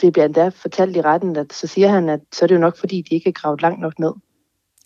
det 0.00 0.12
bliver 0.12 0.26
endda 0.26 0.48
fortalt 0.48 0.96
i 0.96 1.00
retten, 1.00 1.36
at 1.36 1.52
så 1.52 1.66
siger 1.66 1.88
han, 1.88 2.08
at 2.08 2.20
så 2.32 2.44
er 2.44 2.46
det 2.46 2.54
jo 2.54 2.60
nok, 2.60 2.78
fordi 2.78 3.02
de 3.10 3.14
ikke 3.14 3.28
er 3.28 3.32
gravet 3.32 3.62
langt 3.62 3.80
nok 3.80 3.98
ned. 3.98 4.12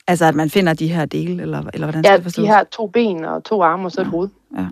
Altså, 0.06 0.24
at 0.24 0.34
man 0.34 0.50
finder 0.50 0.74
de 0.74 0.88
her 0.88 1.04
dele, 1.04 1.42
eller, 1.42 1.62
eller 1.74 1.86
hvordan 1.86 2.04
skal 2.04 2.16
det 2.16 2.22
forstås? 2.22 2.42
de 2.42 2.48
her 2.48 2.64
to 2.64 2.86
ben 2.86 3.24
og 3.24 3.44
to 3.44 3.62
arme 3.62 3.84
og 3.84 3.92
så 3.92 4.00
et 4.00 4.04
ja. 4.04 4.10
hoved. 4.10 4.28
Ja. 4.56 4.64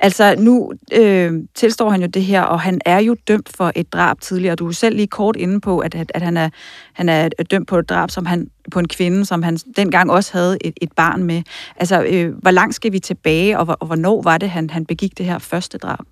Altså, 0.00 0.34
nu 0.38 0.72
øh, 0.92 1.32
tilstår 1.54 1.90
han 1.90 2.00
jo 2.00 2.06
det 2.06 2.24
her, 2.24 2.42
og 2.42 2.60
han 2.60 2.80
er 2.84 2.98
jo 2.98 3.16
dømt 3.28 3.48
for 3.56 3.72
et 3.74 3.92
drab 3.92 4.20
tidligere. 4.20 4.56
Du 4.56 4.68
er 4.68 4.72
selv 4.72 4.96
lige 4.96 5.06
kort 5.06 5.36
inde 5.36 5.60
på, 5.60 5.78
at, 5.78 5.94
at, 5.94 6.12
at 6.14 6.22
han, 6.22 6.36
er, 6.36 6.48
han 6.92 7.08
er 7.08 7.28
dømt 7.28 7.68
på 7.68 7.78
et 7.78 7.88
drab 7.88 8.10
som 8.10 8.26
han, 8.26 8.50
på 8.70 8.78
en 8.78 8.88
kvinde, 8.88 9.26
som 9.26 9.42
han 9.42 9.56
dengang 9.56 10.10
også 10.12 10.32
havde 10.32 10.58
et, 10.60 10.74
et 10.80 10.92
barn 10.92 11.22
med. 11.22 11.42
Altså, 11.76 12.02
øh, 12.02 12.34
hvor 12.38 12.50
langt 12.50 12.74
skal 12.74 12.92
vi 12.92 12.98
tilbage, 12.98 13.58
og, 13.58 13.76
og 13.80 13.86
hvornår 13.86 14.22
var 14.22 14.38
det, 14.38 14.50
han, 14.50 14.70
han 14.70 14.86
begik 14.86 15.18
det 15.18 15.26
her 15.26 15.38
første 15.38 15.78
drab? 15.78 16.04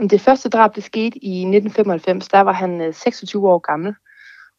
Det 0.00 0.20
første 0.20 0.48
drab, 0.48 0.76
det 0.76 0.84
skete 0.84 1.24
i 1.24 1.40
1995, 1.40 2.28
der 2.28 2.40
var 2.40 2.52
han 2.52 2.80
øh, 2.80 2.94
26 2.94 3.48
år 3.48 3.58
gammel. 3.58 3.94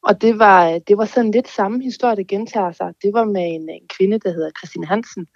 Og 0.03 0.21
det 0.21 0.39
var, 0.39 0.69
øh, 0.69 0.79
det 0.87 0.97
var 0.97 1.05
sådan 1.05 1.31
lidt 1.31 1.47
samme 1.47 1.83
historie, 1.83 2.15
der 2.15 2.23
gentager 2.23 2.71
sig. 2.71 2.93
Det 3.03 3.13
var 3.13 3.23
med 3.23 3.41
en, 3.41 3.69
en 3.69 3.87
kvinde, 3.97 4.19
der 4.19 4.31
hedder 4.31 4.51
Christine 4.59 4.85
Hansen, 4.85 5.27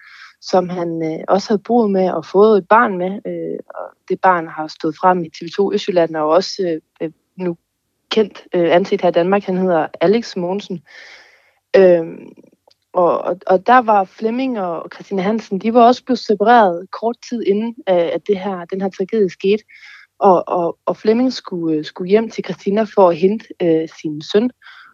som 0.41 0.69
han 0.69 1.03
øh, 1.03 1.23
også 1.27 1.49
havde 1.49 1.61
boet 1.65 1.91
med 1.91 2.09
og 2.11 2.25
fået 2.25 2.57
et 2.57 2.67
barn 2.67 2.97
med. 2.97 3.11
Øh, 3.27 3.59
og 3.75 3.85
det 4.09 4.21
barn 4.21 4.47
har 4.47 4.67
stået 4.67 4.95
frem 5.01 5.23
i 5.23 5.29
TV2 5.35 5.73
Østjylland 5.73 6.15
og 6.15 6.29
også 6.29 6.79
øh, 7.01 7.11
nu 7.35 7.57
kendt 8.11 8.43
øh, 8.55 8.75
anset 8.75 9.01
her 9.01 9.09
i 9.09 9.11
Danmark. 9.11 9.43
Han 9.43 9.57
hedder 9.57 9.87
Alex 10.01 10.35
Mogensen. 10.35 10.83
Øh, 11.75 12.05
og, 12.93 13.21
og, 13.21 13.39
og 13.47 13.67
der 13.67 13.81
var 13.81 14.03
Flemming 14.03 14.59
og 14.59 14.89
Christine 14.93 15.21
Hansen, 15.21 15.59
de 15.59 15.73
var 15.73 15.85
også 15.85 16.03
blevet 16.03 16.19
separeret 16.19 16.87
kort 16.91 17.15
tid 17.29 17.43
inden, 17.43 17.75
øh, 17.89 18.09
at 18.13 18.21
det 18.27 18.39
her, 18.39 18.65
den 18.65 18.81
her 18.81 18.89
tragedie 18.89 19.29
skete. 19.29 19.63
Og, 20.23 20.43
og, 20.47 20.77
og 20.85 20.97
Flemming 20.97 21.33
skulle, 21.33 21.77
øh, 21.77 21.85
skulle 21.85 22.09
hjem 22.09 22.29
til 22.29 22.43
Christina 22.43 22.83
for 22.83 23.09
at 23.09 23.17
hente 23.17 23.45
øh, 23.61 23.89
sin 24.01 24.21
søn. 24.21 24.49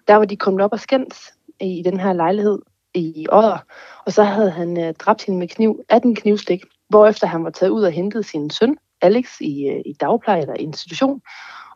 Der 0.08 0.16
var 0.16 0.26
de 0.26 0.36
kommet 0.36 0.64
op 0.64 0.74
og 0.74 0.80
skændt 0.80 1.14
i 1.62 1.82
den 1.86 2.00
her 2.00 2.14
lejlighed 2.14 2.60
i 2.94 3.28
Odder. 3.32 3.58
Og 4.06 4.14
så 4.14 4.24
havde 4.24 4.52
han 4.52 4.84
øh, 4.84 4.94
dræbt 4.94 5.26
hende 5.26 5.40
med 5.40 5.48
kniv, 5.48 5.80
18 5.90 6.16
knivstik, 6.16 6.64
hvorefter 6.90 7.28
han 7.28 7.44
var 7.44 7.50
taget 7.50 7.70
ud 7.70 7.84
og 7.84 7.92
hentet 7.92 8.26
sin 8.26 8.50
søn, 8.50 8.78
Alex, 9.02 9.42
i, 9.42 9.68
øh, 9.68 9.82
i 9.86 9.94
dagpleje 9.94 10.42
eller 10.42 10.54
institution. 10.54 11.22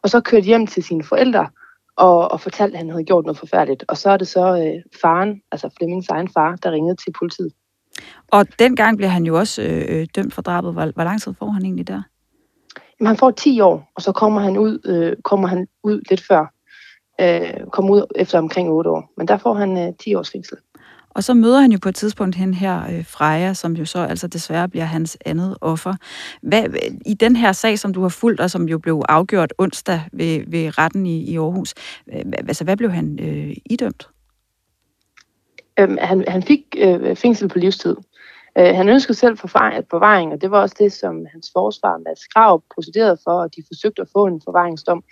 Og 0.02 0.10
så 0.10 0.22
kørte 0.22 0.46
hjem 0.46 0.68
til 0.68 0.84
sine 0.84 1.04
forældre 1.04 1.48
og, 1.98 2.32
og 2.32 2.42
fortalte, 2.42 2.74
at 2.74 2.80
han 2.80 2.90
havde 2.90 3.04
gjort 3.04 3.26
noget 3.26 3.38
forfærdeligt. 3.38 3.86
Og 3.88 3.98
så 3.98 4.10
er 4.10 4.18
det 4.18 4.28
så 4.28 4.58
øh, 4.58 4.82
faren, 5.02 5.42
altså 5.52 5.70
Flemmings 5.78 6.10
egen 6.10 6.30
far, 6.30 6.56
der 6.56 6.72
ringede 6.72 6.96
til 6.96 7.14
politiet. 7.20 7.52
Og 8.32 8.60
dengang 8.60 8.98
blev 8.98 9.10
han 9.10 9.24
jo 9.24 9.38
også 9.38 9.62
øh, 9.62 9.86
øh 9.90 10.08
dømt 10.16 10.34
for 10.34 10.42
drabet. 10.42 10.74
Hvor, 10.74 10.92
hvor 10.92 11.04
lang 11.04 11.22
tid 11.22 11.34
får 11.40 11.50
han 11.50 11.66
egentlig 11.66 11.88
der? 11.88 12.02
Han 13.06 13.18
får 13.18 13.32
10 13.32 13.62
år, 13.62 13.92
og 13.96 14.02
så 14.02 14.12
kommer 14.12 14.42
han 14.42 14.58
ud, 14.58 14.80
øh, 14.86 15.18
kommer 15.24 15.48
han 15.48 15.68
ud 15.84 16.02
lidt 16.10 16.22
før. 16.28 16.54
Øh, 17.22 17.68
kommer 17.72 17.92
ud 17.92 18.06
efter 18.16 18.38
omkring 18.38 18.70
8 18.70 18.90
år. 18.90 19.14
Men 19.18 19.28
der 19.28 19.38
får 19.38 19.54
han 19.54 19.78
øh, 19.78 19.94
10 20.00 20.16
års 20.16 20.32
fængsel. 20.32 20.58
Og 21.10 21.24
så 21.24 21.34
møder 21.34 21.60
han 21.60 21.72
jo 21.72 21.80
på 21.82 21.90
et 21.90 21.96
tidspunkt 21.96 22.36
hen 22.36 22.54
her 22.54 22.84
øh, 22.92 23.06
Freja, 23.06 23.54
som 23.54 23.74
jo 23.74 23.86
så 23.86 24.00
altså 24.00 24.28
desværre 24.28 24.70
bliver 24.70 24.86
hans 24.86 25.18
andet 25.26 25.58
offer. 25.62 25.94
Hvad, 26.42 26.64
I 27.06 27.14
den 27.14 27.36
her 27.36 27.52
sag, 27.52 27.80
som 27.80 27.94
du 27.94 28.02
har 28.02 28.10
fulgt, 28.10 28.40
og 28.40 28.52
som 28.52 28.70
jo 28.70 28.80
blev 28.80 29.02
afgjort 29.10 29.54
onsdag 29.58 30.02
ved, 30.14 30.44
ved 30.48 30.78
retten 30.78 31.06
i, 31.06 31.24
i 31.24 31.38
Aarhus, 31.38 31.74
øh, 32.14 32.22
altså 32.48 32.64
hvad 32.64 32.78
blev 32.78 32.92
han 32.92 33.20
øh, 33.22 33.56
idømt? 33.66 34.10
Øhm, 35.80 35.98
han, 36.02 36.24
han 36.28 36.44
fik 36.44 36.62
øh, 36.78 37.16
fængsel 37.16 37.50
på 37.50 37.58
livstid. 37.58 37.96
Øh, 38.58 38.76
han 38.76 38.90
ønskede 38.90 39.18
selv 39.18 39.38
forvaring, 39.38 40.34
og 40.34 40.42
det 40.42 40.52
var 40.52 40.62
også 40.62 40.76
det, 40.80 40.94
som 40.94 41.26
hans 41.32 41.50
forsvar, 41.54 41.98
Mads 41.98 42.28
Grav, 42.28 42.64
procederede 42.74 43.18
for, 43.24 43.32
og 43.32 43.56
de 43.56 43.64
forsøgte 43.68 44.02
at 44.02 44.08
få 44.14 44.26
en 44.26 44.42
forvaringsdom. 44.46 45.04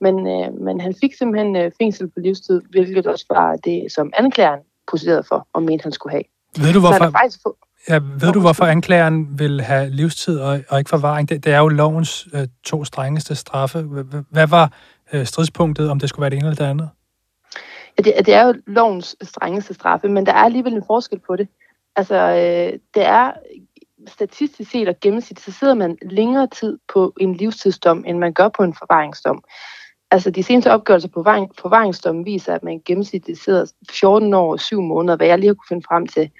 Men, 0.00 0.26
øh, 0.26 0.60
men 0.60 0.80
han 0.80 0.94
fik 1.00 1.14
simpelthen 1.14 1.56
øh, 1.56 1.72
fængsel 1.78 2.08
på 2.08 2.20
livstid, 2.20 2.62
hvilket 2.70 3.06
også 3.06 3.24
var 3.30 3.56
det, 3.56 3.92
som 3.92 4.12
anklageren 4.16 4.60
procederede 4.88 5.24
for, 5.28 5.48
og 5.52 5.62
mente, 5.62 5.82
han 5.82 5.92
skulle 5.92 6.12
have. 6.12 6.24
Ved 6.58 6.72
du, 6.72 6.80
hvorfor, 6.80 7.10
faktisk 7.10 7.40
ja, 7.88 8.00
ved 8.20 8.32
du, 8.32 8.40
hvorfor 8.40 8.64
anklageren 8.64 9.38
vil 9.38 9.60
have 9.60 9.90
livstid 9.90 10.38
og, 10.38 10.60
og 10.68 10.78
ikke 10.78 10.88
forvaring? 10.88 11.28
Det, 11.28 11.44
det 11.44 11.52
er 11.52 11.58
jo 11.58 11.68
lovens 11.68 12.28
øh, 12.34 12.46
to 12.64 12.84
strengeste 12.84 13.34
straffe. 13.34 13.82
Hvad 14.30 14.46
var 14.46 14.72
øh, 15.12 15.26
stridspunktet, 15.26 15.90
om 15.90 16.00
det 16.00 16.08
skulle 16.08 16.20
være 16.20 16.30
det 16.30 16.36
ene 16.36 16.46
eller 16.46 16.64
det 16.64 16.70
andet? 16.70 16.90
Ja, 17.98 18.02
det, 18.02 18.26
det 18.26 18.34
er 18.34 18.46
jo 18.46 18.54
lovens 18.66 19.16
strengeste 19.22 19.74
straffe, 19.74 20.08
men 20.08 20.26
der 20.26 20.32
er 20.32 20.44
alligevel 20.44 20.72
en 20.72 20.84
forskel 20.86 21.18
på 21.26 21.36
det. 21.36 21.48
Altså, 21.96 22.14
øh, 22.14 22.78
det 22.94 23.04
er 23.06 23.32
statistisk 24.08 24.70
set 24.70 24.88
og 24.88 25.00
gennemsnit, 25.00 25.40
så 25.40 25.52
sidder 25.52 25.74
man 25.74 25.98
længere 26.02 26.46
tid 26.46 26.78
på 26.92 27.12
en 27.20 27.34
livstidsdom, 27.34 28.04
end 28.06 28.18
man 28.18 28.32
gør 28.32 28.48
på 28.48 28.62
en 28.62 28.74
forvaringsdom. 28.74 29.44
Altså, 30.10 30.30
de 30.30 30.42
seneste 30.42 30.72
opgørelser 30.72 31.08
på 31.08 31.22
forvaringsdommen 31.58 32.24
viser, 32.24 32.54
at 32.54 32.62
man 32.62 32.82
gennemsnitligt 32.84 33.38
sidder 33.38 33.72
14 33.90 34.34
år 34.34 34.52
og 34.52 34.60
7 34.60 34.80
måneder, 34.80 35.16
hvad 35.16 35.26
jeg 35.26 35.38
lige 35.38 35.48
har 35.48 35.54
kunne 35.54 35.68
finde 35.68 35.86
frem 35.88 36.06
til. 36.06 36.30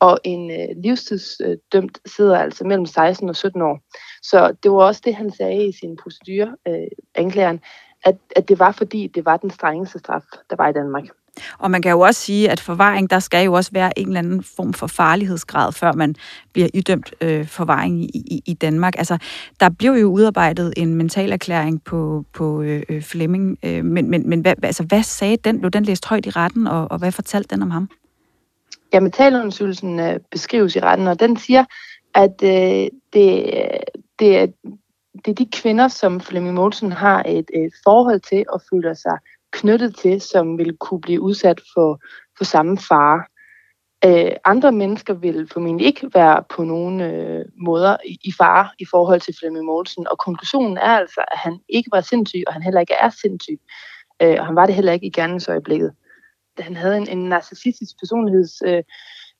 Og 0.00 0.18
en 0.24 0.50
øh, 0.50 0.82
livstidsdømt 0.82 1.98
sidder 2.06 2.38
altså 2.38 2.64
mellem 2.64 2.86
16 2.86 3.28
og 3.28 3.36
17 3.36 3.62
år. 3.62 3.80
Så 4.22 4.56
det 4.62 4.70
var 4.70 4.78
også 4.78 5.02
det, 5.04 5.14
han 5.14 5.30
sagde 5.30 5.66
i 5.66 5.72
sin 5.72 5.96
procedure, 6.02 6.56
øh, 6.68 6.88
anklageren, 7.14 7.60
at, 8.04 8.16
at 8.36 8.48
det 8.48 8.58
var 8.58 8.72
fordi, 8.72 9.06
det 9.06 9.24
var 9.24 9.36
den 9.36 9.50
strengeste 9.50 9.98
straf, 9.98 10.22
der 10.50 10.56
var 10.56 10.68
i 10.68 10.72
Danmark. 10.72 11.04
Og 11.58 11.70
man 11.70 11.82
kan 11.82 11.90
jo 11.90 12.00
også 12.00 12.20
sige, 12.20 12.50
at 12.50 12.60
forvaring, 12.60 13.10
der 13.10 13.18
skal 13.18 13.44
jo 13.44 13.52
også 13.52 13.70
være 13.72 13.98
en 13.98 14.06
eller 14.06 14.18
anden 14.18 14.42
form 14.56 14.72
for 14.72 14.86
farlighedsgrad, 14.86 15.72
før 15.72 15.92
man 15.92 16.14
bliver 16.52 16.68
idømt 16.74 17.14
øh, 17.20 17.46
forvaring 17.46 18.02
i, 18.02 18.08
i, 18.14 18.42
i 18.46 18.54
Danmark. 18.54 18.98
Altså, 18.98 19.18
der 19.60 19.68
blev 19.68 19.92
jo 19.92 20.06
udarbejdet 20.06 20.74
en 20.76 20.94
mental 20.94 21.32
erklæring 21.32 21.84
på, 21.84 22.24
på 22.32 22.62
øh, 22.62 22.82
øh 22.88 23.02
Flemming, 23.02 23.58
øh, 23.62 23.84
men, 23.84 24.10
men, 24.10 24.28
men 24.28 24.40
hvad, 24.40 24.54
altså, 24.62 24.82
hvad 24.82 25.02
sagde 25.02 25.36
den? 25.36 25.60
Blev 25.60 25.70
den 25.70 25.84
læst 25.84 26.06
højt 26.06 26.26
i 26.26 26.30
retten, 26.30 26.66
og, 26.66 26.90
og 26.90 26.98
hvad 26.98 27.12
fortalte 27.12 27.54
den 27.54 27.62
om 27.62 27.70
ham? 27.70 27.88
Ja, 28.92 29.00
mentalundersøgelsen 29.00 30.00
øh, 30.00 30.20
beskrives 30.30 30.76
i 30.76 30.80
retten, 30.80 31.06
og 31.06 31.20
den 31.20 31.36
siger, 31.36 31.64
at 32.14 32.42
øh, 32.42 32.88
det, 33.12 33.44
det, 34.18 34.38
er, 34.38 34.46
det 35.24 35.30
er 35.30 35.34
de 35.34 35.48
kvinder, 35.52 35.88
som 35.88 36.20
Flemming 36.20 36.54
Mogensen 36.54 36.92
har 36.92 37.22
et, 37.26 37.50
et 37.54 37.72
forhold 37.84 38.20
til 38.20 38.44
og 38.48 38.62
føler 38.70 38.94
sig 38.94 39.18
knyttet 39.52 39.96
til, 39.96 40.20
som 40.20 40.58
vil 40.58 40.76
kunne 40.76 41.00
blive 41.00 41.20
udsat 41.20 41.60
for, 41.74 42.00
for 42.36 42.44
samme 42.44 42.78
fare. 42.78 43.24
Øh, 44.04 44.32
andre 44.44 44.72
mennesker 44.72 45.14
vil 45.14 45.48
formentlig 45.52 45.86
ikke 45.86 46.10
være 46.14 46.44
på 46.50 46.64
nogen 46.64 47.00
øh, 47.00 47.44
måder 47.56 47.96
i, 48.06 48.18
i 48.24 48.32
fare 48.38 48.68
i 48.78 48.84
forhold 48.84 49.20
til 49.20 49.36
Flemming 49.38 49.64
Mogensen, 49.64 50.08
og 50.08 50.18
konklusionen 50.18 50.76
er 50.76 50.98
altså, 51.02 51.24
at 51.32 51.38
han 51.38 51.60
ikke 51.68 51.88
var 51.92 52.00
sindssyg, 52.00 52.42
og 52.46 52.52
han 52.52 52.62
heller 52.62 52.80
ikke 52.80 52.94
er 53.00 53.10
sindssyg. 53.10 53.60
Øh, 54.22 54.36
og 54.38 54.46
han 54.46 54.56
var 54.56 54.66
det 54.66 54.74
heller 54.74 54.92
ikke 54.92 55.06
i 55.06 55.10
gerningsøjeblikket. 55.10 55.92
Han 56.58 56.76
havde 56.76 56.96
en, 56.96 57.08
en 57.08 57.28
narcissistisk 57.28 57.98
personligheds... 57.98 58.62
Øh, 58.66 58.82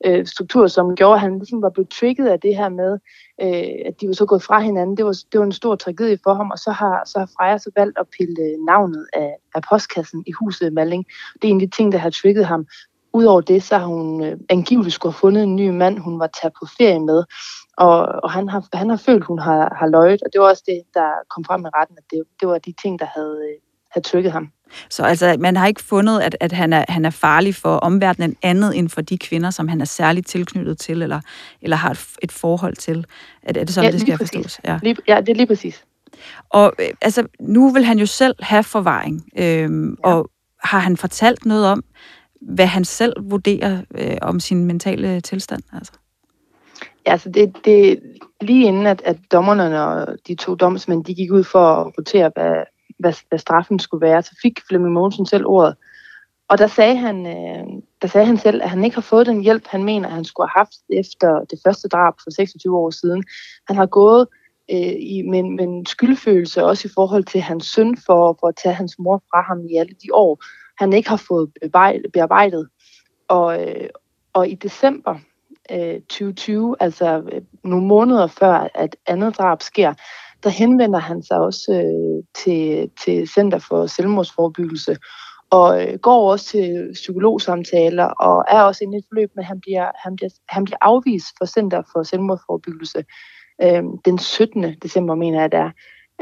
øh, 0.05 0.27
struktur, 0.27 0.67
som 0.67 0.97
gjorde, 0.97 1.15
at 1.15 1.21
han 1.21 1.39
ligesom 1.39 1.63
var 1.63 1.71
blevet 1.71 1.91
trigget 1.91 2.29
af 2.29 2.41
det 2.41 2.57
her 2.57 2.69
med, 2.69 2.99
øh, 3.43 3.87
at 3.87 4.01
de 4.01 4.07
var 4.07 4.15
så 4.15 4.27
gået 4.27 4.43
fra 4.43 4.61
hinanden. 4.61 4.97
Det 4.97 5.05
var, 5.05 5.17
det 5.33 5.41
var 5.41 5.47
en 5.47 5.53
stor 5.53 5.75
tragedie 5.77 6.19
for 6.25 6.35
ham, 6.35 6.51
og 6.51 6.59
så 6.59 6.71
har, 6.71 7.03
så 7.07 7.19
har 7.19 7.31
Freja 7.37 7.59
så 7.59 7.71
valgt 7.77 7.99
at 7.99 8.07
pille 8.19 8.43
øh, 8.43 8.67
navnet 8.67 9.07
af, 9.13 9.35
af 9.55 9.63
postkassen 9.71 10.25
i 10.27 10.33
huset 10.33 10.73
Malling. 10.73 11.05
Det 11.43 11.49
er 11.49 11.53
en 11.53 11.61
af 11.61 11.69
de 11.69 11.77
ting, 11.77 11.93
der 11.93 11.99
har 11.99 12.11
trigget 12.11 12.47
ham. 12.47 12.67
Udover 13.13 13.41
det, 13.41 13.63
så 13.63 13.79
har 13.79 13.87
hun 13.87 14.25
øh, 14.25 14.37
angiveligt 14.49 14.95
skulle 14.95 15.13
have 15.13 15.19
fundet 15.19 15.43
en 15.43 15.57
ny 15.57 15.69
mand, 15.69 15.99
hun 15.99 16.19
var 16.19 16.27
taget 16.27 16.53
på 16.61 16.67
ferie 16.79 17.01
med, 17.01 17.25
og, 17.77 17.99
og 18.23 18.31
han, 18.31 18.49
har, 18.49 18.69
han 18.73 18.91
har 18.91 18.97
følt, 18.97 19.25
hun 19.25 19.39
har, 19.39 19.75
har 19.79 19.87
løjet, 19.87 20.23
og 20.23 20.29
det 20.33 20.41
var 20.41 20.49
også 20.49 20.63
det, 20.67 20.83
der 20.95 21.11
kom 21.31 21.45
frem 21.45 21.61
i 21.65 21.69
retten, 21.69 21.97
at 21.99 22.05
det, 22.11 22.23
det 22.41 22.49
var 22.49 22.59
de 22.59 22.75
ting, 22.83 22.99
der 22.99 23.07
havde, 23.15 23.39
øh, 23.49 23.61
havde 23.91 24.07
trykket 24.07 24.33
ham. 24.33 24.53
Så 24.91 25.03
altså, 25.03 25.37
man 25.39 25.57
har 25.57 25.67
ikke 25.67 25.83
fundet, 25.83 26.21
at, 26.21 26.37
at 26.41 26.53
han, 26.53 26.73
er, 26.73 26.85
han 26.89 27.05
er 27.05 27.11
farlig 27.11 27.55
for 27.55 27.77
omverdenen 27.77 28.37
andet 28.43 28.79
end 28.79 28.89
for 28.89 29.01
de 29.01 29.19
kvinder, 29.19 29.51
som 29.51 29.69
han 29.69 29.81
er 29.81 29.85
særligt 29.85 30.27
tilknyttet 30.27 30.79
til, 30.79 31.03
eller, 31.03 31.21
eller 31.63 31.77
har 31.77 31.91
et, 31.91 32.07
et 32.23 32.33
forhold 32.33 32.77
til. 32.77 33.07
Er, 33.43 33.61
er 33.61 33.65
det 33.65 33.71
sådan, 33.71 33.89
ja, 33.89 33.93
det 33.93 34.01
skal 34.01 34.19
præcis. 34.19 34.33
forstås? 34.33 34.61
Ja. 34.65 34.79
Lige, 34.83 34.97
ja, 35.09 35.21
det 35.21 35.29
er 35.29 35.35
lige 35.35 35.47
præcis. 35.47 35.85
Og 36.51 36.73
øh, 36.79 36.89
altså, 37.03 37.27
nu 37.41 37.73
vil 37.73 37.85
han 37.85 37.99
jo 37.99 38.07
selv 38.07 38.35
have 38.41 38.63
forvaring, 38.63 39.25
øhm, 39.39 39.97
ja. 40.05 40.13
og 40.13 40.31
har 40.65 40.79
han 40.79 40.97
fortalt 40.97 41.47
noget 41.47 41.67
om, 41.67 41.85
hvad 42.41 42.67
han 42.67 42.85
selv 42.85 43.13
vurderer 43.31 43.83
øh, 43.95 44.17
om 44.23 44.41
sin 44.41 44.65
mentale 44.65 45.21
tilstand? 45.21 45.63
Altså? 45.73 45.93
Ja, 47.07 47.13
altså 47.13 47.31
det, 47.31 47.53
det 47.65 48.01
lige 48.41 48.67
inden, 48.67 48.87
at, 48.87 49.03
at 49.05 49.17
dommerne 49.33 49.83
og 49.83 50.17
de 50.29 50.35
to 50.35 50.55
domsmænd, 50.55 51.05
de 51.05 51.15
gik 51.15 51.33
ud 51.33 51.45
for 51.45 51.67
at 51.75 51.93
votere, 51.97 52.31
hvad, 52.35 52.55
hvad, 52.99 53.13
hvad 53.29 53.39
straffen 53.39 53.79
skulle 53.79 54.07
være, 54.07 54.23
så 54.23 54.37
fik 54.43 54.61
Flemming 54.69 54.93
Mogensen 54.93 55.27
selv 55.27 55.47
ordet. 55.47 55.77
Og 56.49 56.59
der 56.59 56.67
sagde, 56.67 56.97
han, 56.97 57.27
øh, 57.27 57.83
der 58.03 58.09
sagde 58.09 58.27
han 58.27 58.39
selv, 58.39 58.63
at 58.63 58.71
han 58.71 58.85
ikke 58.85 58.97
har 58.97 59.03
fået 59.03 59.27
den 59.27 59.41
hjælp, 59.41 59.67
han 59.67 59.85
mener, 59.85 60.09
han 60.09 60.25
skulle 60.25 60.51
have 60.51 60.61
haft 60.61 60.79
efter 60.91 61.45
det 61.51 61.59
første 61.65 61.89
drab 61.89 62.15
for 62.25 62.31
26 62.31 62.79
år 62.79 62.91
siden. 62.91 63.25
Han 63.67 63.77
har 63.77 63.87
gået 63.87 64.27
øh, 64.71 64.95
i, 64.99 65.23
med, 65.31 65.43
med 65.43 65.65
en 65.65 65.87
skyldfølelse, 65.87 66.65
også 66.65 66.89
i 66.89 66.91
forhold 66.95 67.25
til 67.25 67.41
hans 67.41 67.67
søn, 67.67 67.97
for, 68.07 68.37
for 68.41 68.49
at 68.49 68.57
tage 68.63 68.75
hans 68.75 68.99
mor 68.99 69.23
fra 69.31 69.43
ham 69.43 69.67
i 69.67 69.77
alle 69.77 69.95
de 70.03 70.15
år, 70.15 70.43
han 70.79 70.93
ikke 70.93 71.09
har 71.09 71.23
fået 71.29 71.53
bearbejdet. 72.13 72.69
Og, 73.29 73.69
øh, 73.69 73.89
og 74.33 74.49
i 74.49 74.55
december 74.55 75.19
øh, 75.73 76.01
2020, 76.01 76.77
altså 76.81 77.23
øh, 77.33 77.43
nogle 77.65 77.87
måneder 77.87 78.27
før, 78.27 78.69
at 78.75 78.97
andet 79.07 79.39
drab 79.39 79.63
sker, 79.63 79.95
der 80.43 80.51
henvender 80.51 80.99
han 80.99 81.23
sig 81.23 81.39
også 81.39 81.73
øh, 81.73 82.25
til, 82.43 82.91
til 83.05 83.29
Center 83.29 83.59
for 83.59 83.87
Selvmordsforbyggelse, 83.87 84.97
og 85.51 85.83
øh, 85.83 85.99
går 85.99 86.31
også 86.31 86.47
til 86.47 86.91
psykologsamtaler, 86.93 88.05
og 88.05 88.45
er 88.49 88.63
også 88.63 88.85
inde 88.85 88.97
i 88.97 88.99
et 88.99 89.05
forløb, 89.09 89.31
men 89.37 89.45
han 89.45 89.61
bliver, 89.61 89.91
han 90.05 90.17
bliver, 90.17 90.31
han 90.49 90.65
bliver 90.65 90.79
afvist 90.81 91.27
for 91.39 91.47
Center 91.47 91.83
for 91.93 92.03
Selvmordsforbyggelse 92.03 93.05
øh, 93.63 93.83
den 94.05 94.19
17. 94.19 94.75
december, 94.83 95.15
mener 95.15 95.41
jeg, 95.41 95.53
det 95.53 95.61
er. 95.61 95.71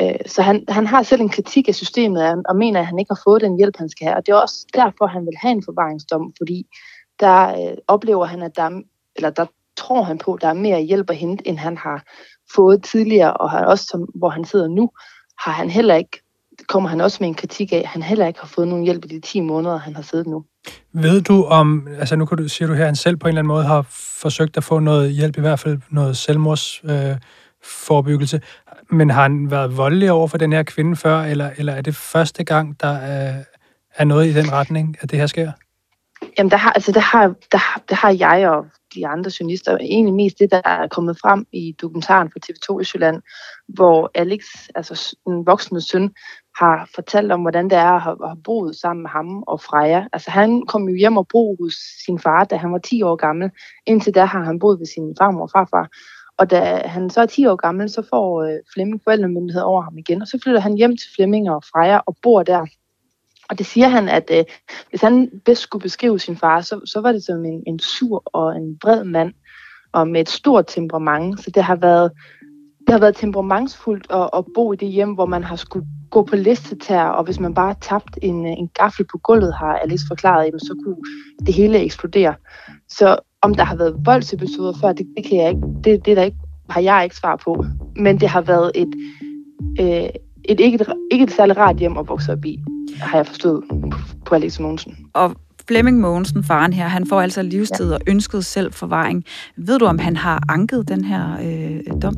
Øh, 0.01 0.21
så 0.27 0.43
han, 0.43 0.64
han 0.69 0.87
har 0.87 1.03
selv 1.03 1.21
en 1.21 1.29
kritik 1.29 1.69
af 1.69 1.75
systemet, 1.75 2.43
og 2.49 2.57
mener, 2.57 2.81
at 2.81 2.87
han 2.87 2.99
ikke 2.99 3.11
har 3.11 3.21
fået 3.25 3.43
den 3.43 3.57
hjælp, 3.57 3.77
han 3.79 3.89
skal 3.89 4.07
have. 4.07 4.17
Og 4.17 4.27
det 4.27 4.33
er 4.33 4.37
også 4.37 4.67
derfor, 4.75 5.07
han 5.07 5.27
vil 5.27 5.37
have 5.43 5.53
en 5.53 5.64
forvaringsdom, 5.64 6.33
fordi 6.39 6.67
der 7.21 7.49
øh, 7.49 7.77
oplever 7.89 8.25
han, 8.25 8.43
at 8.43 8.57
der, 8.57 8.81
eller 9.17 9.31
der 9.31 9.47
tror 9.77 10.03
han 10.03 10.19
på, 10.19 10.35
at 10.35 10.43
der 10.43 10.49
er 10.49 10.55
mere 10.55 10.81
hjælp 10.81 11.11
at 11.11 11.17
hente, 11.17 11.49
end 11.49 11.59
han 11.59 11.77
har 11.77 12.05
fået 12.55 12.84
tidligere, 12.84 13.34
og 13.34 13.51
har 13.51 13.64
også, 13.64 13.86
som, 13.90 14.09
hvor 14.14 14.28
han 14.28 14.44
sidder 14.44 14.68
nu, 14.68 14.90
har 15.38 15.53
han 15.53 15.70
heller 15.70 15.94
ikke, 15.94 16.22
kommer 16.68 16.88
han 16.88 17.01
også 17.01 17.18
med 17.20 17.28
en 17.28 17.34
kritik 17.34 17.72
af, 17.72 17.76
at 17.76 17.86
han 17.86 18.03
heller 18.03 18.26
ikke 18.26 18.40
har 18.40 18.47
fået 18.47 18.68
nogen 18.68 18.84
hjælp 18.84 19.05
i 19.05 19.09
de 19.09 19.20
10 19.20 19.40
måneder, 19.40 19.78
han 19.78 19.94
har 19.94 20.03
siddet 20.03 20.26
nu. 20.26 20.44
Ved 20.92 21.20
du 21.20 21.44
om, 21.44 21.88
altså 21.99 22.16
nu 22.16 22.26
kan 22.26 22.38
du, 22.38 22.49
siger 22.49 22.68
du 22.68 22.74
her, 22.74 22.82
at 22.82 22.88
han 22.88 22.97
selv 22.97 23.16
på 23.16 23.26
en 23.26 23.28
eller 23.28 23.40
anden 23.40 23.49
måde 23.49 23.64
har 23.64 23.86
forsøgt 23.90 24.57
at 24.57 24.64
få 24.64 24.78
noget 24.78 25.12
hjælp, 25.12 25.38
i 25.38 25.40
hvert 25.40 25.61
fald 25.61 25.78
noget 25.90 26.16
selvmordsforebyggelse, 26.16 28.36
øh, 28.36 28.42
men 28.90 29.11
har 29.11 29.22
han 29.22 29.51
været 29.51 29.76
voldelig 29.76 30.11
over 30.11 30.28
for 30.28 30.38
den 30.38 30.53
her 30.53 30.62
kvinde 30.62 30.97
før, 30.97 31.20
eller, 31.20 31.51
eller 31.57 31.72
er 31.72 31.80
det 31.80 31.97
første 31.97 32.44
gang, 32.44 32.80
der 32.80 32.88
er, 32.88 33.44
er 33.94 34.05
noget 34.05 34.26
i 34.26 34.32
den 34.32 34.53
retning, 34.53 34.97
at 35.01 35.11
det 35.11 35.18
her 35.18 35.26
sker? 35.26 35.53
Jamen, 36.38 36.51
der 36.51 36.57
har, 36.57 36.72
altså, 36.72 36.92
der 36.92 37.01
har, 37.01 37.34
der, 37.53 37.59
har, 37.59 37.82
der 37.88 37.94
har 37.94 38.11
jeg 38.11 38.49
og 38.49 38.66
de 38.97 39.07
andre 39.07 39.30
journalister 39.40 39.78
egentlig 39.80 40.14
mest 40.14 40.38
det, 40.38 40.51
der 40.51 40.61
er 40.64 40.88
kommet 40.88 41.18
frem 41.20 41.47
i 41.53 41.76
dokumentaren 41.82 42.28
på 42.28 42.38
TV2 42.47 42.80
i 42.80 42.84
Jylland, 42.94 43.22
hvor 43.68 44.11
Alex, 44.14 44.42
altså 44.74 45.16
en 45.26 45.47
voksne 45.47 45.80
søn, 45.80 46.11
har 46.59 46.88
fortalt 46.94 47.32
om, 47.32 47.40
hvordan 47.40 47.70
det 47.70 47.78
er 47.78 47.92
at 47.92 48.03
have 48.03 48.42
boet 48.44 48.76
sammen 48.76 49.03
med 49.03 49.11
ham 49.11 49.42
og 49.42 49.61
Freja. 49.61 50.07
Altså 50.12 50.30
han 50.30 50.66
kom 50.66 50.88
jo 50.88 50.97
hjem 50.97 51.16
og 51.16 51.28
boede 51.28 51.57
hos 51.61 51.74
sin 52.05 52.18
far, 52.18 52.44
da 52.44 52.57
han 52.57 52.72
var 52.72 52.78
10 52.78 53.03
år 53.03 53.16
gammel. 53.16 53.51
Indtil 53.86 54.14
da 54.14 54.24
har 54.24 54.44
han 54.44 54.59
boet 54.59 54.78
ved 54.78 54.86
sin 54.86 55.14
farmor 55.18 55.42
og 55.42 55.51
farfar. 55.51 55.88
Og 56.38 56.51
da 56.51 56.82
han 56.84 57.11
så 57.11 57.20
er 57.20 57.26
10 57.26 57.47
år 57.47 57.57
gammel, 57.57 57.90
så 57.90 58.03
får 58.11 58.42
øh, 58.42 58.59
Flemming 58.74 59.01
forældremyndighed 59.05 59.62
over 59.62 59.82
ham 59.82 59.99
igen, 59.99 60.22
og 60.22 60.28
så 60.28 60.38
flytter 60.42 60.61
han 60.61 60.74
hjem 60.74 60.97
til 60.97 61.09
Flemming 61.16 61.51
og 61.51 61.64
Freja 61.64 62.01
og 62.07 62.16
bor 62.22 62.42
der. 62.42 62.66
Og 63.51 63.59
det 63.59 63.66
siger 63.66 63.88
han, 63.88 64.09
at 64.09 64.30
øh, 64.32 64.44
hvis 64.90 65.01
han 65.01 65.30
bedst 65.44 65.62
skulle 65.62 65.82
beskrive 65.82 66.18
sin 66.18 66.36
far, 66.36 66.61
så, 66.61 66.80
så 66.84 67.01
var 67.01 67.12
det 67.12 67.24
som 67.24 67.44
en, 67.44 67.62
en 67.66 67.78
sur 67.78 68.22
og 68.24 68.57
en 68.57 68.78
vred 68.82 69.05
mand, 69.05 69.32
og 69.92 70.09
med 70.09 70.20
et 70.20 70.28
stort 70.28 70.64
temperament. 70.68 71.40
Så 71.40 71.51
det 71.51 71.62
har 71.62 71.76
været, 71.76 72.11
det 72.86 72.92
har 72.92 72.99
været 72.99 73.16
temperamentsfuldt 73.16 74.07
at, 74.11 74.30
at 74.36 74.44
bo 74.55 74.72
i 74.72 74.76
det 74.76 74.88
hjem, 74.88 75.12
hvor 75.12 75.26
man 75.26 75.44
har 75.44 75.57
skulle 75.57 75.86
gå 76.11 76.22
på 76.22 76.36
listetær, 76.36 77.03
og 77.03 77.24
hvis 77.24 77.40
man 77.40 77.55
bare 77.55 77.74
tabt 77.80 78.18
en, 78.22 78.47
øh, 78.47 78.53
en 78.53 78.68
gaffel 78.68 79.07
på 79.12 79.18
gulvet, 79.18 79.55
har 79.55 79.74
Alice 79.74 80.05
forklaret, 80.09 80.47
jamen, 80.47 80.61
så 80.61 80.76
kunne 80.84 80.97
det 81.47 81.55
hele 81.55 81.78
eksplodere. 81.78 82.34
Så 82.88 83.18
om 83.42 83.55
der 83.55 83.64
har 83.64 83.76
været 83.76 83.97
voldsepisoder 84.05 84.72
før, 84.80 84.92
det, 84.92 85.07
det, 85.16 85.24
kan 85.26 85.38
jeg 85.38 85.49
ikke, 85.49 85.62
det, 85.84 86.07
det 86.07 86.16
der 86.16 86.22
ikke, 86.22 86.36
har 86.70 86.80
jeg 86.80 87.05
ikke 87.05 87.16
svar 87.16 87.36
på. 87.36 87.64
Men 87.97 88.20
det 88.20 88.28
har 88.28 88.40
været 88.40 88.72
et, 88.74 88.94
øh, 89.80 90.11
et 90.44 90.61
ikke, 90.61 90.74
et, 90.80 90.94
ikke 91.11 91.22
et 91.22 91.30
særligt 91.30 91.59
rart 91.59 91.76
hjem 91.76 91.99
at 91.99 92.09
vokse 92.09 92.32
op 92.32 92.44
i, 92.44 92.62
har 93.01 93.18
jeg 93.18 93.26
forstået 93.26 93.64
på 94.24 94.34
Alex 94.34 94.59
Mogensen. 94.59 94.97
Og 95.14 95.37
Flemming 95.68 96.01
Mogensen, 96.01 96.45
faren 96.45 96.72
her, 96.72 96.89
han 96.89 97.07
får 97.07 97.20
altså 97.20 97.43
livstid 97.43 97.89
ja. 97.89 97.95
og 97.95 98.01
ønsket 98.07 98.45
selv 98.45 98.72
forvaring. 98.72 99.24
Ved 99.57 99.78
du, 99.78 99.87
om 99.87 99.99
han 99.99 100.16
har 100.16 100.43
anket 100.49 100.89
den 100.89 101.05
her 101.05 101.37
øh, 101.43 102.03
dom? 102.03 102.16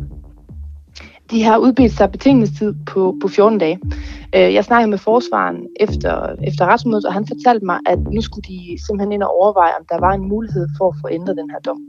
De 1.30 1.42
har 1.42 1.58
udbedt 1.58 1.92
sig 1.92 2.10
betingelsestid 2.10 2.74
på, 2.86 3.16
på 3.22 3.28
14 3.28 3.58
dage. 3.58 3.80
Øh, 4.34 4.54
jeg 4.54 4.64
snakkede 4.64 4.90
med 4.90 4.98
forsvaren 4.98 5.56
efter, 5.80 6.34
efter 6.42 6.66
retsmødet, 6.66 7.04
og 7.04 7.12
han 7.12 7.26
fortalte 7.26 7.66
mig, 7.66 7.78
at 7.86 7.98
nu 8.12 8.20
skulle 8.20 8.44
de 8.48 8.78
simpelthen 8.86 9.12
ind 9.12 9.22
og 9.22 9.30
overveje, 9.30 9.72
om 9.78 9.84
der 9.88 10.00
var 10.00 10.12
en 10.12 10.28
mulighed 10.28 10.68
for 10.78 10.88
at 10.88 10.96
få 11.00 11.08
ændret 11.10 11.36
den 11.36 11.50
her 11.50 11.58
dom. 11.58 11.80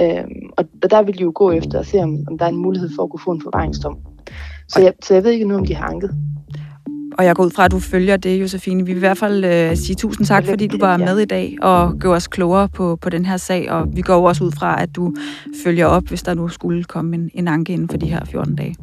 Øh, 0.00 0.24
og 0.56 0.90
der 0.90 1.02
vil 1.02 1.18
de 1.18 1.22
jo 1.22 1.32
gå 1.34 1.50
efter 1.50 1.78
og 1.78 1.86
se, 1.86 1.98
om, 1.98 2.18
om 2.30 2.38
der 2.38 2.44
er 2.44 2.50
en 2.50 2.62
mulighed 2.66 2.90
for 2.96 3.02
at 3.02 3.10
kunne 3.10 3.24
få 3.24 3.30
en 3.30 3.42
forvaringsdom. 3.42 3.98
Så 4.68 4.80
jeg, 4.80 4.92
så 5.02 5.14
jeg 5.14 5.24
ved 5.24 5.30
ikke 5.30 5.48
nu, 5.48 5.54
om 5.56 5.66
de 5.66 5.74
har 5.74 5.86
anket. 5.86 6.10
Og 7.18 7.24
jeg 7.24 7.36
går 7.36 7.44
ud 7.44 7.50
fra, 7.50 7.64
at 7.64 7.70
du 7.70 7.78
følger 7.78 8.16
det, 8.16 8.40
Josefine. 8.40 8.84
Vi 8.84 8.92
vil 8.92 8.96
i 8.96 8.98
hvert 8.98 9.18
fald 9.18 9.70
uh, 9.70 9.76
sige 9.76 9.96
tusind 9.96 10.26
tak, 10.26 10.46
fordi 10.46 10.66
du 10.66 10.78
var 10.78 10.96
med 10.96 11.18
i 11.18 11.24
dag 11.24 11.56
og 11.62 11.98
gør 12.00 12.10
os 12.10 12.26
klogere 12.26 12.68
på, 12.68 12.96
på 12.96 13.10
den 13.10 13.24
her 13.24 13.36
sag. 13.36 13.70
Og 13.70 13.86
vi 13.92 14.02
går 14.02 14.28
også 14.28 14.44
ud 14.44 14.52
fra, 14.52 14.82
at 14.82 14.96
du 14.96 15.14
følger 15.64 15.86
op, 15.86 16.02
hvis 16.08 16.22
der 16.22 16.34
nu 16.34 16.48
skulle 16.48 16.84
komme 16.84 17.16
en, 17.16 17.30
en 17.34 17.48
anke 17.48 17.72
inden 17.72 17.88
for 17.88 17.96
de 17.96 18.06
her 18.06 18.24
14 18.24 18.56
dage. 18.56 18.76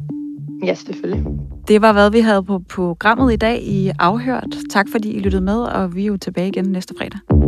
Ja, 0.64 0.74
selvfølgelig. 0.74 1.24
Det 1.68 1.82
var, 1.82 1.92
hvad 1.92 2.10
vi 2.10 2.20
havde 2.20 2.42
på 2.42 2.62
programmet 2.68 3.32
i 3.32 3.36
dag 3.36 3.62
i 3.62 3.90
Afhørt. 3.98 4.56
Tak, 4.70 4.86
fordi 4.92 5.10
I 5.10 5.18
lyttede 5.18 5.42
med, 5.42 5.58
og 5.58 5.94
vi 5.94 6.02
er 6.02 6.06
jo 6.06 6.16
tilbage 6.16 6.48
igen 6.48 6.64
næste 6.64 6.94
fredag. 6.98 7.45